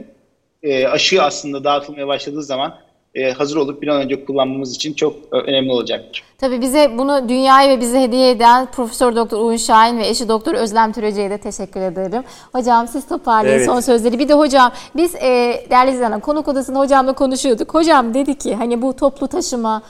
[0.63, 2.73] e, aşı aslında dağıtılmaya başladığı zaman
[3.15, 6.23] e, hazır olup bir an önce kullanmamız için çok e, önemli olacaktır.
[6.37, 10.53] Tabii bize bunu dünyayı ve bize hediye eden Profesör Doktor Uğur Şahin ve eşi Doktor
[10.53, 12.23] Özlem Türeci'ye de teşekkür ederim.
[12.51, 13.65] Hocam siz toparlayın evet.
[13.65, 14.19] son sözleri.
[14.19, 17.73] Bir de hocam biz e, değerli izleyenler konuk odasında hocamla konuşuyorduk.
[17.73, 19.81] Hocam dedi ki hani bu toplu taşıma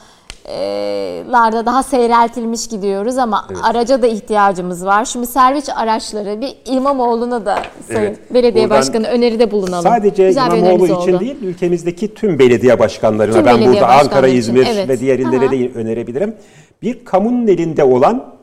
[1.31, 3.59] larda daha seyreltilmiş gidiyoruz ama evet.
[3.63, 5.05] araca da ihtiyacımız var.
[5.05, 8.33] Şimdi servis araçları bir İmamoğlu'na da Sayın evet.
[8.33, 9.83] Belediye Buradan Başkanı öneride bulunalım.
[9.83, 11.19] Sadece Güzel İmamoğlu için oldu.
[11.19, 14.89] değil ülkemizdeki tüm belediye başkanlarına tüm ben belediye burada Ankara, İzmir evet.
[14.89, 16.35] ve diğer illere de önerebilirim.
[16.81, 18.35] Bir kamunun elinde olan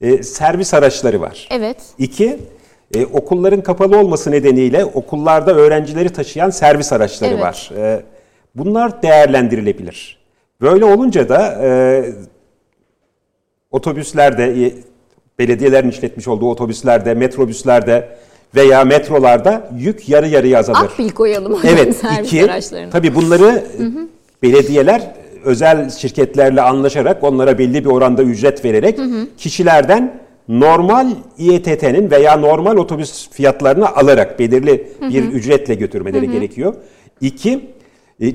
[0.00, 1.48] e, servis araçları var.
[1.50, 1.76] Evet.
[1.98, 2.38] İki,
[2.94, 7.42] e, okulların kapalı olması nedeniyle okullarda öğrencileri taşıyan servis araçları evet.
[7.42, 7.70] var.
[7.76, 8.02] E,
[8.54, 10.23] bunlar değerlendirilebilir.
[10.60, 12.04] Böyle olunca da e,
[13.70, 14.72] otobüslerde,
[15.38, 18.16] belediyelerin işletmiş olduğu otobüslerde, metrobüslerde
[18.54, 20.78] veya metrolarda yük yarı yarıya azalır.
[20.78, 21.58] Akbil koyalım.
[21.64, 22.02] Evet.
[22.22, 22.50] iki,
[22.90, 24.08] tabii bunları hı hı.
[24.42, 25.14] belediyeler
[25.44, 29.26] özel şirketlerle anlaşarak onlara belli bir oranda ücret vererek hı hı.
[29.38, 31.06] kişilerden normal
[31.38, 36.74] İETT'nin veya normal otobüs fiyatlarını alarak belirli bir ücretle götürmeleri gerekiyor.
[37.20, 37.70] İki,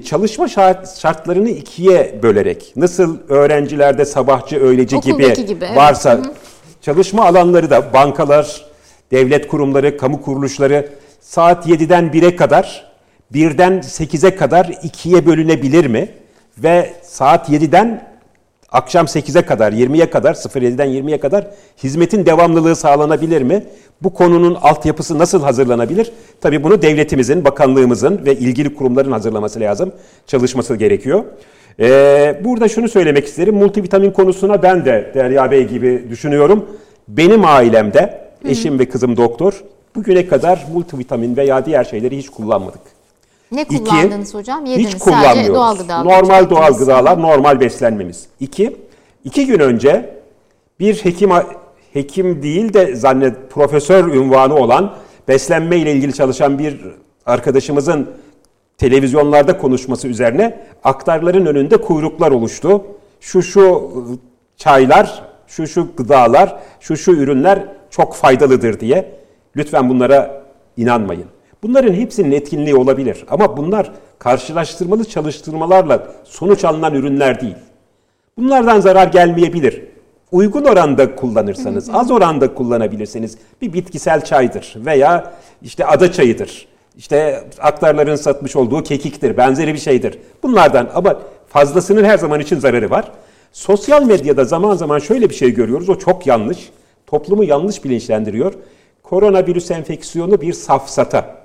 [0.06, 5.78] çalışma şart, şartlarını ikiye bölerek nasıl öğrencilerde sabahçı öğleci gibi, Okuldaki gibi, evet.
[5.78, 6.22] varsa
[6.82, 8.66] çalışma alanları da bankalar,
[9.12, 10.90] devlet kurumları, kamu kuruluşları
[11.22, 12.92] saat 7'den 1'e kadar,
[13.34, 16.10] 1'den 8'e kadar ikiye bölünebilir mi?
[16.58, 18.09] Ve saat 7'den
[18.72, 21.48] akşam 8'e kadar, 20'ye kadar, 07'den 20'ye kadar
[21.84, 23.64] hizmetin devamlılığı sağlanabilir mi?
[24.02, 26.12] Bu konunun altyapısı nasıl hazırlanabilir?
[26.42, 29.92] Tabii bunu devletimizin, bakanlığımızın ve ilgili kurumların hazırlaması lazım,
[30.28, 31.24] çalışması gerekiyor.
[31.80, 36.66] Ee, burada şunu söylemek isterim, multivitamin konusuna ben de Derya Bey gibi düşünüyorum.
[37.08, 39.64] Benim ailemde, eşim ve kızım doktor,
[39.96, 42.99] bugüne kadar multivitamin veya diğer şeyleri hiç kullanmadık.
[43.52, 44.66] Ne İki, kullandınız hocam?
[44.66, 45.56] Yediniz hiç sadece kullanmıyoruz.
[45.56, 46.06] doğal gıdalar.
[46.06, 48.28] Normal doğal gıdalar, normal beslenmemiz.
[48.40, 48.78] İki,
[49.24, 50.16] iki gün önce
[50.80, 51.30] bir hekim
[51.94, 54.96] hekim değil de zannet profesör ünvanı olan
[55.28, 56.80] beslenme ile ilgili çalışan bir
[57.26, 58.10] arkadaşımızın
[58.78, 62.84] televizyonlarda konuşması üzerine aktarların önünde kuyruklar oluştu.
[63.20, 63.92] Şu şu
[64.58, 69.20] çaylar, şu şu gıdalar, şu şu ürünler çok faydalıdır diye.
[69.56, 70.44] Lütfen bunlara
[70.78, 71.26] inanmayın.
[71.64, 77.56] Bunların hepsinin etkinliği olabilir ama bunlar karşılaştırmalı çalıştırmalarla sonuç alınan ürünler değil.
[78.38, 79.84] Bunlardan zarar gelmeyebilir.
[80.32, 86.68] Uygun oranda kullanırsanız, az oranda kullanabilirseniz bir bitkisel çaydır veya işte ada çayıdır.
[86.98, 90.20] İşte aktarların satmış olduğu kekiktir, benzeri bir şeydir.
[90.44, 93.12] Bunlardan ama fazlasının her zaman için zararı var.
[93.52, 96.70] Sosyal medyada zaman zaman şöyle bir şey görüyoruz, o çok yanlış.
[97.08, 98.54] Toplumu yanlış bilinçlendiriyor.
[99.04, 101.39] Koronavirüs enfeksiyonu bir safsata.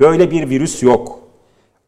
[0.00, 1.18] Böyle bir virüs yok.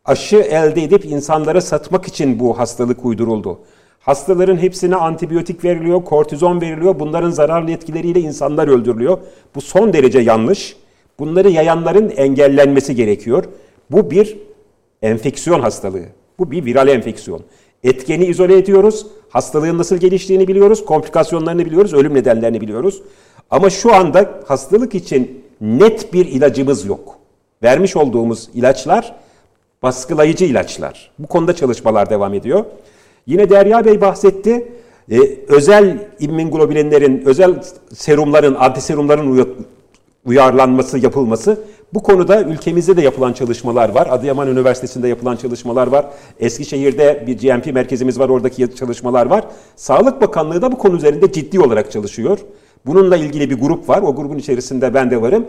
[0.05, 3.59] Aşı elde edip insanlara satmak için bu hastalık uyduruldu.
[4.01, 6.99] Hastaların hepsine antibiyotik veriliyor, kortizon veriliyor.
[6.99, 9.19] Bunların zararlı etkileriyle insanlar öldürülüyor.
[9.55, 10.77] Bu son derece yanlış.
[11.19, 13.45] Bunları yayanların engellenmesi gerekiyor.
[13.91, 14.39] Bu bir
[15.03, 16.05] enfeksiyon hastalığı.
[16.39, 17.41] Bu bir viral enfeksiyon.
[17.85, 19.07] Etkeni izole ediyoruz.
[19.29, 20.85] Hastalığın nasıl geliştiğini biliyoruz.
[20.85, 21.95] Komplikasyonlarını biliyoruz.
[21.95, 23.03] Ölüm nedenlerini biliyoruz.
[23.51, 27.19] Ama şu anda hastalık için net bir ilacımız yok.
[27.63, 29.15] Vermiş olduğumuz ilaçlar
[29.83, 31.11] baskılayıcı ilaçlar.
[31.19, 32.65] Bu konuda çalışmalar devam ediyor.
[33.27, 34.73] Yine Derya Bey bahsetti.
[35.11, 35.19] Ee,
[35.49, 37.63] özel immünglobulinlerin, özel
[37.95, 39.49] serumların, antiserumların uy-
[40.25, 41.61] uyarlanması, yapılması.
[41.95, 44.07] Bu konuda ülkemizde de yapılan çalışmalar var.
[44.11, 46.07] Adıyaman Üniversitesi'nde yapılan çalışmalar var.
[46.41, 49.45] Eskişehir'de bir GMP merkezimiz var, oradaki çalışmalar var.
[49.77, 52.39] Sağlık Bakanlığı da bu konu üzerinde ciddi olarak çalışıyor.
[52.87, 54.03] Bununla ilgili bir grup var.
[54.03, 55.47] O grubun içerisinde ben de varım.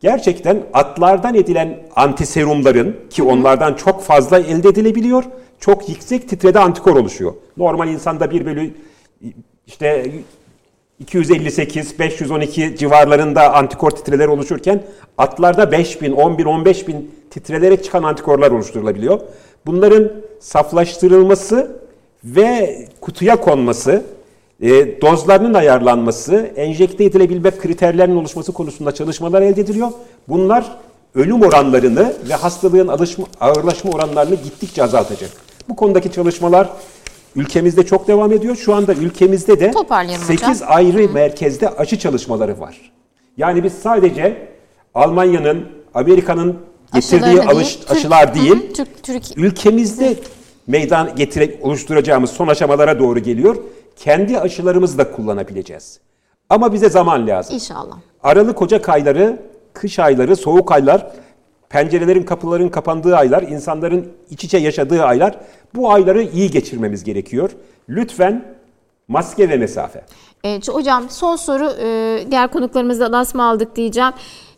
[0.00, 5.24] Gerçekten atlardan edilen antiserumların ki onlardan çok fazla elde edilebiliyor.
[5.60, 7.34] Çok yüksek titrede antikor oluşuyor.
[7.56, 8.74] Normal insanda 1 bölü
[9.66, 10.10] işte
[10.98, 14.82] 258, 512 civarlarında antikor titreler oluşurken
[15.18, 19.20] atlarda 5000, 10 bin, 15 bin titrelere çıkan antikorlar oluşturulabiliyor.
[19.66, 21.80] Bunların saflaştırılması
[22.24, 24.04] ve kutuya konması,
[24.60, 29.88] e, dozlarının ayarlanması, enjekte edilebilme kriterlerinin oluşması konusunda çalışmalar elde ediliyor.
[30.28, 30.64] Bunlar
[31.14, 35.30] ölüm oranlarını ve hastalığın alışma, ağırlaşma oranlarını gittikçe azaltacak.
[35.68, 36.68] Bu konudaki çalışmalar
[37.36, 38.56] ülkemizde çok devam ediyor.
[38.56, 40.68] Şu anda ülkemizde de Toparlayalım 8 hocam.
[40.70, 42.92] ayrı merkezde aşı çalışmaları var.
[43.36, 44.48] Yani biz sadece
[44.94, 45.64] Almanya'nın,
[45.94, 46.56] Amerika'nın
[46.94, 50.14] getirdiği alış, değil, Türk- aşılar değil, Hı hı, Türk, Türk ülkemizde
[50.66, 53.56] meydan getire oluşturacağımız son aşamalara doğru geliyor.
[53.96, 56.00] Kendi aşılarımızı da kullanabileceğiz.
[56.50, 57.54] Ama bize zaman lazım.
[57.54, 57.96] inşallah.
[58.22, 59.38] Aralık Ocak ayları,
[59.72, 61.06] kış ayları, soğuk aylar,
[61.68, 65.38] pencerelerin kapıların kapandığı aylar, insanların iç içe yaşadığı aylar.
[65.74, 67.50] Bu ayları iyi geçirmemiz gerekiyor.
[67.88, 68.44] Lütfen
[69.08, 70.04] maske ve mesafe.
[70.44, 74.12] E, ç- hocam son soru e, diğer konuklarımızla lasma aldık diyeceğim.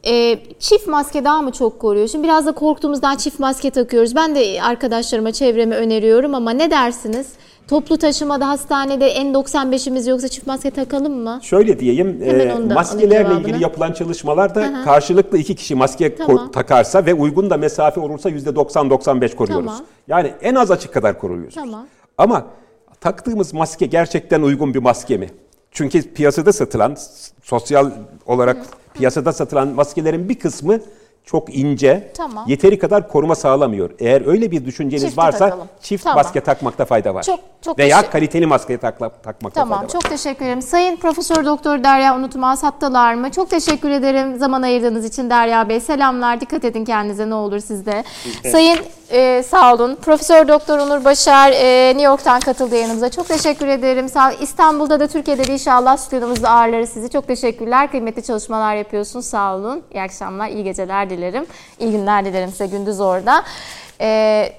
[0.07, 2.09] E, çift maske daha mı çok koruyor?
[2.09, 4.15] Şimdi biraz da korktuğumuzdan çift maske takıyoruz.
[4.17, 7.27] Ben de arkadaşlarıma, çevreme öneriyorum ama ne dersiniz?
[7.69, 11.41] Toplu taşımada, hastanede N95'imiz yoksa çift maske takalım mı?
[11.43, 16.51] Şöyle diyeyim, Hemen e, maskelerle ilgili yapılan çalışmalarda karşılıklı iki kişi maske Tamam.
[16.51, 19.67] takarsa ve uygun da mesafe olursa %90-95 koruyoruz.
[19.67, 19.85] Tamam.
[20.09, 21.55] Yani en az açık kadar koruyoruz.
[21.55, 21.87] Tamam.
[22.19, 22.47] Ama
[23.01, 25.31] taktığımız maske gerçekten uygun bir maske mi?
[25.71, 26.97] Çünkü piyasada satılan,
[27.43, 27.91] sosyal
[28.27, 30.79] olarak piyasada satılan maskelerin bir kısmı
[31.31, 32.45] çok ince, Tamam.
[32.49, 33.91] yeteri kadar koruma sağlamıyor.
[33.99, 35.69] Eğer öyle bir düşünceniz Çifti varsa takalım.
[35.83, 36.17] çift Tamam.
[36.19, 37.23] maske takmakta fayda var.
[37.23, 40.01] Çok- çok Veya teşekkür- kaliteli maske takla, takmakta Tamam, fayda var.
[40.01, 40.63] çok teşekkür ederim.
[40.63, 43.31] Sayın Profesör Doktor Derya Unutmaz hattalar mı?
[43.31, 45.81] Çok teşekkür ederim zaman ayırdığınız için Derya Bey.
[45.81, 48.05] Selamlar, dikkat edin kendinize ne olur sizde.
[48.53, 48.79] Sayın
[49.11, 49.95] Ee, sağ olun.
[49.95, 53.09] Profesör Doktor Onur Başar e, New York'tan katıldı yayınımıza.
[53.11, 54.09] Çok teşekkür ederim.
[54.09, 57.11] Sağ İstanbul'da da Türkiye'de de inşallah stüdyomuzda ağırlarız sizi.
[57.11, 57.91] Çok teşekkürler.
[57.91, 59.27] Kıymetli çalışmalar yapıyorsunuz.
[59.27, 59.83] Sağ olun.
[59.95, 61.47] İyi akşamlar, iyi geceler dilerim.
[61.79, 63.43] İyi günler dilerim size gündüz orada.
[64.01, 64.53] Ee,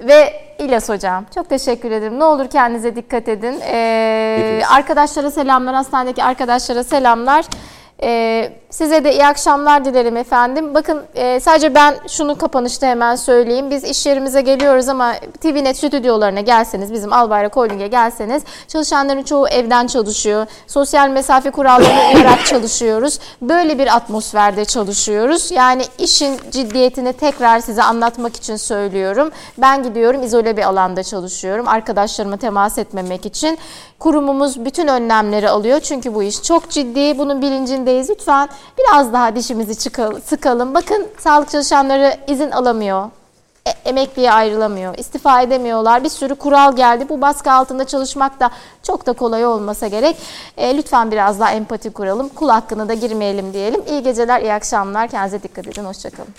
[0.00, 2.18] ve İlyas Hocam çok teşekkür ederim.
[2.18, 3.60] Ne olur kendinize dikkat edin.
[3.60, 7.44] Ee, arkadaşlara selamlar, hastanedeki arkadaşlara selamlar.
[8.02, 10.74] Ee, size de iyi akşamlar dilerim efendim.
[10.74, 13.70] Bakın e, sadece ben şunu kapanışta hemen söyleyeyim.
[13.70, 19.86] Biz iş yerimize geliyoruz ama TVNet stüdyolarına gelseniz, bizim Albayrak Holding'e gelseniz çalışanların çoğu evden
[19.86, 20.46] çalışıyor.
[20.66, 23.18] Sosyal mesafe kurallarına uyarak çalışıyoruz.
[23.42, 25.50] Böyle bir atmosferde çalışıyoruz.
[25.50, 29.30] Yani işin ciddiyetini tekrar size anlatmak için söylüyorum.
[29.58, 31.68] Ben gidiyorum izole bir alanda çalışıyorum.
[31.68, 33.58] Arkadaşlarıma temas etmemek için.
[33.98, 35.80] Kurumumuz bütün önlemleri alıyor.
[35.80, 37.18] Çünkü bu iş çok ciddi.
[37.18, 37.42] Bunun
[37.86, 38.10] bilincindeyiz.
[38.10, 38.48] Lütfen
[38.78, 40.74] biraz daha dişimizi çıkalım, sıkalım.
[40.74, 43.10] Bakın sağlık çalışanları izin alamıyor.
[43.66, 44.98] E, emekliye ayrılamıyor.
[44.98, 46.04] istifa edemiyorlar.
[46.04, 47.08] Bir sürü kural geldi.
[47.08, 48.50] Bu baskı altında çalışmak da
[48.82, 50.16] çok da kolay olmasa gerek.
[50.56, 52.28] E, lütfen biraz daha empati kuralım.
[52.28, 53.82] Kul hakkına da girmeyelim diyelim.
[53.88, 55.08] İyi geceler, iyi akşamlar.
[55.08, 55.84] Kendinize dikkat edin.
[55.84, 56.34] Hoşçakalın.